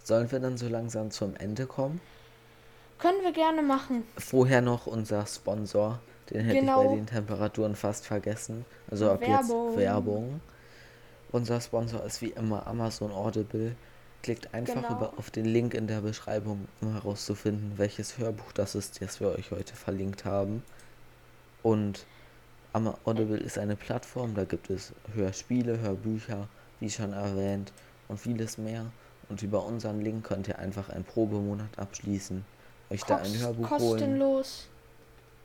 Sollen 0.02 0.30
wir 0.30 0.38
dann 0.40 0.56
so 0.58 0.68
langsam 0.68 1.10
zum 1.10 1.34
Ende 1.36 1.66
kommen? 1.66 2.00
Können 2.98 3.22
wir 3.22 3.32
gerne 3.32 3.62
machen. 3.62 4.04
Vorher 4.16 4.60
noch 4.60 4.86
unser 4.86 5.26
Sponsor, 5.26 6.00
den 6.30 6.40
hätte 6.44 6.54
ich 6.56 6.60
Genau. 6.60 6.84
bei 6.88 6.94
den 6.94 7.06
Temperaturen 7.06 7.74
fast 7.76 8.06
vergessen. 8.06 8.64
Also 8.90 9.10
ab 9.10 9.20
Werbung. 9.20 9.68
jetzt 9.70 9.78
Werbung. 9.78 10.40
Unser 11.32 11.60
Sponsor 11.60 12.04
ist 12.04 12.22
wie 12.22 12.28
immer 12.30 12.66
Amazon 12.66 13.10
Audible. 13.10 13.74
Klickt 14.22 14.54
einfach 14.54 14.74
Genau. 14.76 14.96
über, 14.96 15.12
auf 15.18 15.30
den 15.30 15.44
Link 15.44 15.74
in 15.74 15.86
der 15.86 16.00
Beschreibung, 16.00 16.66
um 16.80 16.92
herauszufinden, 16.94 17.72
welches 17.76 18.16
Hörbuch 18.16 18.52
das 18.52 18.74
ist, 18.74 19.02
das 19.02 19.20
wir 19.20 19.28
euch 19.32 19.50
heute 19.50 19.74
verlinkt 19.74 20.24
haben. 20.24 20.62
Und 21.62 22.06
Ama- 22.72 22.96
Audible 23.04 23.36
ist 23.38 23.58
eine 23.58 23.76
Plattform, 23.76 24.34
da 24.34 24.44
gibt 24.44 24.70
es 24.70 24.92
Hörspiele, 25.14 25.78
Hörbücher, 25.80 26.48
wie 26.80 26.90
schon 26.90 27.12
erwähnt, 27.12 27.72
und 28.08 28.18
vieles 28.18 28.56
mehr. 28.58 28.86
Und 29.28 29.42
über 29.42 29.64
unseren 29.64 30.00
Link 30.00 30.24
könnt 30.24 30.48
ihr 30.48 30.58
einfach 30.58 30.88
einen 30.88 31.04
Probemonat 31.04 31.78
abschließen, 31.78 32.44
euch 32.90 33.02
da 33.04 33.16
ein 33.16 33.22
Kost- 33.24 33.40
Hörbuch 33.42 33.70
holen. 33.70 33.80
kostenlos. 33.80 34.68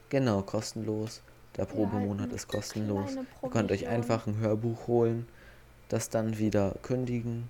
Genau, 0.09 0.41
kostenlos. 0.41 1.21
Der 1.57 1.65
Probemonat 1.65 2.31
ist 2.31 2.47
kostenlos. 2.47 3.11
Ihr 3.43 3.49
könnt 3.49 3.71
euch 3.71 3.87
einfach 3.87 4.27
ein 4.27 4.37
Hörbuch 4.39 4.87
holen, 4.87 5.27
das 5.89 6.09
dann 6.09 6.37
wieder 6.37 6.75
kündigen 6.83 7.49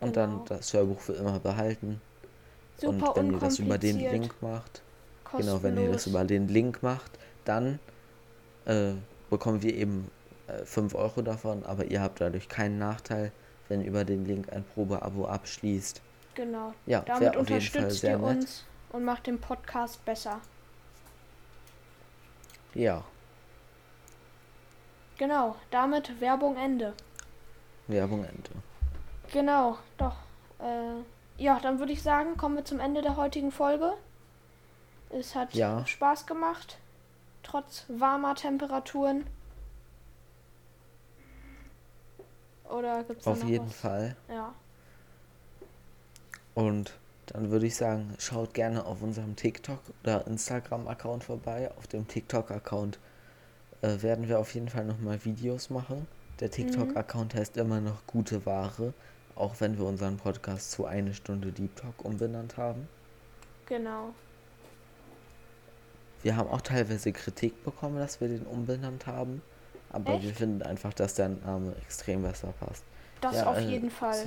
und 0.00 0.16
dann 0.16 0.30
Genau. 0.30 0.44
das 0.48 0.72
Hörbuch 0.72 1.00
für 1.00 1.14
immer 1.14 1.38
behalten. 1.38 2.00
Super 2.78 3.16
und 3.16 3.16
wenn 3.16 3.32
ihr 3.32 3.38
das 3.38 3.58
über 3.58 3.78
den 3.78 3.98
Link 3.98 4.34
macht, 4.40 4.82
genau, 5.36 5.62
wenn 5.62 5.76
ihr 5.76 5.86
das 5.86 5.92
kostenlos. 5.92 6.06
über 6.06 6.24
den 6.24 6.48
Link 6.48 6.82
macht, 6.82 7.10
dann 7.44 7.78
äh, 8.66 8.92
bekommen 9.30 9.62
wir 9.62 9.74
eben 9.74 10.10
äh, 10.46 10.64
5 10.64 10.94
Euro 10.94 11.22
davon, 11.22 11.64
aber 11.64 11.86
ihr 11.86 12.00
habt 12.02 12.20
dadurch 12.20 12.48
keinen 12.48 12.78
Nachteil, 12.78 13.32
wenn 13.68 13.80
ihr 13.80 13.88
über 13.88 14.04
den 14.04 14.24
Link 14.26 14.52
ein 14.52 14.62
Probeabo 14.74 15.26
abschließt. 15.26 16.00
Genau. 16.34 16.74
Ja, 16.86 17.04
wäre 17.18 17.38
auf 17.38 17.48
jeden 17.48 17.60
Fall 17.62 17.90
sehr 17.90 18.18
nett. 18.18 18.36
uns 18.36 18.64
und 18.90 19.04
macht 19.04 19.26
den 19.26 19.40
Podcast 19.40 20.04
besser. 20.04 20.40
Ja, 22.74 23.02
Genau. 25.18 25.56
Damit 25.72 26.20
Werbung 26.20 26.56
Ende. 26.56 26.94
Werbung 27.88 28.24
Ende. 28.24 28.50
Genau, 29.32 29.76
doch. 29.96 30.14
Äh, 30.60 31.02
ja, 31.42 31.58
dann 31.60 31.80
würde 31.80 31.92
ich 31.92 32.02
sagen, 32.04 32.36
kommen 32.36 32.54
wir 32.56 32.64
zum 32.64 32.78
Ende 32.78 33.02
der 33.02 33.16
heutigen 33.16 33.50
Folge. 33.50 33.94
Es 35.10 35.34
hat 35.34 35.54
Ja. 35.54 35.84
Spaß 35.86 36.26
gemacht, 36.26 36.78
trotz 37.42 37.84
warmer 37.88 38.36
Temperaturen. 38.36 39.26
Oder 42.70 43.02
gibt's 43.02 43.24
da 43.24 43.32
Auf 43.32 43.42
jeden 43.42 43.66
was? 43.68 43.76
Fall. 43.76 44.16
Ja. 44.28 44.54
Und 46.54 46.92
dann 47.28 47.50
würde 47.50 47.66
ich 47.66 47.76
sagen, 47.76 48.14
schaut 48.18 48.54
gerne 48.54 48.84
auf 48.84 49.02
unserem 49.02 49.36
TikTok 49.36 49.80
oder 50.02 50.26
Instagram-Account 50.26 51.24
vorbei. 51.24 51.70
Auf 51.76 51.86
dem 51.86 52.08
TikTok-Account 52.08 52.98
äh, 53.82 54.02
werden 54.02 54.28
wir 54.28 54.38
auf 54.38 54.54
jeden 54.54 54.68
Fall 54.68 54.84
nochmal 54.84 55.24
Videos 55.24 55.70
machen. 55.70 56.06
Der 56.40 56.50
TikTok-Account 56.50 57.34
heißt 57.34 57.56
immer 57.56 57.80
noch 57.80 58.06
gute 58.06 58.46
Ware, 58.46 58.94
auch 59.34 59.56
wenn 59.58 59.76
wir 59.76 59.84
unseren 59.84 60.16
Podcast 60.16 60.70
zu 60.70 60.86
eine 60.86 61.12
Stunde 61.12 61.52
Deep 61.52 61.76
Talk 61.76 62.04
umbenannt 62.04 62.56
haben. 62.56 62.88
Genau. 63.66 64.14
Wir 66.22 66.36
haben 66.36 66.48
auch 66.48 66.62
teilweise 66.62 67.12
Kritik 67.12 67.62
bekommen, 67.64 67.98
dass 67.98 68.20
wir 68.20 68.28
den 68.28 68.42
umbenannt 68.42 69.06
haben. 69.06 69.42
Aber 69.90 70.20
wir 70.20 70.30
Echt? 70.30 70.38
finden 70.38 70.62
einfach, 70.62 70.92
dass 70.92 71.14
der 71.14 71.28
Name 71.28 71.74
extrem 71.82 72.22
besser 72.22 72.52
passt. 72.60 72.84
Das 73.20 73.36
Ja, 73.36 73.46
auf 73.46 73.58
äh, 73.58 73.68
jeden 73.68 73.90
Fall. 73.90 74.26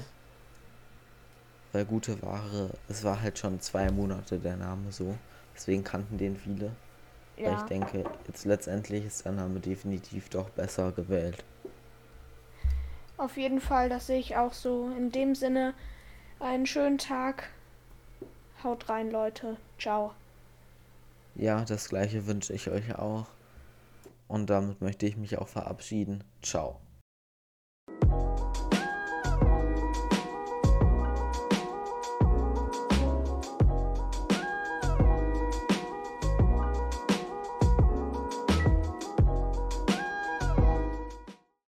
Weil 1.71 1.85
gute 1.85 2.21
Ware, 2.21 2.71
es 2.89 3.03
war 3.03 3.21
halt 3.21 3.39
schon 3.39 3.59
zwei 3.61 3.89
Monate 3.91 4.39
der 4.39 4.57
Name 4.57 4.91
so. 4.91 5.15
Deswegen 5.55 5.83
kannten 5.83 6.17
den 6.17 6.35
viele. 6.35 6.71
Weil 7.37 7.53
ich 7.53 7.59
Ja. 7.59 7.65
denke, 7.67 8.03
jetzt 8.27 8.45
letztendlich 8.45 9.05
ist 9.05 9.25
der 9.25 9.31
Name 9.31 9.59
definitiv 9.59 10.29
doch 10.29 10.49
besser 10.49 10.91
gewählt. 10.91 11.43
Auf 13.17 13.37
jeden 13.37 13.61
Fall, 13.61 13.87
das 13.89 14.07
sehe 14.07 14.19
ich 14.19 14.35
auch 14.35 14.53
so. 14.53 14.91
In 14.97 15.11
dem 15.11 15.35
Sinne, 15.35 15.73
einen 16.39 16.65
schönen 16.65 16.97
Tag. 16.97 17.49
Haut 18.63 18.89
rein, 18.89 19.11
Leute. 19.11 19.57
Ciao. 19.79 20.13
Ja, 21.35 21.63
das 21.63 21.89
gleiche 21.89 22.27
wünsche 22.27 22.53
ich 22.53 22.69
euch 22.69 22.95
auch. 22.95 23.27
Und 24.27 24.49
damit 24.49 24.81
möchte 24.81 25.05
ich 25.05 25.17
mich 25.17 25.37
auch 25.37 25.47
verabschieden. 25.47 26.23
Ciao. 26.41 26.79